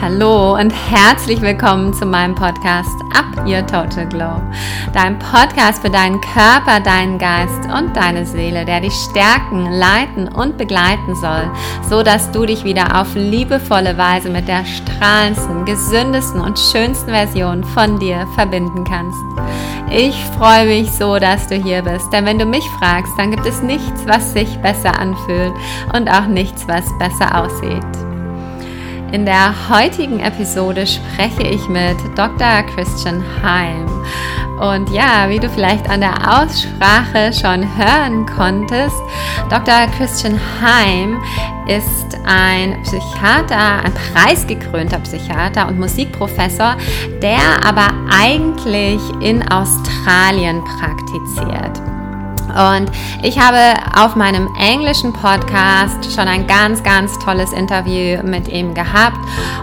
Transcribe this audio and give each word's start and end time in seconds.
Hallo 0.00 0.54
und 0.54 0.70
herzlich 0.70 1.40
willkommen 1.40 1.94
zu 1.94 2.04
meinem 2.04 2.34
Podcast 2.34 3.02
Up 3.14 3.46
Your 3.46 3.66
Total 3.66 4.06
Glow. 4.06 4.42
Dein 4.92 5.18
Podcast 5.18 5.80
für 5.80 5.90
deinen 5.90 6.20
Körper, 6.20 6.80
deinen 6.80 7.18
Geist 7.18 7.64
und 7.74 7.96
deine 7.96 8.26
Seele, 8.26 8.66
der 8.66 8.82
dich 8.82 8.92
stärken, 8.92 9.70
leiten 9.70 10.28
und 10.28 10.58
begleiten 10.58 11.14
soll, 11.16 11.50
so 11.88 12.02
dass 12.02 12.30
du 12.30 12.44
dich 12.44 12.62
wieder 12.62 13.00
auf 13.00 13.14
liebevolle 13.14 13.96
Weise 13.96 14.28
mit 14.28 14.46
der 14.48 14.66
strahlendsten, 14.66 15.64
gesündesten 15.64 16.42
und 16.42 16.58
schönsten 16.58 17.10
Version 17.10 17.64
von 17.64 17.98
dir 17.98 18.26
verbinden 18.34 18.84
kannst. 18.84 19.18
Ich 19.90 20.14
freue 20.36 20.66
mich 20.66 20.90
so, 20.90 21.18
dass 21.18 21.48
du 21.48 21.54
hier 21.56 21.80
bist, 21.80 22.12
denn 22.12 22.26
wenn 22.26 22.38
du 22.38 22.44
mich 22.44 22.64
fragst, 22.78 23.12
dann 23.16 23.30
gibt 23.30 23.46
es 23.46 23.62
nichts, 23.62 24.06
was 24.06 24.34
sich 24.34 24.58
besser 24.58 24.98
anfühlt 24.98 25.54
und 25.94 26.10
auch 26.10 26.26
nichts, 26.26 26.68
was 26.68 26.84
besser 26.98 27.42
aussieht. 27.42 28.05
In 29.12 29.24
der 29.24 29.54
heutigen 29.70 30.20
Episode 30.20 30.86
spreche 30.86 31.42
ich 31.42 31.68
mit 31.68 31.96
Dr. 32.16 32.62
Christian 32.74 33.22
Heim. 33.42 33.86
Und 34.58 34.90
ja, 34.90 35.28
wie 35.28 35.38
du 35.38 35.48
vielleicht 35.48 35.88
an 35.88 36.00
der 36.00 36.14
Aussprache 36.14 37.32
schon 37.32 37.64
hören 37.76 38.26
konntest, 38.26 38.96
Dr. 39.48 39.86
Christian 39.96 40.40
Heim 40.60 41.22
ist 41.66 42.18
ein 42.26 42.82
Psychiater, 42.82 43.84
ein 43.84 43.92
preisgekrönter 44.12 44.98
Psychiater 45.00 45.68
und 45.68 45.78
Musikprofessor, 45.78 46.76
der 47.22 47.64
aber 47.64 47.88
eigentlich 48.10 49.00
in 49.20 49.42
Australien 49.50 50.62
praktiziert. 50.64 51.95
Und 52.48 52.90
ich 53.22 53.38
habe 53.38 53.74
auf 53.96 54.16
meinem 54.16 54.48
englischen 54.58 55.12
Podcast 55.12 56.12
schon 56.14 56.28
ein 56.28 56.46
ganz, 56.46 56.82
ganz 56.82 57.18
tolles 57.18 57.52
Interview 57.52 58.22
mit 58.22 58.48
ihm 58.48 58.74
gehabt. 58.74 59.18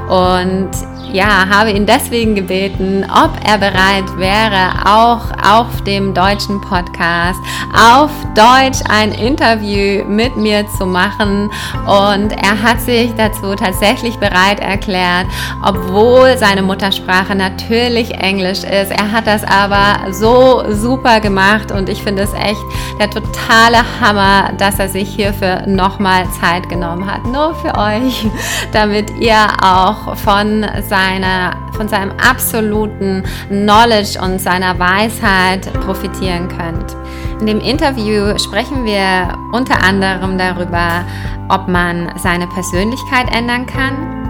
Und 0.10 0.72
ja, 1.14 1.48
habe 1.48 1.72
ihn 1.72 1.86
deswegen 1.86 2.34
gebeten, 2.34 3.06
ob 3.06 3.32
er 3.48 3.60
bereit 3.60 4.18
wäre, 4.18 4.72
auch 4.84 5.22
auf 5.44 5.82
dem 5.84 6.16
deutschen 6.16 6.60
Podcast 6.60 7.40
auf 7.72 8.10
Deutsch 8.36 8.80
ein 8.90 9.12
Interview 9.12 10.04
mit 10.06 10.36
mir 10.38 10.66
zu 10.76 10.88
machen. 10.88 11.52
Und 11.86 12.32
er 12.32 12.62
hat 12.64 12.82
sich 12.82 13.14
dazu 13.16 13.54
tatsächlich 13.56 14.18
bereit 14.18 14.60
erklärt, 14.60 15.28
obwohl 15.64 16.36
seine 16.38 16.64
Muttersprache 16.64 17.36
natürlich 17.36 18.12
Englisch 18.16 18.64
ist. 18.64 18.92
Er 18.92 19.12
hat 19.12 19.28
das 19.28 19.44
aber 19.44 20.12
so 20.12 20.64
super 20.72 21.20
gemacht 21.20 21.72
und 21.72 21.90
ich 21.90 22.02
finde 22.02 22.24
es 22.24 22.34
echt 22.34 22.62
der 23.00 23.10
totale 23.12 23.78
Hammer, 24.02 24.54
dass 24.58 24.80
er 24.80 24.90
sich 24.90 25.10
hierfür 25.10 25.68
nochmal 25.68 26.26
Zeit 26.42 26.68
genommen 26.70 27.06
hat. 27.06 27.24
Nur 27.26 27.54
für 27.54 27.78
euch, 27.78 28.26
damit 28.72 29.12
ihr 29.20 29.46
auch 29.62 30.16
von 30.18 30.66
seinem 30.90 31.03
seiner, 31.04 31.56
von 31.74 31.88
seinem 31.88 32.12
absoluten 32.12 33.24
Knowledge 33.50 34.20
und 34.22 34.40
seiner 34.40 34.78
Weisheit 34.80 35.72
profitieren 35.86 36.48
könnt. 36.48 36.96
In 37.42 37.48
dem 37.48 37.60
Interview 37.60 38.38
sprechen 38.40 38.86
wir 38.86 39.38
unter 39.52 39.84
anderem 39.84 40.38
darüber, 40.38 41.04
ob 41.50 41.68
man 41.68 42.14
seine 42.18 42.48
Persönlichkeit 42.48 43.36
ändern 43.36 43.66
kann. 43.66 44.22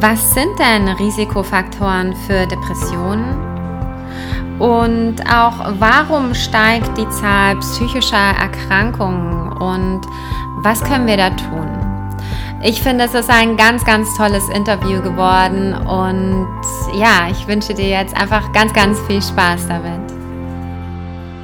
Was 0.00 0.34
sind 0.34 0.58
denn 0.58 0.88
Risikofaktoren 0.88 2.14
für 2.26 2.46
Depressionen? 2.46 3.48
Und 4.58 5.16
auch 5.32 5.74
warum 5.78 6.34
steigt 6.34 6.98
die 6.98 7.08
Zahl 7.08 7.56
psychischer 7.60 8.16
Erkrankungen 8.16 9.52
und 9.52 10.00
was 10.62 10.82
können 10.84 11.06
wir 11.06 11.16
da 11.16 11.30
tun? 11.30 11.79
Ich 12.62 12.82
finde, 12.82 13.04
es 13.04 13.14
ist 13.14 13.30
ein 13.30 13.56
ganz, 13.56 13.86
ganz 13.86 14.14
tolles 14.18 14.46
Interview 14.50 15.00
geworden 15.00 15.72
und 15.72 16.60
ja, 16.94 17.30
ich 17.30 17.46
wünsche 17.48 17.72
dir 17.72 17.88
jetzt 17.88 18.14
einfach 18.14 18.52
ganz, 18.52 18.74
ganz 18.74 19.00
viel 19.06 19.22
Spaß 19.22 19.66
damit. 19.66 20.12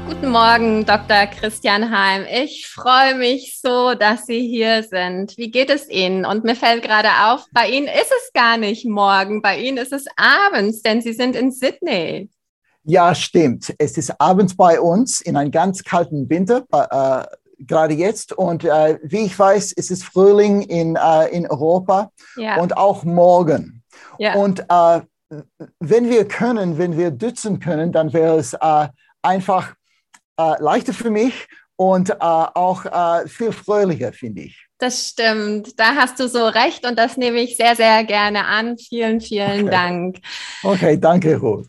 Guten 0.07 0.29
Morgen, 0.29 0.85
Dr. 0.85 1.27
Christian 1.29 1.91
Heim. 1.91 2.27
Ich 2.31 2.67
freue 2.67 3.15
mich 3.15 3.59
so, 3.63 3.95
dass 3.95 4.27
Sie 4.27 4.47
hier 4.47 4.83
sind. 4.83 5.39
Wie 5.39 5.51
geht 5.51 5.71
es 5.71 5.89
Ihnen? 5.89 6.27
Und 6.27 6.45
mir 6.45 6.55
fällt 6.55 6.83
gerade 6.83 7.09
auf, 7.25 7.47
bei 7.51 7.71
Ihnen 7.71 7.87
ist 7.87 8.13
es 8.13 8.33
gar 8.35 8.59
nicht 8.59 8.85
morgen, 8.85 9.41
bei 9.41 9.59
Ihnen 9.59 9.79
ist 9.79 9.95
es 9.95 10.05
abends, 10.17 10.83
denn 10.83 11.01
Sie 11.01 11.15
sind 11.15 11.35
in 11.35 11.51
Sydney. 11.51 12.29
Ja, 12.85 13.15
stimmt. 13.15 13.75
Es 13.79 13.97
ist 13.97 14.21
abends 14.21 14.55
bei 14.55 14.81
uns 14.81 15.23
in 15.23 15.39
einem 15.39 15.51
ganz 15.51 15.83
kalten 15.83 16.29
Winter. 16.29 16.67
Äh, 16.71 17.36
gerade 17.59 17.95
jetzt. 17.95 18.33
Und 18.33 18.65
äh, 18.65 18.99
wie 19.03 19.27
ich 19.27 19.39
weiß, 19.39 19.73
ist 19.73 19.91
es 19.91 20.03
Frühling 20.03 20.63
in, 20.63 20.97
äh, 20.97 21.29
in 21.29 21.47
Europa 21.47 22.11
ja. 22.37 22.57
und 22.61 22.77
auch 22.77 23.05
morgen. 23.05 23.83
Ja. 24.19 24.35
Und 24.35 24.61
äh, 24.61 25.01
wenn 25.81 26.09
wir 26.09 26.27
können, 26.29 26.79
wenn 26.79 26.97
wir 26.97 27.11
dützen 27.11 27.61
können, 27.61 27.93
dann 27.93 28.13
wäre 28.13 28.39
es 28.39 28.55
äh, 28.55 28.89
einfach 29.23 29.75
äh, 30.39 30.63
leichter 30.63 30.93
für 30.93 31.11
mich 31.11 31.49
und 31.77 32.11
äh, 32.11 32.15
auch 32.21 32.85
viel 33.27 33.53
fröhlicher, 33.53 34.13
finde 34.13 34.43
ich. 34.43 34.67
Das 34.79 35.09
stimmt, 35.09 35.79
da 35.81 35.95
hast 35.95 36.21
du 36.21 36.29
so 36.29 36.47
recht 36.47 36.87
und 36.87 36.99
das 36.99 37.17
nehme 37.17 37.41
ich 37.41 37.57
sehr, 37.57 37.77
sehr 37.77 38.05
gerne 38.05 38.45
an. 38.45 38.77
Vielen, 38.77 39.21
vielen 39.21 39.63
okay. 39.63 39.71
Dank. 39.71 40.17
Okay, 40.63 40.99
danke, 40.99 41.37
Ruth. 41.37 41.69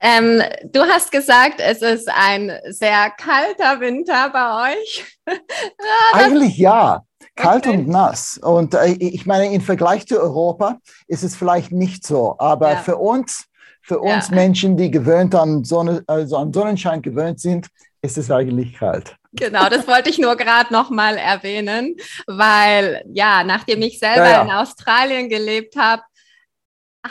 Ähm, 0.00 0.42
du 0.64 0.82
hast 0.82 1.10
gesagt, 1.10 1.60
es 1.60 1.80
ist 1.80 2.08
ein 2.08 2.52
sehr 2.68 3.10
kalter 3.10 3.80
Winter 3.80 4.30
bei 4.30 4.74
euch. 4.74 5.18
ja, 5.28 5.34
Eigentlich 6.12 6.58
ja, 6.58 7.02
kalt 7.34 7.66
okay. 7.66 7.78
und 7.78 7.88
nass. 7.88 8.38
Und 8.38 8.74
äh, 8.74 8.92
ich 8.98 9.26
meine, 9.26 9.52
im 9.52 9.60
Vergleich 9.60 10.06
zu 10.06 10.20
Europa 10.20 10.78
ist 11.06 11.22
es 11.22 11.34
vielleicht 11.34 11.72
nicht 11.72 12.06
so, 12.06 12.36
aber 12.38 12.72
ja. 12.72 12.76
für 12.76 12.96
uns, 12.96 13.46
für 13.82 14.00
uns 14.00 14.28
ja. 14.28 14.34
Menschen, 14.34 14.76
die 14.76 14.90
gewöhnt 14.90 15.34
an, 15.34 15.64
Sonne, 15.64 16.02
also 16.06 16.36
an 16.36 16.52
Sonnenschein 16.52 17.00
gewöhnt 17.00 17.40
sind, 17.40 17.68
ist 18.02 18.18
es 18.18 18.30
eigentlich 18.30 18.74
kalt. 18.74 19.16
Genau, 19.32 19.68
das 19.68 19.86
wollte 19.88 20.10
ich 20.10 20.18
nur 20.18 20.36
gerade 20.36 20.72
noch 20.72 20.90
mal 20.90 21.16
erwähnen, 21.16 21.96
weil 22.26 23.02
ja, 23.12 23.44
nachdem 23.44 23.82
ich 23.82 23.98
selber 23.98 24.42
in 24.42 24.50
Australien 24.50 25.28
gelebt 25.28 25.76
habe, 25.76 26.02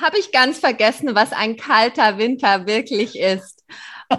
habe 0.01 0.17
ich 0.17 0.31
ganz 0.31 0.59
vergessen, 0.59 1.16
was 1.16 1.31
ein 1.31 1.57
kalter 1.57 2.17
Winter 2.17 2.66
wirklich 2.66 3.19
ist. 3.19 3.63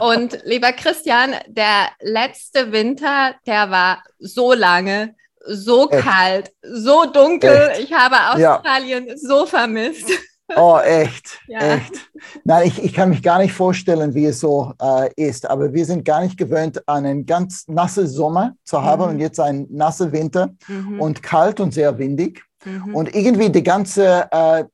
Und 0.00 0.38
lieber 0.44 0.72
Christian, 0.72 1.34
der 1.47 1.88
letzte 2.00 2.72
Winter, 2.72 3.34
der 3.47 3.70
war 3.70 4.03
so 4.19 4.53
lange, 4.53 5.14
so 5.47 5.88
echt? 5.91 6.04
kalt, 6.04 6.53
so 6.62 7.04
dunkel. 7.06 7.70
Echt? 7.72 7.84
Ich 7.84 7.92
habe 7.92 8.16
Australien 8.16 9.09
ja. 9.09 9.16
so 9.16 9.47
vermisst. 9.47 10.10
Oh, 10.54 10.78
echt, 10.78 11.41
ja. 11.48 11.59
echt. 11.59 12.08
Nein, 12.44 12.69
ich, 12.69 12.81
ich 12.81 12.94
kann 12.94 13.08
mich 13.08 13.20
gar 13.20 13.38
nicht 13.38 13.53
vorstellen, 13.53 14.14
wie 14.14 14.26
es 14.26 14.38
so 14.38 14.72
äh, 14.81 15.10
ist. 15.16 15.50
Aber 15.50 15.75
wir 15.75 15.84
sind 15.84 16.04
gar 16.04 16.20
nicht 16.20 16.38
gewöhnt, 16.38 16.88
einen 16.88 17.26
ganz 17.26 17.66
nassen 17.66 18.06
Sommer 18.06 18.54
zu 18.62 18.81
haben 18.81 19.03
mhm. 19.03 19.10
und 19.10 19.19
jetzt 19.19 19.41
einen 19.41 19.66
nassen 19.70 20.12
Winter 20.12 20.50
mhm. 20.69 21.00
und 21.00 21.20
kalt 21.20 21.58
und 21.58 21.75
sehr 21.75 21.98
windig. 21.98 22.44
Mhm. 22.64 22.94
Und 22.94 23.12
irgendwie 23.12 23.50
die 23.50 23.64
ganze 23.64 24.28
äh, 24.31 24.64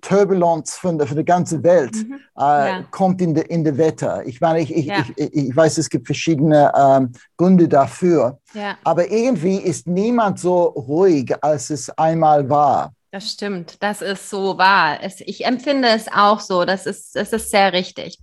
Turbulenz 0.00 0.76
von 0.76 0.98
der, 0.98 1.06
von 1.06 1.16
der 1.16 1.24
ganzen 1.24 1.62
Welt 1.62 1.94
mhm. 1.94 2.20
äh, 2.36 2.40
ja. 2.40 2.82
kommt 2.90 3.20
in 3.22 3.34
der 3.34 3.50
in 3.50 3.64
de 3.64 3.76
Wetter. 3.76 4.24
Ich 4.26 4.40
meine, 4.40 4.60
ich, 4.60 4.74
ich, 4.74 4.86
ja. 4.86 5.04
ich, 5.16 5.34
ich, 5.34 5.56
weiß, 5.56 5.78
es 5.78 5.88
gibt 5.88 6.06
verschiedene 6.06 6.70
ähm, 6.76 7.12
Gründe 7.36 7.68
dafür, 7.68 8.38
ja. 8.52 8.76
aber 8.84 9.10
irgendwie 9.10 9.56
ist 9.56 9.86
niemand 9.86 10.38
so 10.38 10.64
ruhig, 10.64 11.34
als 11.42 11.70
es 11.70 11.88
einmal 11.90 12.48
war. 12.48 12.92
Das 13.10 13.30
stimmt, 13.30 13.76
das 13.80 14.02
ist 14.02 14.28
so 14.28 14.58
wahr. 14.58 14.98
Es, 15.00 15.20
ich 15.20 15.46
empfinde 15.46 15.88
es 15.88 16.08
auch 16.12 16.40
so, 16.40 16.64
das 16.64 16.84
ist, 16.84 17.14
das 17.14 17.32
ist 17.32 17.50
sehr 17.50 17.72
richtig. 17.72 18.18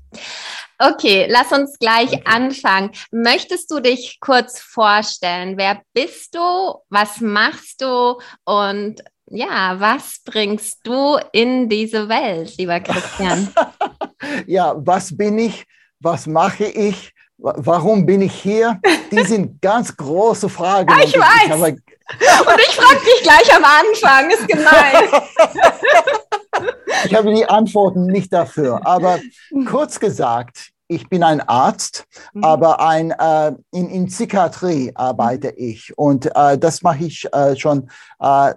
Okay, 0.78 1.28
lass 1.29 1.52
uns 1.52 1.79
gleich 1.79 2.12
okay. 2.12 2.23
anfangen. 2.25 2.91
Möchtest 3.12 3.72
du 3.72 3.79
dich 3.79 4.19
kurz 4.19 4.59
vorstellen? 4.59 5.58
Wer 5.58 5.81
bist 5.94 6.35
du? 6.35 6.75
Was 6.90 7.22
machst 7.22 7.81
du? 7.81 8.19
Und 8.44 9.02
ja, 9.31 9.80
was 9.80 10.19
bringst 10.25 10.79
du 10.84 11.17
in 11.32 11.70
diese 11.70 12.08
Welt, 12.09 12.58
lieber 12.58 12.79
Christian? 12.79 13.50
ja, 14.46 14.73
was 14.78 15.16
bin 15.16 15.40
ich? 15.40 15.66
Was 16.00 16.28
mache 16.28 16.66
ich? 16.66 17.14
Warum 17.38 18.06
bin 18.06 18.22
ich 18.22 18.34
hier? 18.34 18.79
Die 19.09 19.23
sind 19.26 19.61
ganz 19.61 19.96
große 19.96 20.50
Fragen. 20.50 20.90
Ja, 20.90 21.03
ich 21.03 21.17
weiß. 21.17 21.46
Ich 21.46 21.52
habe... 21.52 21.64
Und 21.64 22.59
ich 22.59 22.76
frage 22.76 23.00
dich 23.06 23.23
gleich 23.23 23.56
am 23.56 23.64
Anfang, 23.64 24.29
ist 24.32 24.47
gemein. 24.47 25.23
ich 27.06 27.16
habe 27.16 27.34
die 27.34 27.46
Antworten 27.46 28.06
nicht 28.08 28.34
dafür. 28.34 28.85
Aber 28.85 29.20
kurz 29.66 29.97
gesagt, 29.97 30.72
ich 30.90 31.08
bin 31.08 31.23
ein 31.23 31.40
Arzt, 31.40 32.06
mhm. 32.34 32.44
aber 32.44 32.82
ein, 32.82 33.11
äh, 33.11 33.53
in, 33.72 33.90
in 33.90 34.08
Psychiatrie 34.08 34.91
arbeite 34.94 35.52
ich. 35.52 35.97
Und 35.97 36.26
äh, 36.35 36.58
das 36.58 36.82
mache 36.82 37.06
ich 37.06 37.26
äh, 37.32 37.56
schon 37.56 37.90
äh, 38.20 38.53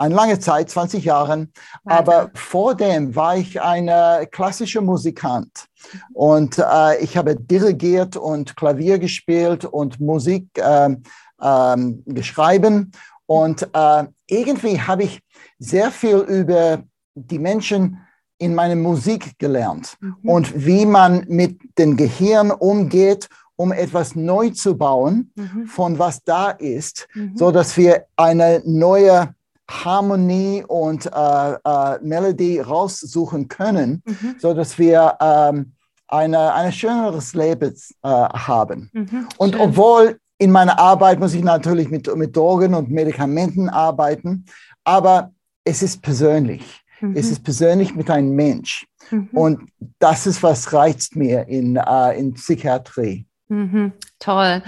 eine 0.00 0.14
lange 0.14 0.38
Zeit, 0.38 0.70
20 0.70 1.04
Jahren. 1.04 1.52
Aber 1.84 2.30
vor 2.34 2.74
dem 2.74 3.14
war 3.14 3.36
ich 3.36 3.60
ein 3.60 3.88
äh, 3.88 4.26
klassischer 4.30 4.80
Musikant. 4.80 5.66
Und 6.14 6.58
äh, 6.58 6.98
ich 7.00 7.16
habe 7.16 7.36
dirigiert 7.36 8.16
und 8.16 8.56
Klavier 8.56 8.98
gespielt 8.98 9.66
und 9.66 10.00
Musik 10.00 10.46
äh, 10.56 10.96
ähm, 11.42 12.02
geschrieben. 12.06 12.92
Und 13.26 13.68
äh, 13.74 14.04
irgendwie 14.26 14.80
habe 14.80 15.04
ich 15.04 15.20
sehr 15.58 15.90
viel 15.90 16.16
über 16.16 16.82
die 17.14 17.38
Menschen 17.38 17.98
in 18.38 18.54
meiner 18.54 18.76
Musik 18.76 19.38
gelernt 19.38 19.98
mhm. 20.00 20.16
und 20.22 20.66
wie 20.66 20.86
man 20.86 21.26
mit 21.28 21.60
dem 21.78 21.94
Gehirn 21.98 22.50
umgeht, 22.50 23.28
um 23.56 23.70
etwas 23.70 24.16
neu 24.16 24.48
zu 24.48 24.78
bauen 24.78 25.30
mhm. 25.34 25.66
von 25.66 25.98
was 25.98 26.24
da 26.24 26.50
ist, 26.50 27.06
mhm. 27.12 27.36
so 27.36 27.50
dass 27.50 27.76
wir 27.76 28.06
eine 28.16 28.62
neue 28.64 29.34
Harmonie 29.70 30.64
und 30.66 31.06
äh, 31.06 31.52
äh, 31.52 31.98
Melodie 32.02 32.60
raussuchen 32.60 33.48
können, 33.48 34.02
mhm. 34.04 34.36
so 34.38 34.52
dass 34.52 34.78
wir 34.78 35.16
ähm, 35.20 35.72
eine, 36.08 36.52
ein 36.54 36.72
schöneres 36.72 37.34
Leben 37.34 37.74
äh, 38.02 38.08
haben. 38.08 38.90
Mhm. 38.92 39.28
Und 39.38 39.54
Schön. 39.54 39.60
obwohl 39.60 40.18
in 40.38 40.50
meiner 40.50 40.78
Arbeit 40.78 41.20
muss 41.20 41.34
ich 41.34 41.44
natürlich 41.44 41.90
mit, 41.90 42.14
mit 42.16 42.36
Drogen 42.36 42.74
und 42.74 42.90
Medikamenten 42.90 43.68
arbeiten, 43.68 44.46
aber 44.84 45.32
es 45.64 45.82
ist 45.82 46.02
persönlich. 46.02 46.80
Mhm. 47.00 47.14
Es 47.16 47.30
ist 47.30 47.44
persönlich 47.44 47.94
mit 47.94 48.10
einem 48.10 48.34
Mensch. 48.34 48.86
Mhm. 49.10 49.28
Und 49.32 49.70
das 49.98 50.26
ist, 50.26 50.42
was 50.42 50.72
reizt 50.72 51.16
mir 51.16 51.46
in, 51.48 51.76
äh, 51.76 52.18
in 52.18 52.34
Psychiatrie. 52.34 53.26
Mhm. 53.48 53.92
Toll, 54.18 54.62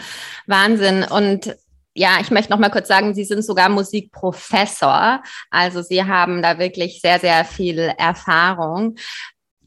Wahnsinn. 0.46 1.04
Und 1.04 1.56
ja, 1.94 2.18
ich 2.20 2.30
möchte 2.30 2.50
noch 2.50 2.58
mal 2.58 2.70
kurz 2.70 2.88
sagen, 2.88 3.14
Sie 3.14 3.24
sind 3.24 3.44
sogar 3.44 3.68
Musikprofessor. 3.68 5.22
Also 5.50 5.82
Sie 5.82 6.04
haben 6.04 6.42
da 6.42 6.58
wirklich 6.58 7.00
sehr, 7.00 7.18
sehr 7.18 7.44
viel 7.44 7.78
Erfahrung. 7.78 8.96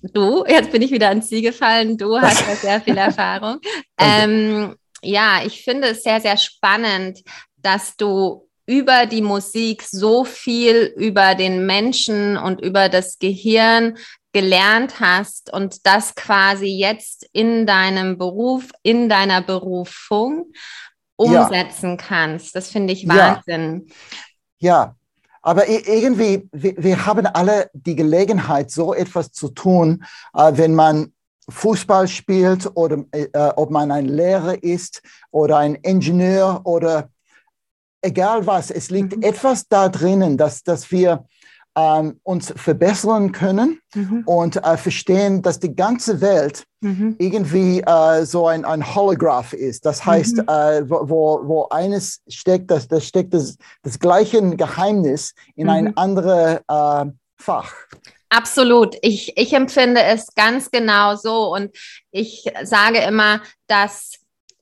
Du, 0.01 0.44
jetzt 0.48 0.72
bin 0.72 0.81
ich 0.81 0.92
wieder 0.92 1.10
an 1.10 1.22
Sie 1.22 1.42
gefallen. 1.42 1.98
Du 1.98 2.19
hast 2.19 2.48
da 2.48 2.56
sehr 2.56 2.81
viel 2.81 2.98
Erfahrung. 2.98 3.60
ähm, 4.00 4.75
ja, 5.01 5.42
ich 5.45 5.63
finde 5.63 5.89
es 5.89 6.04
sehr, 6.04 6.19
sehr 6.19 6.38
spannend, 6.38 7.22
dass 7.57 7.95
du 7.95 8.48
über 8.66 9.06
die 9.06 9.22
Musik 9.22 9.83
so 9.83 10.24
viel 10.24 10.92
über 10.98 11.36
den 11.36 11.66
Menschen 11.68 12.38
und 12.38 12.62
über 12.62 12.89
das 12.89 13.19
Gehirn 13.19 13.98
gelernt 14.33 15.00
hast 15.00 15.54
und 15.54 15.86
das 15.86 16.16
quasi 16.16 16.68
jetzt 16.68 17.30
in 17.31 17.68
deinem 17.68 18.18
Beruf, 18.18 18.69
in 18.81 19.07
deiner 19.07 19.42
Berufung 19.42 20.51
umsetzen 21.15 21.91
ja. 21.91 21.97
kannst. 21.97 22.56
Das 22.56 22.69
finde 22.69 22.94
ich 22.94 23.07
Wahnsinn. 23.07 23.88
Ja. 24.59 24.69
ja. 24.69 24.95
Aber 25.41 25.67
irgendwie, 25.69 26.50
wir, 26.51 26.73
wir, 26.77 27.06
haben 27.06 27.27
alle 27.27 27.69
die 27.73 27.95
Gelegenheit, 27.95 28.71
so 28.71 28.95
etwas 28.95 29.31
zu 29.31 29.50
tun, 29.50 30.03
äh, 30.33 30.51
wenn 30.56 30.73
man 30.73 31.13
Fußball 31.50 32.07
spielt 32.07 32.71
oder 32.75 33.03
äh, 33.12 33.27
ob 33.56 33.69
man 33.69 33.91
ein 33.91 34.06
Lehrer 34.06 34.63
ist 34.63 35.03
oder 35.29 35.57
ein 35.57 35.75
Ingenieur 35.75 36.62
oder 36.63 37.09
egal 38.01 38.47
was. 38.47 38.71
Es 38.71 38.89
liegt 38.89 39.15
mhm. 39.15 39.21
etwas 39.21 39.67
da 39.67 39.89
drinnen, 39.89 40.38
dass, 40.38 40.63
dass 40.63 40.89
wir 40.91 41.25
ähm, 41.75 42.19
uns 42.24 42.54
verbessern 42.56 43.31
können 43.31 43.80
mhm. 43.94 44.24
und 44.25 44.63
äh, 44.63 44.77
verstehen, 44.77 45.42
dass 45.42 45.60
die 45.60 45.75
ganze 45.75 46.22
Welt 46.22 46.63
mhm. 46.81 47.16
irgendwie 47.19 47.81
äh, 47.81 48.25
so 48.25 48.48
ein, 48.48 48.66
ein 48.66 48.95
Holograph 48.95 49.54
ist. 49.54 49.86
Das 49.86 50.06
heißt, 50.06 50.38
mhm. 50.38 50.48
äh, 50.48 50.89
wo, 50.89 51.42
wo 51.44 51.68
eines 51.69 52.22
steckt, 52.27 52.72
das, 52.72 52.88
das 52.88 53.06
steckt 53.06 53.33
das, 53.33 53.57
das 53.83 54.00
gleiche 54.00 54.42
Geheimnis 54.56 55.33
in 55.56 55.69
ein 55.69 55.86
mhm. 55.86 55.94
anderes 55.95 56.60
äh, 56.68 57.06
Fach. 57.38 57.74
Absolut. 58.30 58.95
Ich, 59.01 59.38
ich 59.38 59.54
empfinde 59.54 60.01
es 60.01 60.33
ganz 60.36 60.72
genau 60.72 61.16
so. 61.16 61.54
Und 61.54 61.75
ich 62.12 62.51
sage 62.63 63.00
immer, 63.00 63.42
dass 63.68 64.13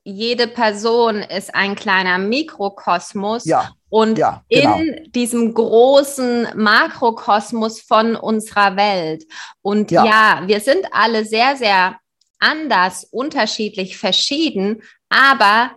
jede 0.03 0.47
Person 0.47 1.17
ist 1.17 1.55
ein 1.55 1.75
kleiner 1.75 2.17
Mikrokosmos. 2.17 3.45
Ja. 3.45 3.71
Und 3.93 4.17
ja, 4.17 4.43
genau. 4.49 4.79
in 4.79 5.11
diesem 5.11 5.53
großen 5.53 6.47
Makrokosmos 6.55 7.79
von 7.79 8.15
unserer 8.15 8.75
Welt. 8.75 9.23
Und 9.61 9.91
ja. 9.91 10.03
ja, 10.03 10.43
wir 10.47 10.61
sind 10.61 10.87
alle 10.91 11.25
sehr, 11.25 11.55
sehr 11.57 11.99
anders, 12.39 13.03
unterschiedlich, 13.03 13.95
verschieden, 13.95 14.81
aber 15.09 15.73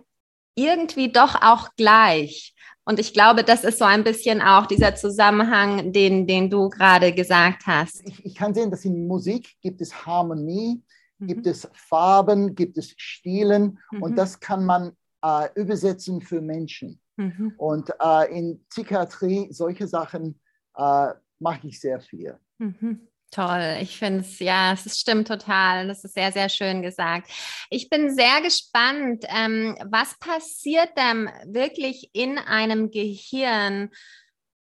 irgendwie 0.55 1.11
doch 1.11 1.39
auch 1.43 1.69
gleich. 1.77 2.55
Und 2.85 2.97
ich 2.97 3.13
glaube, 3.13 3.43
das 3.43 3.63
ist 3.63 3.77
so 3.77 3.85
ein 3.85 4.03
bisschen 4.03 4.41
auch 4.41 4.65
dieser 4.65 4.95
Zusammenhang, 4.95 5.93
den, 5.93 6.25
den 6.25 6.49
du 6.49 6.69
gerade 6.69 7.13
gesagt 7.13 7.67
hast. 7.67 8.01
Ich, 8.03 8.25
ich 8.25 8.33
kann 8.33 8.55
sehen, 8.55 8.71
dass 8.71 8.83
in 8.83 9.05
Musik 9.05 9.57
gibt 9.61 9.79
es 9.79 10.07
Harmonie, 10.07 10.81
mhm. 11.19 11.27
gibt 11.27 11.45
es 11.45 11.69
Farben, 11.71 12.55
gibt 12.55 12.79
es 12.79 12.95
Stilen 12.97 13.77
mhm. 13.91 14.01
und 14.01 14.15
das 14.15 14.39
kann 14.39 14.65
man 14.65 14.93
äh, 15.23 15.49
übersetzen 15.53 16.19
für 16.19 16.41
Menschen. 16.41 16.99
Mhm. 17.17 17.53
Und 17.57 17.91
äh, 17.99 18.37
in 18.37 18.65
Psychiatrie, 18.69 19.47
solche 19.51 19.87
Sachen 19.87 20.39
äh, 20.75 21.09
mache 21.39 21.67
ich 21.67 21.79
sehr 21.79 21.99
viel. 21.99 22.39
Mhm. 22.59 23.07
Toll, 23.29 23.79
ich 23.81 23.97
finde 23.97 24.21
es, 24.21 24.39
ja, 24.39 24.71
es 24.71 24.97
stimmt 24.97 25.27
total. 25.27 25.87
Das 25.87 26.05
ist 26.05 26.13
sehr, 26.13 26.31
sehr 26.31 26.47
schön 26.47 26.81
gesagt. 26.81 27.29
Ich 27.69 27.89
bin 27.89 28.15
sehr 28.15 28.41
gespannt, 28.41 29.25
ähm, 29.27 29.75
was 29.85 30.17
passiert 30.19 30.97
denn 30.97 31.29
wirklich 31.45 32.09
in 32.13 32.37
einem 32.37 32.89
Gehirn, 32.89 33.89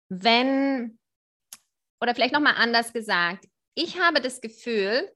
wenn, 0.09 0.99
oder 2.01 2.15
vielleicht 2.15 2.35
nochmal 2.35 2.57
anders 2.57 2.93
gesagt, 2.93 3.47
ich 3.77 4.01
habe 4.01 4.21
das 4.21 4.41
Gefühl, 4.41 5.09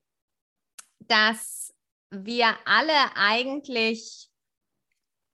dass 1.01 1.75
wir 2.11 2.55
alle 2.65 3.17
eigentlich 3.17 4.32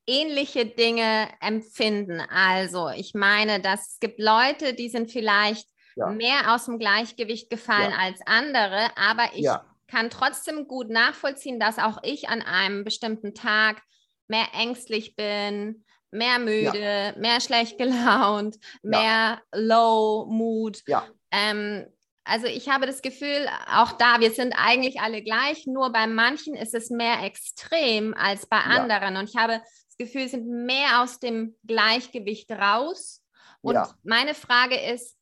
ähnliche 0.09 0.67
Dinge 0.67 1.29
empfinden. 1.41 2.21
Also 2.21 2.89
ich 2.89 3.15
meine, 3.15 3.61
dass 3.61 3.93
es 3.93 4.01
gibt 4.01 4.19
Leute, 4.19 4.75
die 4.75 4.89
sind 4.89 5.13
vielleicht 5.13 5.69
ja. 5.97 6.09
mehr 6.09 6.55
aus 6.55 6.65
dem 6.65 6.79
Gleichgewicht 6.79 7.51
gefallen 7.51 7.93
ja. 7.93 7.99
als 7.99 8.21
andere, 8.27 8.91
aber 8.97 9.31
ich 9.35 9.45
ja. 9.45 9.65
kann 9.87 10.11
trotzdem 10.11 10.67
gut 10.67 10.89
nachvollziehen, 10.89 11.61
dass 11.61 11.79
auch 11.79 11.99
ich 12.03 12.29
an 12.29 12.41
einem 12.43 12.85
bestimmten 12.85 13.35
Tag 13.35 13.83
mehr 14.29 14.47
ängstlich 14.55 15.15
bin, 15.15 15.85
mehr 16.11 16.39
müde, 16.39 17.15
mehr 17.19 17.41
schlecht 17.41 17.77
gelaunt, 17.79 18.57
mehr 18.83 19.43
Low 19.53 20.27
Mood. 20.27 20.83
Ähm, 21.31 21.87
also 22.25 22.47
ich 22.47 22.69
habe 22.69 22.87
das 22.87 23.03
Gefühl, 23.03 23.49
auch 23.75 23.93
da, 23.93 24.21
wir 24.21 24.31
sind 24.31 24.53
eigentlich 24.53 25.01
alle 25.01 25.23
gleich, 25.23 25.67
nur 25.67 25.93
bei 25.93 26.07
manchen 26.07 26.55
ist 26.55 26.75
es 26.75 26.91
mehr 26.91 27.23
extrem 27.25 28.15
als 28.15 28.47
bei 28.47 28.59
anderen. 28.59 29.17
Und 29.17 29.29
ich 29.29 29.37
habe 29.37 29.63
Gefühl, 29.99 30.29
sind 30.29 30.47
mehr 30.47 31.03
aus 31.03 31.19
dem 31.19 31.57
Gleichgewicht 31.67 32.51
raus. 32.51 33.23
Und 33.61 33.75
ja. 33.75 33.95
meine 34.05 34.35
Frage 34.35 34.77
ist, 34.77 35.19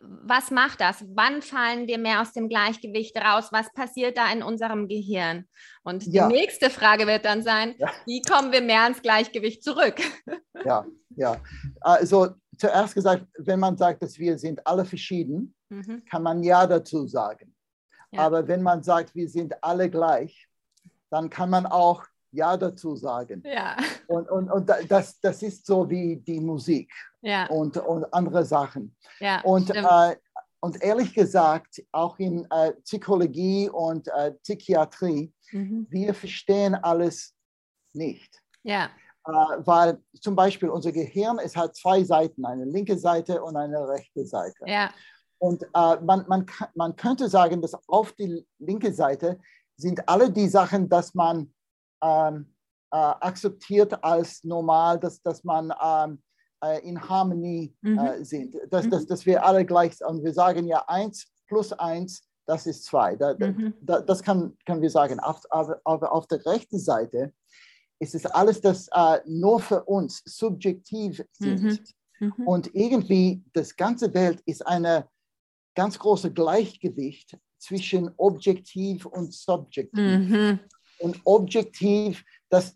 was 0.00 0.50
macht 0.50 0.80
das? 0.80 1.04
Wann 1.14 1.42
fallen 1.42 1.86
wir 1.86 1.98
mehr 1.98 2.20
aus 2.20 2.32
dem 2.32 2.48
Gleichgewicht 2.48 3.16
raus? 3.16 3.48
Was 3.50 3.72
passiert 3.72 4.16
da 4.16 4.30
in 4.32 4.42
unserem 4.42 4.88
Gehirn? 4.88 5.48
Und 5.82 6.06
die 6.06 6.16
ja. 6.16 6.28
nächste 6.28 6.70
Frage 6.70 7.06
wird 7.06 7.24
dann 7.24 7.42
sein, 7.42 7.74
ja. 7.78 7.90
wie 8.06 8.22
kommen 8.22 8.52
wir 8.52 8.60
mehr 8.60 8.86
ins 8.86 9.02
Gleichgewicht 9.02 9.62
zurück? 9.62 9.96
Ja, 10.64 10.86
ja. 11.16 11.38
Also 11.80 12.28
zuerst 12.56 12.94
gesagt, 12.94 13.26
wenn 13.36 13.58
man 13.58 13.76
sagt, 13.76 14.00
dass 14.00 14.16
wir 14.16 14.38
sind 14.38 14.64
alle 14.64 14.84
verschieden, 14.84 15.56
mhm. 15.70 16.04
kann 16.08 16.22
man 16.22 16.44
ja 16.44 16.68
dazu 16.68 17.08
sagen. 17.08 17.52
Ja. 18.12 18.20
Aber 18.20 18.46
wenn 18.46 18.62
man 18.62 18.84
sagt, 18.84 19.12
wir 19.16 19.28
sind 19.28 19.60
alle 19.64 19.90
gleich, 19.90 20.46
dann 21.10 21.30
kann 21.30 21.50
man 21.50 21.66
auch 21.66 22.04
ja 22.32 22.56
dazu 22.56 22.96
sagen. 22.96 23.42
Ja. 23.44 23.76
Und, 24.08 24.28
und, 24.30 24.50
und 24.50 24.70
das, 24.88 25.20
das 25.20 25.42
ist 25.42 25.64
so 25.66 25.88
wie 25.88 26.16
die 26.16 26.40
Musik 26.40 26.92
ja. 27.20 27.46
und, 27.46 27.76
und 27.76 28.12
andere 28.12 28.44
Sachen. 28.44 28.96
Ja, 29.20 29.40
und, 29.42 29.70
äh, 29.70 30.16
und 30.60 30.82
ehrlich 30.82 31.14
gesagt, 31.14 31.82
auch 31.92 32.18
in 32.18 32.46
äh, 32.50 32.72
Psychologie 32.84 33.68
und 33.68 34.08
äh, 34.08 34.32
Psychiatrie, 34.42 35.32
mhm. 35.50 35.86
wir 35.90 36.14
verstehen 36.14 36.74
alles 36.74 37.34
nicht. 37.92 38.42
Ja. 38.62 38.90
Äh, 39.26 39.30
weil 39.58 40.02
zum 40.20 40.34
Beispiel 40.34 40.68
unser 40.68 40.92
Gehirn, 40.92 41.38
es 41.38 41.56
hat 41.56 41.76
zwei 41.76 42.02
Seiten, 42.02 42.44
eine 42.44 42.64
linke 42.64 42.98
Seite 42.98 43.42
und 43.42 43.56
eine 43.56 43.88
rechte 43.88 44.26
Seite. 44.26 44.64
Ja. 44.66 44.90
Und 45.38 45.64
äh, 45.64 45.96
man, 46.00 46.24
man, 46.28 46.46
man 46.74 46.96
könnte 46.96 47.28
sagen, 47.28 47.60
dass 47.60 47.76
auf 47.88 48.12
die 48.12 48.46
linke 48.58 48.92
Seite 48.92 49.40
sind 49.76 50.08
alle 50.08 50.30
die 50.30 50.48
Sachen, 50.48 50.88
dass 50.88 51.14
man 51.14 51.52
ähm, 52.02 52.52
äh, 52.92 52.96
akzeptiert 52.96 54.04
als 54.04 54.44
normal, 54.44 55.00
dass, 55.00 55.22
dass 55.22 55.42
man 55.44 55.72
ähm, 55.82 56.22
äh, 56.62 56.86
in 56.86 57.00
Harmonie 57.08 57.74
mhm. 57.80 57.98
äh, 57.98 58.24
sind, 58.24 58.56
dass, 58.70 58.84
mhm. 58.84 58.90
dass, 58.90 59.06
dass 59.06 59.26
wir 59.26 59.44
alle 59.44 59.64
gleich 59.64 59.96
sind. 59.96 60.08
Und 60.08 60.24
wir 60.24 60.32
sagen 60.32 60.66
ja, 60.66 60.84
eins 60.86 61.26
plus 61.46 61.72
eins, 61.72 62.28
das 62.46 62.66
ist 62.66 62.84
zwei. 62.84 63.16
Da, 63.16 63.34
mhm. 63.38 63.74
da, 63.80 64.00
das 64.00 64.22
kann, 64.22 64.56
können 64.66 64.82
wir 64.82 64.90
sagen. 64.90 65.20
Auf, 65.20 65.40
aber, 65.50 65.80
aber 65.84 66.12
auf 66.12 66.26
der 66.26 66.44
rechten 66.44 66.78
Seite 66.78 67.32
ist 67.98 68.14
es 68.14 68.26
alles, 68.26 68.60
das 68.60 68.88
äh, 68.88 69.20
nur 69.26 69.60
für 69.60 69.84
uns 69.84 70.22
subjektiv 70.26 71.24
sind. 71.32 71.82
Mhm. 72.20 72.34
Mhm. 72.36 72.46
Und 72.46 72.74
irgendwie, 72.74 73.42
das 73.52 73.74
ganze 73.74 74.12
Welt 74.12 74.40
ist 74.44 74.66
eine 74.66 75.08
ganz 75.74 75.98
große 75.98 76.32
Gleichgewicht 76.32 77.38
zwischen 77.58 78.10
objektiv 78.16 79.06
und 79.06 79.32
subjektiv. 79.32 80.18
Mhm 80.28 80.60
und 81.02 81.20
objektiv, 81.24 82.24
das, 82.48 82.74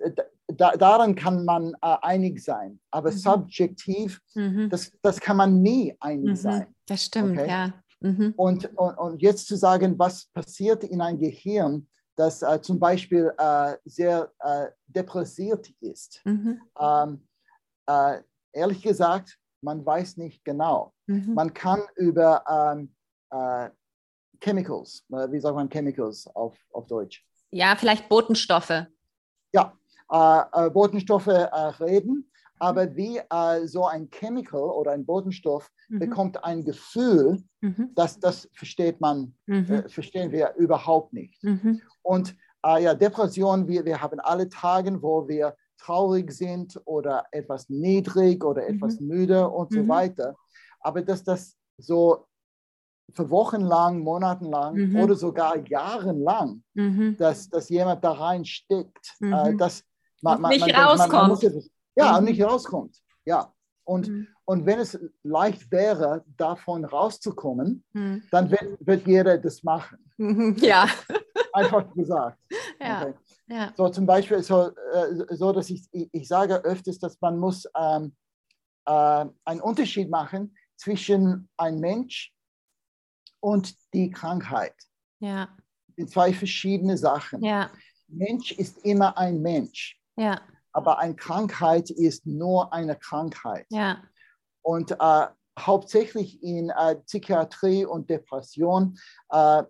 da, 0.49 0.73
daran 0.77 1.15
kann 1.15 1.45
man 1.45 1.75
äh, 1.75 1.97
einig 2.03 2.43
sein. 2.43 2.79
Aber 2.91 3.11
mhm. 3.11 3.17
subjektiv, 3.17 4.21
mhm. 4.35 4.69
das, 4.71 4.93
das 5.03 5.21
kann 5.21 5.37
man 5.37 5.63
nie 5.63 5.95
einig 6.01 6.31
mhm. 6.31 6.37
sein. 6.37 6.67
Das 6.87 7.05
stimmt, 7.05 7.39
okay? 7.39 7.49
ja. 7.49 7.73
Mhm. 8.01 8.35
Und, 8.37 8.77
und, 8.77 8.99
und, 8.99 9.23
jetzt 9.23 9.47
zu 9.47 9.57
sagen, 9.57 9.99
was 9.99 10.27
passiert 10.27 10.85
in 10.85 11.01
einem 11.01 11.19
Gehirn, 11.19 11.87
das 12.15 12.43
äh, 12.43 12.61
zum 12.61 12.79
Beispiel 12.79 13.33
äh, 13.39 13.77
sehr 13.85 14.31
äh, 14.41 14.67
depressiert 14.87 15.71
ist. 15.81 16.21
Mhm. 16.25 16.61
Ähm, 16.79 17.27
äh, 17.87 18.21
ehrlich 18.53 18.83
gesagt, 18.83 19.39
man 19.63 19.85
weiß 19.85 20.17
nicht 20.19 20.45
genau. 20.45 20.93
Mhm. 21.07 21.35
Man 21.35 21.53
kann 21.55 21.81
über 21.97 22.45
ähm, 22.49 22.95
äh, 23.31 23.71
Chemicals, 24.41 25.05
äh, 25.11 25.31
wie 25.31 25.41
sagt 25.41 25.55
man 25.55 25.69
Chemicals 25.69 26.27
auf, 26.29 26.57
auf 26.73 26.87
Deutsch? 26.87 27.25
Ja, 27.57 27.75
vielleicht 27.77 28.09
Botenstoffe. 28.09 28.87
Ja, 29.53 29.73
Botenstoffe 30.73 31.29
reden 31.29 32.31
aber 32.59 32.95
wie 32.97 33.19
äh, 33.19 33.67
so 33.67 33.87
ein 33.87 34.09
Chemical 34.11 34.63
oder 34.63 34.93
ein 34.93 35.05
Bodenstoff 35.05 35.71
mhm. 35.89 35.99
bekommt 35.99 36.45
ein 36.45 36.65
Gefühl, 36.65 37.43
mhm. 37.61 37.91
dass 37.95 38.19
das 38.19 38.49
versteht 38.55 39.01
man, 39.01 39.35
mhm. 39.47 39.65
äh, 39.71 39.89
verstehen 39.89 40.33
wir 40.33 40.55
überhaupt 40.57 41.13
nicht. 41.13 41.43
Mhm. 41.43 41.83
Und 42.03 42.35
äh, 42.65 42.83
ja, 42.83 42.95
Depression, 42.95 43.69
wir, 43.69 43.85
wir 43.85 44.01
haben 44.01 44.21
alle 44.21 44.49
Tage, 44.49 45.03
wo 45.03 45.29
wir 45.29 45.55
traurig 45.79 46.33
sind 46.33 46.81
oder 46.87 47.27
etwas 47.31 47.69
niedrig 47.69 48.43
oder 48.45 48.63
mhm. 48.63 48.77
etwas 48.77 49.01
müde 49.01 49.49
und 49.49 49.73
so 49.73 49.83
mhm. 49.83 49.89
weiter. 49.89 50.37
Aber 50.81 51.03
dass 51.03 51.23
das 51.25 51.57
so 51.79 52.27
für 53.13 53.31
Wochen 53.31 53.61
lang, 53.61 54.01
Monaten 54.01 54.47
lang 54.47 54.97
oder 54.97 55.15
sogar 55.15 55.57
jahrelang, 55.69 56.63
dass, 57.19 57.49
dass 57.49 57.69
jemand 57.69 58.05
da 58.05 58.13
reinsteckt, 58.13 59.15
äh, 59.21 59.55
dass 59.57 59.85
man, 60.23 60.41
man, 60.41 60.51
nicht 60.51 60.67
man, 60.67 60.75
rauskommt. 60.75 61.13
Man, 61.13 61.29
muss, 61.29 61.71
ja, 61.97 62.13
mhm. 62.13 62.19
und 62.19 62.25
nicht 62.25 62.43
rauskommt. 62.43 62.97
Ja. 63.25 63.53
Und, 63.85 64.09
mhm. 64.09 64.27
und 64.45 64.67
wenn 64.67 64.81
es 64.81 64.99
leicht 65.23 65.71
wäre, 65.71 66.25
davon 66.37 66.85
rauszukommen, 66.85 67.85
mhm. 67.93 68.23
dann 68.31 68.51
wird, 68.51 68.77
wird 68.81 69.07
jeder 69.07 69.39
das 69.39 69.63
machen. 69.63 69.99
Mhm. 70.17 70.57
Ja. 70.61 70.87
Einfach 71.53 71.93
gesagt. 71.95 72.39
Ja. 72.79 73.03
Okay. 73.03 73.15
ja. 73.49 73.73
So 73.75 73.89
zum 73.89 74.05
Beispiel 74.05 74.43
so, 74.43 74.69
äh, 74.69 75.35
so 75.35 75.51
dass 75.53 75.71
ich, 75.71 75.89
ich 75.93 76.29
sage 76.29 76.57
öfters, 76.57 76.99
dass 76.99 77.19
man 77.23 77.39
muss 77.39 77.67
ähm, 77.75 78.15
äh, 78.85 79.25
einen 79.47 79.61
Unterschied 79.63 80.11
machen 80.11 80.55
zwischen 80.77 81.49
ein 81.57 81.81
Mensch 81.81 82.35
und 83.47 83.75
die 83.95 84.11
Krankheit. 84.11 84.75
Ja. 85.21 85.49
In 85.97 86.09
zwei 86.09 86.33
verschiedene 86.33 86.99
Sachen. 86.99 87.43
Ja. 87.43 87.71
Mensch 88.09 88.53
ist 88.53 88.79
immer 88.85 89.17
ein 89.17 89.41
Mensch. 89.41 90.01
Ja 90.17 90.41
aber 90.77 90.99
eine 90.99 91.17
Krankheit 91.17 91.89
ist 91.89 92.27
nur 92.27 92.71
eine 92.71 92.97
Krankheit. 92.97 93.65
Ja. 93.71 94.03
Und 94.61 94.91
äh, 94.91 95.27
hauptsächlich 95.59 96.43
in 96.43 96.69
äh, 96.69 96.97
Psychiatrie 96.97 97.87
und 97.87 98.11
Depression, 98.11 98.99
äh, 99.31 99.63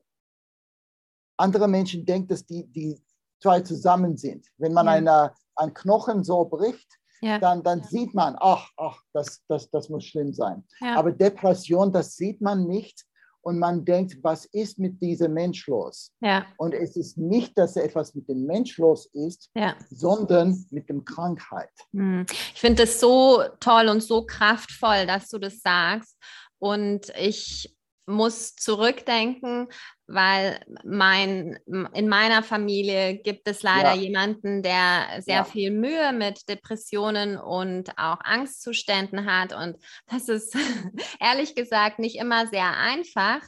andere 1.37 1.68
Menschen 1.68 2.04
denken, 2.04 2.26
dass 2.26 2.45
die, 2.45 2.66
die 2.66 3.00
zwei 3.40 3.61
zusammen 3.61 4.16
sind. 4.16 4.49
Wenn 4.59 4.73
man 4.73 4.87
ja. 4.87 4.92
eine, 4.95 5.33
einen 5.54 5.75
Knochen 5.75 6.25
so 6.25 6.45
bricht, 6.45 6.92
ja. 7.21 7.38
dann, 7.38 7.62
dann 7.62 7.83
ja. 7.83 7.85
sieht 7.85 8.12
man, 8.12 8.35
ach, 8.40 8.68
ach 8.76 9.00
das, 9.12 9.45
das, 9.47 9.71
das 9.71 9.88
muss 9.88 10.06
schlimm 10.06 10.33
sein. 10.33 10.66
Aber 10.80 11.12
Depression, 11.12 11.92
das 11.92 12.16
sieht 12.16 12.40
man 12.40 12.66
nicht 12.66 13.06
und 13.46 13.60
man 13.60 13.84
denkt, 13.84 14.18
was 14.22 14.44
ist 14.46 14.76
mit 14.80 15.00
diesem 15.00 15.32
Mensch 15.32 15.68
los? 15.68 16.12
Ja. 16.20 16.46
Und 16.56 16.74
es 16.74 16.96
ist 16.96 17.16
nicht, 17.16 17.56
dass 17.56 17.76
etwas 17.76 18.12
mit 18.16 18.28
dem 18.28 18.44
Mensch 18.44 18.76
los 18.76 19.06
ist, 19.12 19.50
ja. 19.54 19.76
sondern 19.88 20.66
mit 20.70 20.88
dem 20.88 21.04
Krankheit. 21.04 21.70
Hm. 21.92 22.26
Ich 22.28 22.60
finde 22.60 22.82
es 22.82 22.98
so 22.98 23.44
toll 23.60 23.86
und 23.86 24.02
so 24.02 24.26
kraftvoll, 24.26 25.06
dass 25.06 25.28
du 25.28 25.38
das 25.38 25.60
sagst. 25.60 26.16
Und 26.58 27.12
ich 27.16 27.72
muss 28.06 28.56
zurückdenken, 28.56 29.68
weil 30.08 30.60
mein, 30.84 31.58
in 31.66 32.08
meiner 32.08 32.42
Familie 32.44 33.16
gibt 33.18 33.48
es 33.48 33.62
leider 33.62 33.94
ja. 33.94 34.00
jemanden, 34.00 34.62
der 34.62 35.20
sehr 35.20 35.36
ja. 35.36 35.44
viel 35.44 35.72
Mühe 35.72 36.12
mit 36.12 36.48
Depressionen 36.48 37.36
und 37.36 37.90
auch 37.98 38.18
Angstzuständen 38.22 39.26
hat. 39.26 39.52
Und 39.52 39.76
das 40.06 40.28
ist 40.28 40.56
ehrlich 41.20 41.56
gesagt 41.56 41.98
nicht 41.98 42.16
immer 42.16 42.46
sehr 42.46 42.76
einfach, 42.76 43.40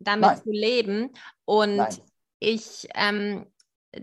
damit 0.00 0.30
Nein. 0.30 0.42
zu 0.42 0.50
leben. 0.50 1.10
Und 1.44 1.76
Nein. 1.76 1.96
ich, 2.40 2.88
ähm, 2.94 3.46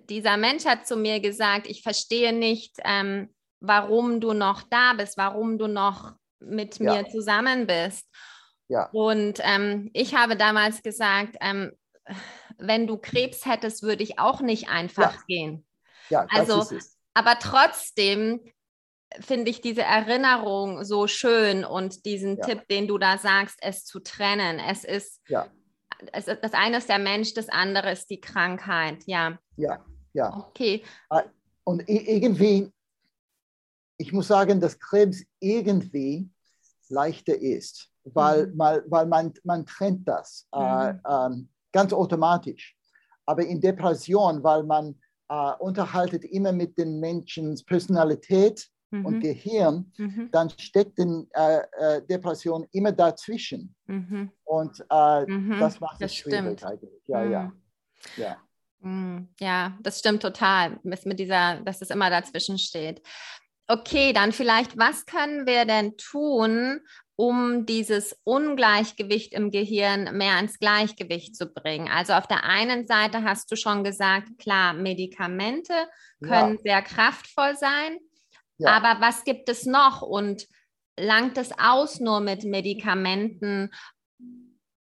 dieser 0.09 0.37
Mensch 0.37 0.65
hat 0.65 0.87
zu 0.87 0.95
mir 0.95 1.19
gesagt, 1.19 1.67
ich 1.67 1.83
verstehe 1.83 2.31
nicht, 2.31 2.77
ähm, 2.85 3.33
warum 3.59 4.21
du 4.21 4.31
noch 4.31 4.63
da 4.63 4.93
bist, 4.93 5.17
warum 5.17 5.57
du 5.57 5.67
noch 5.67 6.13
mit 6.39 6.79
ja. 6.79 6.93
mir 6.93 7.09
zusammen 7.09 7.67
bist. 7.67 8.07
Ja. 8.69 8.89
Und 8.91 9.39
ähm, 9.43 9.89
ich 9.93 10.15
habe 10.15 10.35
damals 10.35 10.83
gesagt, 10.83 11.35
ähm, 11.41 11.71
wenn 12.57 12.87
du 12.87 12.97
Krebs 12.97 13.45
hättest, 13.45 13.83
würde 13.83 14.03
ich 14.03 14.19
auch 14.19 14.41
nicht 14.41 14.69
einfach 14.69 15.13
ja. 15.13 15.21
gehen. 15.27 15.65
Ja, 16.09 16.25
also, 16.29 16.65
aber 17.13 17.37
trotzdem 17.39 18.41
finde 19.19 19.49
ich 19.49 19.61
diese 19.61 19.83
Erinnerung 19.83 20.83
so 20.83 21.07
schön 21.07 21.65
und 21.65 22.05
diesen 22.05 22.37
ja. 22.37 22.45
Tipp, 22.45 22.67
den 22.69 22.87
du 22.87 22.97
da 22.97 23.17
sagst, 23.17 23.57
es 23.61 23.85
zu 23.85 23.99
trennen. 23.99 24.59
Es 24.59 24.83
ist, 24.83 25.21
ja. 25.27 25.47
es, 26.13 26.25
das 26.25 26.53
eine 26.53 26.77
ist 26.77 26.89
der 26.89 26.99
Mensch, 26.99 27.33
das 27.33 27.49
andere 27.49 27.91
ist 27.91 28.09
die 28.09 28.19
Krankheit. 28.19 29.03
Ja. 29.05 29.37
Ja, 29.55 29.85
ja. 30.13 30.35
Okay. 30.35 30.83
Ah, 31.09 31.23
und 31.63 31.87
irgendwie, 31.87 32.71
ich 33.97 34.13
muss 34.13 34.27
sagen, 34.27 34.59
dass 34.59 34.79
Krebs 34.79 35.23
irgendwie 35.39 36.29
leichter 36.89 37.35
ist 37.35 37.91
weil, 38.13 38.47
mhm. 38.47 38.57
weil, 38.57 38.83
weil 38.87 39.05
man, 39.05 39.33
man 39.43 39.65
trennt 39.65 40.07
das 40.07 40.47
äh, 40.53 40.93
mhm. 40.93 40.99
äh, 41.03 41.47
ganz 41.71 41.93
automatisch. 41.93 42.75
Aber 43.25 43.45
in 43.45 43.59
Depression, 43.59 44.43
weil 44.43 44.63
man 44.63 44.95
äh, 45.29 45.51
unterhaltet 45.59 46.23
immer 46.25 46.51
mit 46.51 46.77
den 46.77 46.99
Menschen 46.99 47.59
Personalität 47.65 48.67
mhm. 48.91 49.05
und 49.05 49.19
Gehirn, 49.19 49.91
mhm. 49.97 50.29
dann 50.31 50.49
steckt 50.49 50.97
die 50.97 51.27
äh, 51.33 51.59
äh, 51.77 52.01
Depression 52.07 52.65
immer 52.71 52.91
dazwischen. 52.91 53.75
Mhm. 53.85 54.31
Und 54.43 54.85
äh, 54.89 55.25
mhm. 55.25 55.59
das 55.59 55.79
macht 55.79 56.01
es 56.01 56.15
schwierig 56.15 56.59
stimmt. 56.59 56.63
eigentlich. 56.63 57.01
Ja, 57.07 57.23
ja. 57.23 57.51
ja. 58.15 58.37
Ja, 59.39 59.77
das 59.81 59.99
stimmt 59.99 60.21
total, 60.21 60.79
mit 60.83 61.19
dieser, 61.19 61.59
dass 61.61 61.81
es 61.81 61.89
immer 61.89 62.09
dazwischen 62.09 62.57
steht. 62.57 63.01
Okay, 63.67 64.13
dann 64.13 64.31
vielleicht, 64.31 64.77
was 64.77 65.05
können 65.05 65.45
wir 65.45 65.65
denn 65.65 65.97
tun, 65.97 66.79
um 67.17 67.65
dieses 67.65 68.17
Ungleichgewicht 68.23 69.33
im 69.33 69.49
Gehirn 69.51 70.15
mehr 70.15 70.39
ins 70.39 70.59
Gleichgewicht 70.59 71.35
zu 71.35 71.47
bringen. 71.47 71.89
Also 71.89 72.13
auf 72.13 72.27
der 72.27 72.43
einen 72.43 72.85
Seite 72.85 73.23
hast 73.23 73.51
du 73.51 73.55
schon 73.55 73.83
gesagt, 73.83 74.37
klar, 74.37 74.73
Medikamente 74.73 75.73
können 76.21 76.55
ja. 76.55 76.61
sehr 76.63 76.81
kraftvoll 76.83 77.57
sein, 77.57 77.97
ja. 78.59 78.69
aber 78.69 79.01
was 79.01 79.23
gibt 79.23 79.49
es 79.49 79.65
noch 79.65 80.01
und 80.01 80.47
langt 80.95 81.37
es 81.37 81.51
aus 81.59 81.99
nur 81.99 82.19
mit 82.19 82.43
Medikamenten 82.43 83.71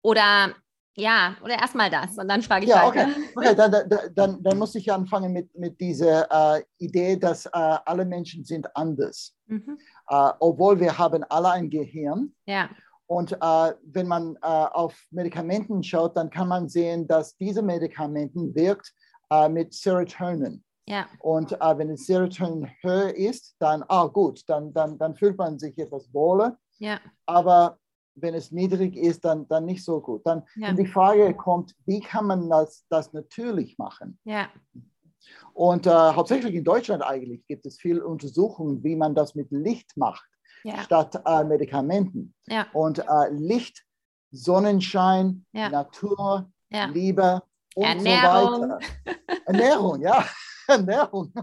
oder 0.02 0.56
ja, 0.98 1.36
oder 1.44 1.60
erstmal 1.60 1.90
das 1.90 2.18
und 2.18 2.28
dann 2.30 2.42
frage 2.42 2.64
ich 2.66 2.70
ja, 2.70 2.88
weiter. 2.88 3.08
Okay, 3.10 3.30
okay 3.36 3.56
dann, 3.56 4.14
dann, 4.16 4.44
dann, 4.44 4.58
muss 4.58 4.76
ich 4.76 4.92
anfangen 4.92 5.34
mit, 5.34 5.54
mit 5.58 5.80
dieser 5.80 6.58
äh, 6.58 6.64
Idee, 6.78 7.18
dass 7.18 7.46
äh, 7.46 7.50
alle 7.54 8.06
Menschen 8.06 8.46
sind 8.46 8.74
anders. 8.76 9.36
Mhm. 9.48 9.78
Äh, 10.10 10.32
obwohl 10.40 10.80
wir 10.80 10.98
haben 10.98 11.24
alle 11.26 11.52
ein 11.52 11.70
Gehirn. 11.70 12.34
Ja. 12.46 12.70
Und 13.08 13.34
äh, 13.34 13.74
wenn 13.84 14.08
man 14.08 14.36
äh, 14.38 14.48
auf 14.48 14.96
Medikamenten 15.12 15.84
schaut, 15.84 16.16
dann 16.16 16.30
kann 16.30 16.48
man 16.48 16.70
sehen, 16.70 17.06
dass 17.08 17.36
diese 17.38 17.62
Medikamenten 17.62 18.56
wirkt 18.56 18.94
äh, 19.30 19.50
mit 19.50 19.74
Serotonin. 19.74 20.64
Ja. 20.88 21.08
Und 21.20 21.52
wenn 21.52 21.90
das 21.90 22.06
Serotonin 22.06 22.70
höher 22.82 23.14
ist, 23.16 23.56
dann, 23.60 23.84
ah 23.88 24.06
gut, 24.06 24.44
dann, 24.48 24.72
dann, 24.72 24.98
dann 25.00 25.16
fühlt 25.16 25.38
man 25.38 25.58
sich 25.58 25.78
etwas 25.80 26.14
wohler. 26.14 26.58
Ja. 26.78 27.00
Aber 27.26 27.80
wenn 28.16 28.34
es 28.34 28.52
niedrig 28.52 28.96
ist, 28.96 29.26
dann, 29.26 29.48
dann 29.48 29.66
nicht 29.66 29.84
so 29.84 30.02
gut. 30.02 30.26
Dann 30.26 30.44
ja. 30.56 30.74
die 30.74 30.86
Frage 30.86 31.34
kommt, 31.34 31.76
wie 31.86 32.00
kann 32.00 32.26
man 32.26 32.50
das, 32.50 32.86
das 32.90 33.14
natürlich 33.14 33.78
machen? 33.78 34.18
Ja. 34.24 34.50
Und 35.54 35.88
äh, 35.88 35.90
hauptsächlich 35.90 36.56
in 36.56 36.64
Deutschland 36.64 37.04
eigentlich 37.04 37.46
gibt 37.48 37.66
es 37.66 37.80
viele 37.80 38.06
Untersuchungen, 38.06 38.84
wie 38.84 38.96
man 38.96 39.16
das 39.16 39.36
mit 39.36 39.52
Licht 39.52 39.96
macht, 39.96 40.26
ja. 40.64 40.80
statt 40.80 41.22
äh, 41.26 41.44
Medikamenten. 41.44 42.34
Ja. 42.48 42.68
Und 42.74 43.00
äh, 43.00 43.30
Licht, 43.32 43.84
Sonnenschein, 44.32 45.46
Natur, 45.54 46.52
Liebe 46.70 47.42
und 47.76 47.86
Ernährung. 47.86 48.54
so 48.54 48.62
weiter. 48.62 48.80
Ernährung, 49.46 50.02
ja. 50.02 50.26
Ernährung. 50.68 51.34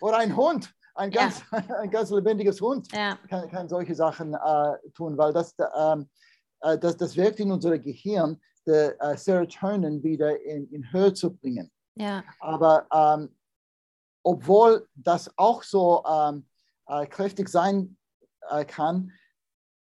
Oder 0.00 0.18
ein 0.18 0.36
Hund 0.36 0.72
ein 1.00 1.10
ganz, 1.10 1.42
ja. 1.50 1.58
ein 1.80 1.90
ganz 1.90 2.10
lebendiges 2.10 2.60
Hund 2.60 2.92
ja. 2.92 3.18
kann, 3.28 3.48
kann, 3.50 3.68
solche 3.68 3.94
Sachen 3.94 4.34
äh, 4.34 4.90
tun, 4.94 5.16
weil 5.16 5.32
das, 5.32 5.54
ähm, 5.76 6.08
äh, 6.60 6.78
das, 6.78 6.96
das 6.96 7.16
wirkt 7.16 7.40
in 7.40 7.50
unser 7.50 7.78
Gehirn, 7.78 8.40
der 8.66 9.00
äh, 9.00 9.16
Serotonin 9.16 10.02
wieder 10.02 10.38
in, 10.42 10.70
in 10.70 10.92
Höhe 10.92 11.12
zu 11.14 11.34
bringen. 11.34 11.70
Ja. 11.94 12.22
Aber 12.38 12.86
ähm, 12.92 13.34
obwohl 14.22 14.86
das 14.94 15.32
auch 15.38 15.62
so 15.62 16.04
ähm, 16.04 16.46
äh, 16.86 17.06
kräftig 17.06 17.48
sein 17.48 17.96
äh, 18.50 18.64
kann, 18.64 19.10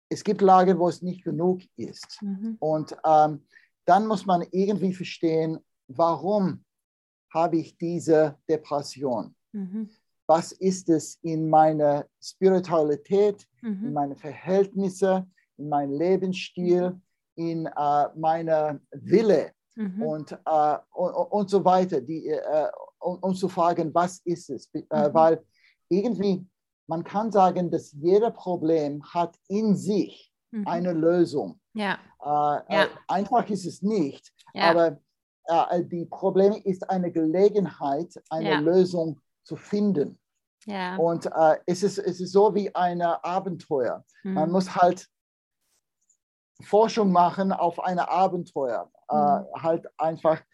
es 0.08 0.24
gibt 0.24 0.40
Lagen, 0.40 0.78
wo 0.78 0.88
es 0.88 1.02
nicht 1.02 1.22
genug 1.24 1.60
ist. 1.76 2.22
Mhm. 2.22 2.56
Und 2.60 2.96
ähm, 3.04 3.46
dann 3.84 4.06
muss 4.06 4.24
man 4.24 4.42
irgendwie 4.52 4.94
verstehen, 4.94 5.58
warum 5.88 6.64
habe 7.32 7.58
ich 7.58 7.76
diese 7.76 8.38
Depression? 8.48 9.34
Mhm. 9.52 9.90
Was 10.26 10.52
ist 10.52 10.88
es 10.88 11.18
in 11.22 11.50
meiner 11.50 12.06
Spiritualität, 12.22 13.46
mhm. 13.60 13.86
in 13.86 13.92
meinen 13.92 14.16
Verhältnissen, 14.16 15.32
in 15.56 15.68
meinem 15.68 15.92
Lebensstil, 15.92 17.00
in 17.36 17.66
äh, 17.66 18.08
meiner 18.16 18.80
Wille 18.92 19.52
mhm. 19.76 20.02
und, 20.02 20.32
äh, 20.32 20.78
und, 20.92 21.12
und, 21.12 21.50
so 21.50 21.64
weiter, 21.64 22.00
die, 22.00 22.28
äh, 22.28 22.68
um, 23.00 23.18
um, 23.18 23.34
zu 23.34 23.48
fragen, 23.48 23.92
was 23.94 24.20
ist 24.24 24.50
es? 24.50 24.70
Äh, 24.72 24.80
mhm. 24.80 25.14
Weil 25.14 25.44
irgendwie, 25.88 26.46
man 26.86 27.04
kann 27.04 27.30
sagen, 27.30 27.70
dass 27.70 27.92
jeder 27.92 28.30
Problem 28.30 29.02
hat 29.12 29.36
in 29.48 29.76
sich 29.76 30.32
mhm. 30.50 30.66
eine 30.66 30.92
Lösung. 30.92 31.60
Ja. 31.74 31.98
Äh, 32.22 32.74
ja. 32.74 32.88
einfach 33.08 33.48
ist 33.50 33.66
es 33.66 33.82
nicht, 33.82 34.32
ja. 34.54 34.70
aber 34.70 35.00
äh, 35.46 35.84
die 35.84 36.06
Probleme 36.06 36.58
ist 36.64 36.88
eine 36.88 37.10
Gelegenheit, 37.10 38.14
eine 38.30 38.50
ja. 38.50 38.60
Lösung 38.60 39.20
zu 39.44 39.56
finden. 39.56 40.18
Ja. 40.66 40.96
Und 40.96 41.26
äh, 41.26 41.58
es, 41.66 41.82
ist, 41.82 41.98
es 41.98 42.20
ist 42.20 42.32
so 42.32 42.54
wie 42.54 42.74
ein 42.74 43.02
Abenteuer. 43.02 44.04
Mhm. 44.22 44.34
Man 44.34 44.50
muss 44.50 44.74
halt 44.74 45.06
Forschung 46.62 47.12
machen 47.12 47.52
auf 47.52 47.80
ein 47.80 47.98
Abenteuer. 47.98 48.90
Äh, 49.08 49.14
mhm. 49.14 49.20
Äh, 49.20 49.60
halt 49.60 50.00
einfach 50.00 50.40
äh, 50.40 50.44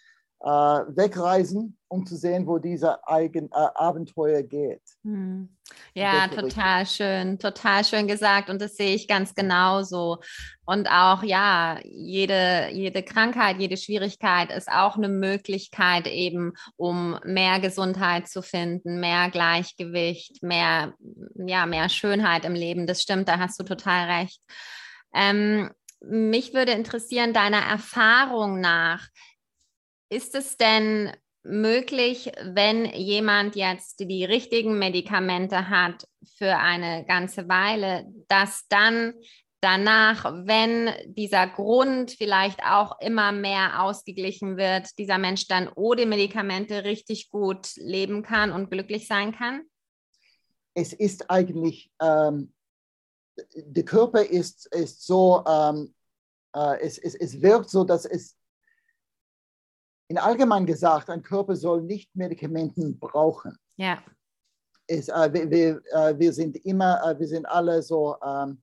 wegreisen, 0.40 1.76
um 1.88 2.06
zu 2.06 2.16
sehen, 2.16 2.46
wo 2.46 2.58
dieser 2.58 3.00
Eigen, 3.08 3.46
äh, 3.46 3.68
Abenteuer 3.74 4.42
geht. 4.42 4.80
Mhm. 5.02 5.56
Ja, 5.94 6.28
total 6.28 6.80
richtig. 6.80 6.96
schön, 6.96 7.38
total 7.38 7.84
schön 7.84 8.08
gesagt 8.08 8.48
und 8.48 8.60
das 8.60 8.76
sehe 8.76 8.94
ich 8.94 9.06
ganz 9.06 9.34
genauso. 9.34 10.18
Und 10.64 10.88
auch, 10.88 11.22
ja, 11.22 11.78
jede, 11.84 12.70
jede 12.72 13.02
Krankheit, 13.02 13.58
jede 13.58 13.76
Schwierigkeit 13.76 14.50
ist 14.50 14.70
auch 14.70 14.96
eine 14.96 15.08
Möglichkeit 15.08 16.06
eben, 16.06 16.52
um 16.76 17.18
mehr 17.24 17.60
Gesundheit 17.60 18.28
zu 18.28 18.40
finden, 18.40 19.00
mehr 19.00 19.30
Gleichgewicht, 19.30 20.42
mehr, 20.42 20.94
ja, 21.34 21.66
mehr 21.66 21.88
Schönheit 21.88 22.44
im 22.44 22.54
Leben. 22.54 22.86
Das 22.86 23.02
stimmt, 23.02 23.28
da 23.28 23.38
hast 23.38 23.60
du 23.60 23.64
total 23.64 24.10
recht. 24.10 24.40
Ähm, 25.12 25.70
mich 26.02 26.54
würde 26.54 26.72
interessieren, 26.72 27.34
deiner 27.34 27.60
Erfahrung 27.60 28.60
nach, 28.60 29.08
ist 30.10 30.34
es 30.34 30.56
denn 30.56 31.12
möglich, 31.42 32.30
wenn 32.42 32.84
jemand 32.84 33.56
jetzt 33.56 34.00
die 34.00 34.24
richtigen 34.24 34.78
Medikamente 34.78 35.70
hat 35.70 36.06
für 36.36 36.56
eine 36.56 37.04
ganze 37.06 37.48
Weile, 37.48 38.06
dass 38.28 38.66
dann 38.68 39.14
danach, 39.60 40.24
wenn 40.46 40.90
dieser 41.06 41.46
Grund 41.46 42.10
vielleicht 42.12 42.60
auch 42.64 42.98
immer 43.00 43.32
mehr 43.32 43.82
ausgeglichen 43.82 44.56
wird, 44.56 44.98
dieser 44.98 45.18
Mensch 45.18 45.48
dann 45.48 45.70
ohne 45.74 46.06
Medikamente 46.06 46.84
richtig 46.84 47.30
gut 47.30 47.74
leben 47.76 48.22
kann 48.22 48.52
und 48.52 48.70
glücklich 48.70 49.06
sein 49.06 49.32
kann? 49.32 49.62
Es 50.74 50.92
ist 50.92 51.30
eigentlich, 51.30 51.90
ähm, 52.00 52.52
der 53.54 53.84
Körper 53.84 54.24
ist, 54.24 54.66
ist 54.74 55.06
so, 55.06 55.44
ähm, 55.46 55.94
äh, 56.54 56.80
es, 56.80 56.98
es, 56.98 57.14
es 57.14 57.42
wirkt 57.42 57.70
so, 57.70 57.84
dass 57.84 58.04
es 58.04 58.36
in 60.10 60.18
allgemein 60.18 60.66
gesagt, 60.66 61.08
ein 61.08 61.22
Körper 61.22 61.54
soll 61.54 61.82
nicht 61.82 62.10
Medikamenten 62.16 62.98
brauchen. 62.98 63.56
Ja. 63.76 64.02
Es, 64.88 65.08
äh, 65.08 65.32
wir, 65.32 65.48
wir, 65.48 65.82
äh, 65.92 66.18
wir, 66.18 66.32
sind 66.32 66.56
immer, 66.66 67.00
äh, 67.04 67.16
wir 67.16 67.28
sind 67.28 67.46
alle 67.46 67.80
so, 67.80 68.16
ähm, 68.20 68.60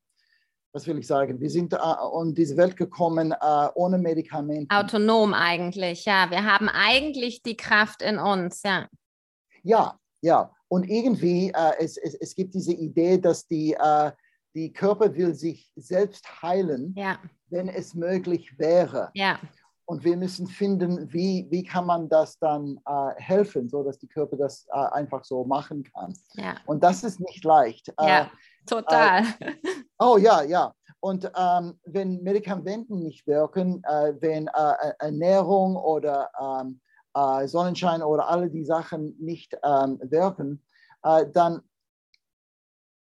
was 0.74 0.86
will 0.86 0.98
ich 0.98 1.08
sagen, 1.08 1.40
wir 1.40 1.50
sind 1.50 1.72
äh, 1.72 1.78
um 1.78 2.36
diese 2.36 2.58
Welt 2.58 2.76
gekommen 2.76 3.32
äh, 3.32 3.68
ohne 3.76 3.98
Medikamente. 3.98 4.76
Autonom 4.76 5.34
eigentlich, 5.34 6.04
ja. 6.04 6.30
Wir 6.30 6.44
haben 6.44 6.68
eigentlich 6.68 7.44
die 7.44 7.56
Kraft 7.56 8.02
in 8.02 8.20
uns, 8.20 8.64
ja. 8.64 8.90
Ja, 9.64 9.98
ja. 10.20 10.54
Und 10.68 10.90
irgendwie, 10.90 11.54
äh, 11.56 11.72
es, 11.80 11.96
es, 11.96 12.14
es 12.16 12.36
gibt 12.36 12.56
diese 12.56 12.74
Idee, 12.74 13.18
dass 13.18 13.48
die, 13.48 13.74
die 14.54 14.74
Körper 14.74 15.16
will 15.16 15.34
sich 15.34 15.72
selbst 15.78 16.42
heilen, 16.42 16.94
ja. 16.98 17.20
wenn 17.48 17.70
es 17.70 17.94
möglich 17.94 18.60
wäre. 18.60 19.12
Ja. 19.14 19.40
Und 19.90 20.04
wir 20.04 20.18
müssen 20.18 20.48
finden, 20.48 21.12
wie, 21.14 21.48
wie 21.50 21.64
kann 21.64 21.86
man 21.86 22.10
das 22.10 22.38
dann 22.40 22.78
äh, 22.86 23.22
helfen, 23.22 23.70
so 23.70 23.84
dass 23.84 23.98
die 23.98 24.08
Körper 24.08 24.36
das 24.36 24.68
äh, 24.70 24.78
einfach 24.78 25.24
so 25.24 25.46
machen 25.46 25.82
kann. 25.84 26.14
Ja. 26.34 26.58
Und 26.66 26.84
das 26.84 27.06
ist 27.06 27.22
nicht 27.22 27.46
leicht. 27.46 27.94
Ja, 27.98 28.24
äh, 28.24 28.26
total. 28.66 29.24
Äh, 29.40 29.54
oh 29.98 30.18
ja, 30.18 30.42
ja. 30.44 30.74
Und 31.00 31.32
ähm, 31.38 31.80
wenn 31.86 32.22
Medikamenten 32.22 33.00
nicht 33.00 33.26
wirken, 33.28 33.82
äh, 33.86 34.14
wenn 34.20 34.48
äh, 34.48 34.94
Ernährung 35.00 35.78
oder 35.78 36.30
ähm, 36.40 36.82
Sonnenschein 37.48 38.04
oder 38.04 38.28
alle 38.28 38.50
die 38.50 38.66
Sachen 38.66 39.16
nicht 39.20 39.58
ähm, 39.64 40.00
wirken, 40.04 40.64
dann 41.02 41.62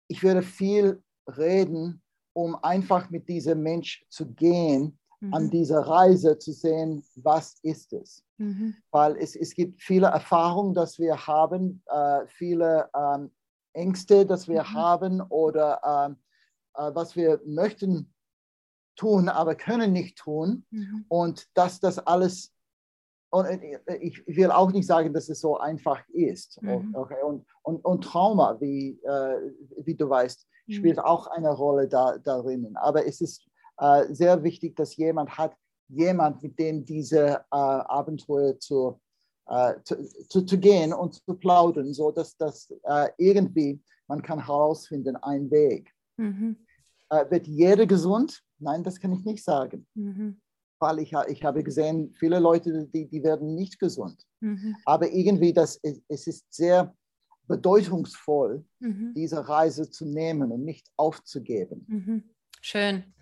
ich 0.08 0.24
würde 0.24 0.42
viel 0.42 1.04
reden, 1.38 2.02
um 2.32 2.56
einfach 2.64 3.10
mit 3.10 3.28
diesem 3.28 3.62
Mensch 3.62 4.06
zu 4.08 4.26
gehen 4.28 4.98
mhm. 5.28 5.34
an 5.34 5.50
dieser 5.50 5.82
Reise 5.82 6.38
zu 6.38 6.52
sehen, 6.52 7.04
was 7.16 7.58
ist 7.62 7.94
es. 7.94 8.24
Mhm. 8.38 8.76
Weil 8.92 9.18
es, 9.18 9.36
es 9.36 9.54
gibt 9.54 9.82
viele 9.82 10.08
Erfahrungen, 10.08 10.74
dass 10.74 11.00
wir 11.00 11.28
haben, 11.28 11.82
äh, 11.88 12.26
viele 12.28 12.90
ähm, 12.96 13.32
Ängste, 13.74 14.26
dass 14.26 14.48
wir 14.48 14.64
mhm. 14.64 14.74
haben 14.74 15.22
oder 15.22 15.82
ähm, 15.84 16.18
äh, 16.76 16.94
was 16.94 17.16
wir 17.16 17.42
möchten 17.46 18.14
tun, 18.96 19.30
aber 19.30 19.56
können 19.56 19.92
nicht 19.92 20.18
tun. 20.18 20.66
Mhm. 20.70 21.06
Und 21.08 21.48
dass 21.54 21.80
das 21.80 22.00
alles, 22.00 22.54
und 23.30 23.46
äh, 23.46 23.98
ich 24.00 24.26
will 24.28 24.52
auch 24.52 24.72
nicht 24.72 24.88
sagen, 24.88 25.14
dass 25.14 25.30
es 25.30 25.42
so 25.42 25.58
einfach 25.58 26.02
ist. 26.10 26.62
Mhm. 26.62 26.96
Okay? 26.96 27.22
Und, 27.24 27.46
und, 27.64 27.84
und 27.84 28.04
Trauma, 28.04 28.60
wie, 28.60 29.00
äh, 29.04 29.52
wie 29.78 29.96
du 29.96 30.10
weißt, 30.10 30.48
mhm. 30.68 30.74
spielt 30.74 31.00
auch 31.00 31.28
eine 31.28 31.52
Rolle 31.52 31.88
da, 31.88 32.18
darin. 32.18 32.76
Aber 32.78 33.06
es 33.06 33.22
ist 33.22 33.46
äh, 33.78 34.14
sehr 34.14 34.44
wichtig, 34.44 34.76
dass 34.76 34.96
jemand 34.96 35.38
hat, 35.38 35.56
jemand, 35.88 36.42
mit 36.42 36.58
dem 36.58 36.86
diese 36.86 37.38
äh, 37.38 37.44
Abenteuer 37.50 38.60
zu, 38.60 39.00
äh, 39.48 39.76
zu, 39.84 40.04
zu, 40.28 40.42
zu, 40.42 40.58
gehen 40.58 40.94
und 40.94 41.16
zu 41.16 41.36
plaudern, 41.36 41.94
so 41.94 42.12
dass 42.12 42.36
das 42.38 42.72
äh, 42.84 43.10
irgendwie 43.18 43.82
man 44.08 44.22
kann 44.22 44.46
herausfinden 44.46 45.16
einen 45.18 45.50
Weg. 45.52 45.92
Mhm. 46.18 46.58
Äh, 47.10 47.30
wird 47.30 47.48
jeder 47.48 47.86
gesund? 47.86 48.42
Nein, 48.60 48.84
das 48.84 49.00
kann 49.00 49.14
ich 49.14 49.24
nicht 49.26 49.44
sagen. 49.44 49.86
Mhm. 49.96 50.42
Weil 50.80 51.00
ich, 51.00 51.14
ich 51.28 51.44
habe 51.44 51.64
gesehen, 51.64 52.14
viele 52.20 52.40
Leute, 52.40 52.88
die, 52.88 53.08
die 53.08 53.24
werden 53.24 53.56
nicht 53.56 53.80
gesund. 53.80 54.22
Mhm. 54.42 54.76
Aber 54.86 55.10
irgendwie, 55.10 55.54
das, 55.54 55.80
es 55.82 56.28
ist 56.28 56.46
sehr 56.54 56.94
bedeutungsvoll, 57.48 58.66
mhm. 58.80 59.14
diese 59.16 59.48
Reise 59.48 59.90
zu 59.90 60.06
nehmen 60.06 60.52
und 60.52 60.64
nicht 60.64 60.90
aufzugeben. 60.98 61.86
Mhm. 61.88 62.24
Schön. 62.62 63.14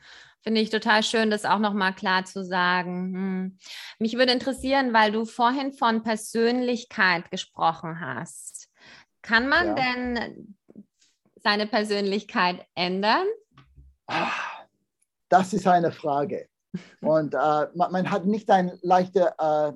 Finde 0.43 0.60
ich 0.60 0.69
total 0.69 1.03
schön, 1.03 1.32
das 1.32 1.45
auch 1.45 1.60
nochmal 1.60 1.95
klar 1.95 2.25
zu 2.25 2.43
sagen. 2.43 3.13
Hm. 3.13 3.58
Mich 3.97 4.17
würde 4.17 4.34
interessieren, 4.34 4.93
weil 4.93 5.12
du 5.12 5.23
vorhin 5.23 5.71
von 5.71 6.03
Persönlichkeit 6.03 7.32
gesprochen 7.32 8.01
hast. 8.01 8.69
Kann 9.21 9.47
man 9.47 9.67
ja. 9.67 9.75
denn 9.75 10.56
seine 11.36 11.65
Persönlichkeit 11.65 12.65
ändern? 12.75 13.25
Das 15.29 15.53
ist 15.53 15.65
eine 15.65 15.91
Frage. 15.93 16.49
Und 17.01 17.34
äh, 17.34 17.67
man, 17.75 17.91
man, 17.91 18.12
hat 18.12 18.25
nicht 18.25 18.49
eine 18.49 18.77
leichte 18.82 19.34
äh, 19.39 19.71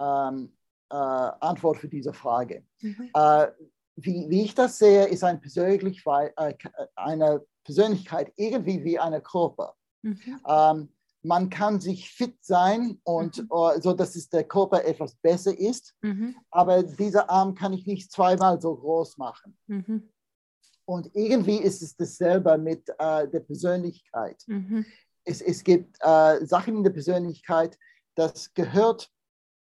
ähm, 0.00 0.52
äh, 0.90 0.94
Antwort 0.94 1.78
für 1.78 1.88
diese 1.88 2.12
Frage. 2.12 2.64
Mhm. 2.80 3.10
Äh, 3.14 3.48
wie, 3.96 4.26
wie, 4.28 4.42
ich 4.44 4.54
das 4.54 4.78
sehe, 4.78 5.06
ist 5.06 5.24
ein 5.24 5.40
Persönlich, 5.40 6.04
äh, 6.06 6.54
eine 6.94 7.44
Persönlichkeit 7.64 8.32
irgendwie 8.36 8.84
wie 8.84 8.98
eine 8.98 9.20
Körper. 9.20 9.74
Mhm. 10.02 10.40
Ähm, 10.46 10.88
man 11.22 11.50
kann 11.50 11.80
sich 11.80 12.10
fit 12.10 12.36
sein 12.40 13.00
und 13.02 13.38
mhm. 13.38 13.48
uh, 13.50 13.80
so, 13.80 13.92
dass 13.92 14.14
es 14.16 14.28
der 14.28 14.44
Körper 14.44 14.84
etwas 14.84 15.16
besser 15.16 15.56
ist. 15.56 15.94
Mhm. 16.00 16.36
Aber 16.50 16.82
dieser 16.82 17.28
Arm 17.28 17.54
kann 17.54 17.72
ich 17.72 17.86
nicht 17.86 18.12
zweimal 18.12 18.60
so 18.60 18.74
groß 18.76 19.18
machen. 19.18 19.56
Mhm. 19.66 20.08
Und 20.84 21.10
irgendwie 21.14 21.58
ist 21.58 21.82
es 21.82 21.96
dasselbe 21.96 22.56
mit 22.56 22.88
äh, 22.98 23.28
der 23.28 23.40
Persönlichkeit. 23.40 24.42
Mhm. 24.46 24.86
Es, 25.24 25.42
es 25.42 25.62
gibt 25.62 25.98
äh, 26.00 26.46
Sachen 26.46 26.78
in 26.78 26.84
der 26.84 26.92
Persönlichkeit, 26.92 27.78
das 28.14 28.54
gehört 28.54 29.10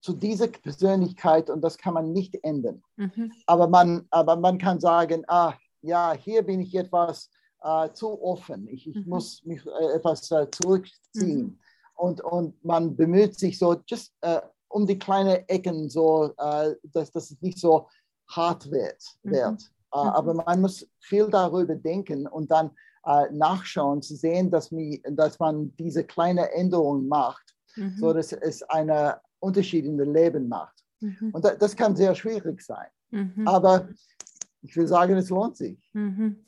zu 0.01 0.11
dieser 0.11 0.47
Persönlichkeit 0.47 1.49
und 1.49 1.61
das 1.61 1.77
kann 1.77 1.93
man 1.93 2.11
nicht 2.11 2.43
ändern. 2.43 2.83
Mhm. 2.97 3.31
Aber, 3.45 3.69
man, 3.69 4.05
aber 4.09 4.35
man 4.35 4.57
kann 4.57 4.81
sagen, 4.81 5.23
ah, 5.27 5.53
ja, 5.81 6.13
hier 6.13 6.41
bin 6.43 6.59
ich 6.59 6.75
etwas 6.75 7.29
äh, 7.63 7.93
zu 7.93 8.21
offen. 8.21 8.67
Ich, 8.67 8.88
ich 8.88 8.95
mhm. 8.95 9.10
muss 9.10 9.43
mich 9.45 9.65
äh, 9.65 9.95
etwas 9.95 10.30
äh, 10.32 10.49
zurückziehen. 10.52 11.41
Mhm. 11.41 11.60
Und, 11.95 12.21
und 12.21 12.63
man 12.65 12.95
bemüht 12.95 13.39
sich 13.39 13.58
so 13.58 13.78
just, 13.88 14.13
äh, 14.21 14.41
um 14.67 14.86
die 14.86 14.99
kleinen 14.99 15.47
Ecken, 15.47 15.89
so, 15.89 16.34
äh, 16.38 16.76
dass, 16.84 17.12
dass 17.12 17.32
es 17.32 17.41
nicht 17.41 17.60
so 17.60 17.88
hart 18.28 18.69
wird. 18.69 19.02
Mhm. 19.23 19.32
wird. 19.32 19.62
Mhm. 19.95 19.99
aber 20.10 20.34
man 20.34 20.62
muss 20.62 20.88
viel 21.02 21.30
darüber 21.30 21.76
denken 21.76 22.26
und 22.28 22.49
dann 22.49 22.71
nachschauen, 23.32 24.02
zu 24.02 24.15
sehen, 24.15 24.49
dass, 24.49 24.71
mi, 24.71 25.04
dass 25.12 25.38
man 25.38 25.76
diese 25.76 26.06
kleine 26.06 26.49
Änderung 26.54 27.06
macht, 27.08 27.54
mhm. 27.76 27.97
so 27.99 28.13
dass 28.13 28.32
es 28.32 28.63
einen 28.63 29.13
Unterschied 29.39 29.86
in 29.86 29.97
dem 29.97 30.13
Leben 30.13 30.47
macht. 30.47 30.84
Mhm. 31.02 31.32
Und 31.34 31.43
da, 31.43 31.54
das 31.54 31.76
kann 31.76 31.97
sehr 31.97 32.15
schwierig 32.15 32.62
sein. 32.62 32.88
Aber 33.45 33.89
ich 34.62 34.76
will 34.78 34.88
sagen, 34.88 35.17
es 35.17 35.30
lohnt 35.30 35.58
sich. 35.58 35.78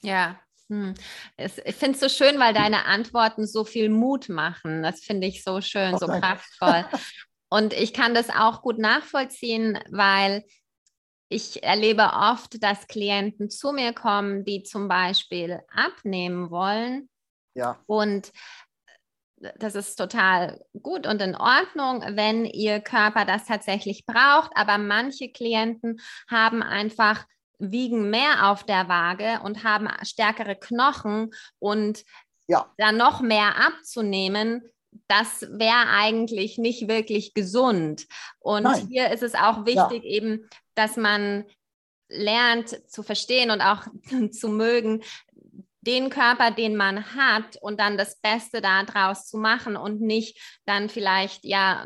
Ja, 0.02 0.40
hm. 0.70 0.96
Ich 1.38 1.76
finde 1.76 1.98
es 1.98 2.00
so 2.00 2.10
schön, 2.10 2.40
weil 2.40 2.54
deine 2.54 2.86
Antworten 2.86 3.46
so 3.46 3.64
viel 3.64 3.90
Mut 3.90 4.30
machen. 4.30 4.82
Das 4.82 5.02
finde 5.02 5.28
ich 5.28 5.44
so 5.44 5.62
schön, 5.62 5.94
oh, 5.94 5.98
so 5.98 6.08
danke. 6.08 6.22
kraftvoll. 6.22 6.86
Und 7.50 7.74
ich 7.74 7.94
kann 7.94 8.16
das 8.16 8.30
auch 8.30 8.62
gut 8.62 8.80
nachvollziehen, 8.80 9.80
weil 9.90 10.44
ich 11.30 11.64
erlebe 11.64 12.12
oft, 12.14 12.62
dass 12.64 12.88
Klienten 12.88 13.50
zu 13.50 13.72
mir 13.72 13.94
kommen, 13.94 14.46
die 14.46 14.64
zum 14.64 14.88
Beispiel 14.88 15.62
abnehmen 15.70 16.50
wollen. 16.50 17.10
Ja. 17.54 17.80
Und 17.86 18.32
das 19.58 19.76
ist 19.76 19.96
total 19.96 20.64
gut 20.82 21.06
und 21.06 21.22
in 21.22 21.36
Ordnung, 21.36 22.04
wenn 22.16 22.46
ihr 22.46 22.80
Körper 22.80 23.26
das 23.26 23.46
tatsächlich 23.46 24.06
braucht. 24.06 24.52
Aber 24.56 24.78
manche 24.78 25.32
Klienten 25.32 26.00
haben 26.28 26.64
einfach 26.64 27.26
wiegen 27.60 28.10
mehr 28.10 28.52
auf 28.52 28.64
der 28.64 28.88
Waage 28.88 29.40
und 29.44 29.64
haben 29.64 29.88
stärkere 30.04 30.56
Knochen 30.56 31.32
und 31.60 32.04
ja. 32.48 32.72
dann 32.78 32.98
noch 32.98 33.22
mehr 33.22 33.58
abzunehmen, 33.58 34.64
das 35.08 35.42
wäre 35.50 35.90
eigentlich 35.90 36.58
nicht 36.58 36.88
wirklich 36.88 37.34
gesund. 37.34 38.08
Und 38.40 38.64
Nein. 38.64 38.88
hier 38.88 39.12
ist 39.12 39.24
es 39.24 39.36
auch 39.36 39.66
wichtig, 39.66 40.04
ja. 40.04 40.10
eben, 40.10 40.50
dass 40.74 40.98
man 40.98 41.46
lernt 42.08 42.90
zu 42.90 43.04
verstehen 43.04 43.52
und 43.52 43.62
auch 43.62 43.86
zu 44.32 44.50
mögen, 44.50 45.04
den 45.86 46.10
Körper, 46.10 46.52
den 46.52 46.76
man 46.76 47.16
hat 47.16 47.58
und 47.62 47.80
dann 47.80 47.98
das 47.98 48.20
Beste 48.20 48.62
daraus 48.62 49.28
zu 49.28 49.38
machen 49.38 49.78
und 49.78 50.02
nicht 50.02 50.38
dann 50.66 50.90
vielleicht 50.90 51.46
ja 51.46 51.86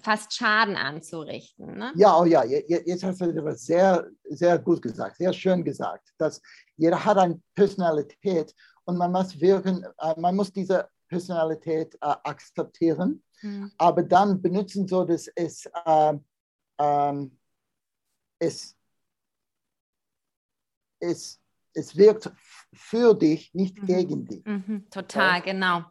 fast 0.00 0.34
Schaden 0.34 0.76
anzurichten. 0.76 1.78
Ne? 1.78 1.92
Ja, 1.96 2.18
oh 2.18 2.24
ja, 2.24 2.44
jetzt 2.44 3.04
hast 3.04 3.20
du 3.20 3.26
etwas 3.26 3.64
sehr, 3.64 4.06
sehr 4.24 4.58
gut 4.58 4.82
gesagt, 4.82 5.16
sehr 5.16 5.32
schön 5.32 5.64
gesagt, 5.64 6.08
dass 6.18 6.42
jeder 6.76 7.04
hat 7.04 7.18
eine 7.18 7.40
Personalität 7.54 8.54
und 8.84 8.96
man 8.96 9.12
muss 9.12 9.40
wirken, 9.40 9.84
äh, 9.98 10.20
man 10.20 10.34
muss 10.34 10.52
diese 10.52 10.88
Personalität 11.08 11.94
äh, 11.96 12.14
akzeptieren, 12.24 13.22
mhm. 13.42 13.70
aber 13.78 14.02
dann 14.02 14.40
benutzen 14.40 14.86
so, 14.86 15.04
dass 15.04 15.28
es, 15.34 15.66
äh, 15.84 16.14
äh, 16.78 17.28
es, 18.38 18.76
es, 21.00 21.40
es 21.74 21.96
wirkt 21.96 22.30
für 22.72 23.14
dich, 23.14 23.52
nicht 23.54 23.82
mhm. 23.82 23.86
gegen 23.86 24.24
dich. 24.26 24.44
Mhm. 24.44 24.86
Total, 24.90 25.36
ja. 25.36 25.40
genau. 25.40 25.84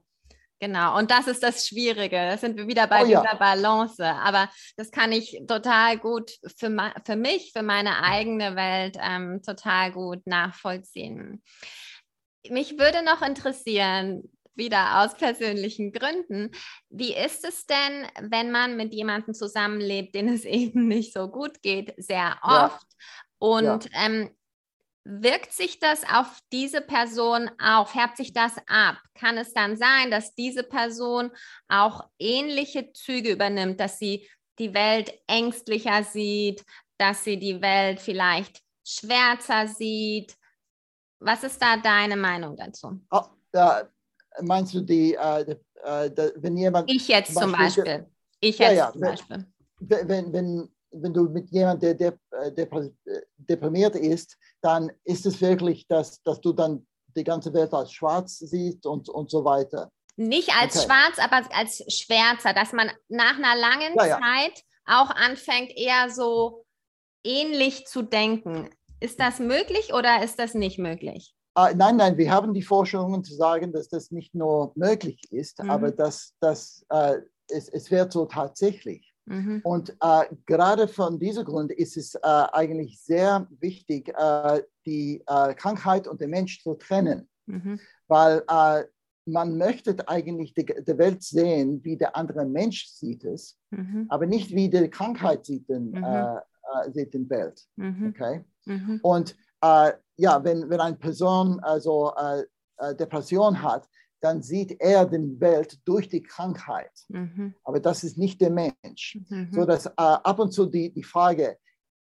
Genau, 0.59 0.97
und 0.97 1.11
das 1.11 1.27
ist 1.27 1.43
das 1.43 1.67
Schwierige. 1.67 2.15
Da 2.15 2.37
sind 2.37 2.57
wir 2.57 2.67
wieder 2.67 2.87
bei 2.87 3.03
oh, 3.03 3.05
dieser 3.05 3.23
ja. 3.23 3.35
Balance. 3.35 4.03
Aber 4.03 4.49
das 4.75 4.89
kann 4.89 5.11
ich 5.11 5.39
total 5.47 5.99
gut 5.99 6.31
für, 6.57 6.93
für 7.05 7.15
mich, 7.15 7.51
für 7.53 7.61
meine 7.61 8.01
eigene 8.03 8.55
Welt 8.55 8.97
ähm, 8.99 9.41
total 9.43 9.91
gut 9.91 10.25
nachvollziehen. 10.25 11.43
Mich 12.49 12.79
würde 12.79 13.03
noch 13.03 13.21
interessieren, 13.21 14.23
wieder 14.55 15.03
aus 15.03 15.15
persönlichen 15.15 15.91
Gründen. 15.91 16.51
Wie 16.89 17.13
ist 17.13 17.45
es 17.45 17.67
denn, 17.67 18.07
wenn 18.31 18.49
man 18.51 18.75
mit 18.75 18.93
jemandem 18.93 19.35
zusammenlebt, 19.35 20.15
den 20.15 20.27
es 20.27 20.43
eben 20.45 20.87
nicht 20.87 21.13
so 21.13 21.27
gut 21.27 21.61
geht, 21.61 21.93
sehr 21.97 22.39
oft? 22.41 22.81
Ja. 22.81 23.37
Und 23.37 23.85
ja. 23.85 24.05
Ähm, 24.05 24.31
Wirkt 25.09 25.53
sich 25.53 25.79
das 25.79 26.03
auf 26.03 26.37
diese 26.51 26.81
Person 26.81 27.49
auf? 27.61 27.91
Färbt 27.91 28.17
sich 28.17 28.33
das 28.33 28.57
ab? 28.67 28.97
Kann 29.15 29.37
es 29.37 29.53
dann 29.53 29.77
sein, 29.77 30.11
dass 30.11 30.35
diese 30.35 30.63
Person 30.63 31.31
auch 31.69 32.09
ähnliche 32.19 32.91
Züge 32.91 33.31
übernimmt, 33.31 33.79
dass 33.79 33.99
sie 33.99 34.27
die 34.59 34.73
Welt 34.73 35.13
ängstlicher 35.27 36.03
sieht, 36.03 36.65
dass 36.97 37.23
sie 37.23 37.39
die 37.39 37.61
Welt 37.61 38.01
vielleicht 38.01 38.61
schwärzer 38.85 39.67
sieht? 39.67 40.35
Was 41.19 41.43
ist 41.43 41.61
da 41.61 41.77
deine 41.77 42.17
Meinung 42.17 42.57
dazu? 42.57 42.99
Oh, 43.09 43.23
da 43.53 43.87
meinst 44.41 44.73
du 44.73 44.81
die, 44.81 45.13
äh, 45.13 45.55
äh, 45.85 46.31
wenn 46.35 46.57
jemand. 46.57 46.91
Ich 46.91 47.07
jetzt 47.07 47.33
zum 47.33 47.53
Beispiel. 47.53 47.83
Beispiel. 47.83 48.11
Ich 48.41 48.59
jetzt 48.59 48.71
ja, 48.71 48.77
ja, 48.77 48.91
zum 48.91 49.01
Beispiel. 49.01 49.45
Wenn, 49.79 50.09
wenn, 50.09 50.33
wenn 50.33 50.76
du 51.01 51.23
mit 51.29 51.49
jemandem, 51.49 51.97
der, 51.97 52.17
der, 52.31 52.51
der 52.51 52.91
deprimiert 53.37 53.95
ist, 53.95 54.37
dann 54.61 54.91
ist 55.03 55.25
es 55.25 55.41
wirklich, 55.41 55.87
dass, 55.87 56.21
dass 56.23 56.41
du 56.41 56.53
dann 56.53 56.85
die 57.15 57.23
ganze 57.23 57.53
Welt 57.53 57.73
als 57.73 57.91
schwarz 57.91 58.37
siehst 58.39 58.85
und, 58.85 59.09
und 59.09 59.29
so 59.29 59.43
weiter. 59.43 59.91
Nicht 60.15 60.55
als 60.59 60.77
okay. 60.77 60.85
schwarz, 60.85 61.19
aber 61.19 61.55
als 61.55 61.83
schwärzer, 61.93 62.53
dass 62.53 62.73
man 62.73 62.89
nach 63.07 63.37
einer 63.37 63.55
langen 63.55 63.93
ja, 63.95 64.05
ja. 64.07 64.19
Zeit 64.19 64.63
auch 64.85 65.11
anfängt, 65.11 65.71
eher 65.75 66.09
so 66.09 66.65
ähnlich 67.23 67.85
zu 67.85 68.01
denken. 68.01 68.69
Ist 68.99 69.19
das 69.19 69.39
möglich 69.39 69.93
oder 69.93 70.23
ist 70.23 70.39
das 70.39 70.53
nicht 70.53 70.79
möglich? 70.79 71.35
Uh, 71.57 71.69
nein, 71.75 71.97
nein, 71.97 72.17
wir 72.17 72.31
haben 72.31 72.53
die 72.53 72.61
Forschungen 72.61 73.23
zu 73.23 73.33
sagen, 73.33 73.73
dass 73.73 73.89
das 73.89 74.11
nicht 74.11 74.33
nur 74.33 74.71
möglich 74.75 75.19
ist, 75.31 75.61
mhm. 75.61 75.69
aber 75.69 75.91
dass, 75.91 76.33
dass 76.39 76.85
uh, 76.93 77.15
es, 77.49 77.69
es 77.69 77.91
wird 77.91 78.11
so 78.11 78.25
tatsächlich. 78.25 79.06
Mhm. 79.27 79.61
Und 79.63 79.95
äh, 80.01 80.23
gerade 80.45 80.87
von 80.87 81.19
diesem 81.19 81.43
Grund 81.43 81.71
ist 81.71 81.97
es 81.97 82.15
äh, 82.15 82.19
eigentlich 82.23 82.99
sehr 83.01 83.47
wichtig, 83.59 84.09
äh, 84.17 84.63
die 84.85 85.21
äh, 85.27 85.53
Krankheit 85.53 86.07
und 86.07 86.21
den 86.21 86.29
Mensch 86.29 86.63
zu 86.63 86.75
trennen, 86.75 87.27
mhm. 87.45 87.79
weil 88.07 88.43
äh, 88.47 88.85
man 89.25 89.57
möchte 89.57 89.95
eigentlich 90.07 90.53
die, 90.53 90.65
die, 90.65 90.97
Welt 90.97 91.21
sehen, 91.21 91.83
wie 91.83 91.97
der 91.97 92.15
andere 92.15 92.45
Mensch 92.45 92.87
sieht 92.87 93.25
es, 93.25 93.59
mhm. 93.71 94.05
aber 94.07 94.25
nicht 94.25 94.51
wie 94.51 94.69
die 94.69 94.89
Krankheit 94.89 95.45
sieht 95.45 95.67
den, 95.67 95.91
mhm. 95.91 96.03
äh, 96.03 96.91
sieht 96.93 97.13
den 97.13 97.29
Welt. 97.29 97.61
Mhm. 97.75 98.13
Okay? 98.15 98.45
Mhm. 98.65 98.99
Und 99.03 99.35
ja, 100.17 100.43
wenn, 100.43 100.69
wenn 100.69 100.79
eine 100.79 100.95
Person 100.95 101.59
also 101.61 102.13
Depression 102.99 103.63
hat, 103.63 103.89
dann 104.19 104.41
sieht 104.41 104.79
er 104.79 105.05
die 105.05 105.39
Welt 105.39 105.79
durch 105.85 106.09
die 106.09 106.23
Krankheit. 106.23 106.91
Mhm. 107.09 107.53
Aber 107.63 107.79
das 107.79 108.03
ist 108.03 108.17
nicht 108.17 108.41
der 108.41 108.49
Mensch. 108.49 109.19
Mhm. 109.29 109.49
So 109.51 109.65
dass 109.65 109.85
äh, 109.85 109.91
ab 109.95 110.39
und 110.39 110.51
zu 110.51 110.65
die, 110.65 110.91
die 110.91 111.03
Frage, 111.03 111.57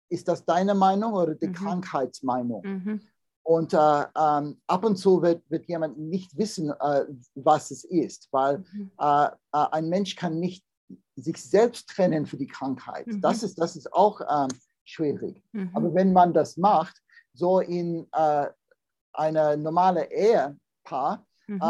ist 0.09 0.29
das 0.29 0.44
deine 0.44 0.74
Meinung 0.74 1.14
oder 1.14 1.35
die 1.35 1.48
mhm. 1.48 1.55
Krankheitsmeinung? 1.55 2.62
Mhm. 2.64 3.00
Und 3.42 3.74
äh, 3.74 3.77
ähm, 3.77 4.61
ab 4.66 4.85
und 4.85 4.96
zu 4.96 5.20
wird, 5.20 5.42
wird 5.50 5.66
jemand 5.66 5.98
nicht 5.98 6.37
wissen, 6.38 6.70
äh, 6.70 7.05
was 7.35 7.70
es 7.70 7.85
ist, 7.85 8.29
weil 8.31 8.59
mhm. 8.59 8.90
äh, 8.98 9.27
äh, 9.27 9.31
ein 9.53 9.88
Mensch 9.88 10.16
kann 10.16 10.38
nicht 10.38 10.64
sich 11.16 11.37
selbst 11.42 11.88
trennen 11.88 12.27
für 12.27 12.37
die 12.37 12.46
Krankheit. 12.46 13.07
Mhm. 13.07 13.20
Das, 13.20 13.42
ist, 13.42 13.59
das 13.59 13.77
ist 13.77 13.92
auch 13.92 14.20
ähm, 14.20 14.48
schwierig. 14.85 15.42
Aber 15.72 15.94
wenn 15.94 16.12
man 16.12 16.33
das 16.33 16.57
macht, 16.57 16.96
so 17.33 17.61
in 17.61 18.07
äh, 18.12 18.46
einer 19.12 19.57
normalen 19.57 20.07
Ehepaar, 20.11 21.27
Mhm 21.46 21.61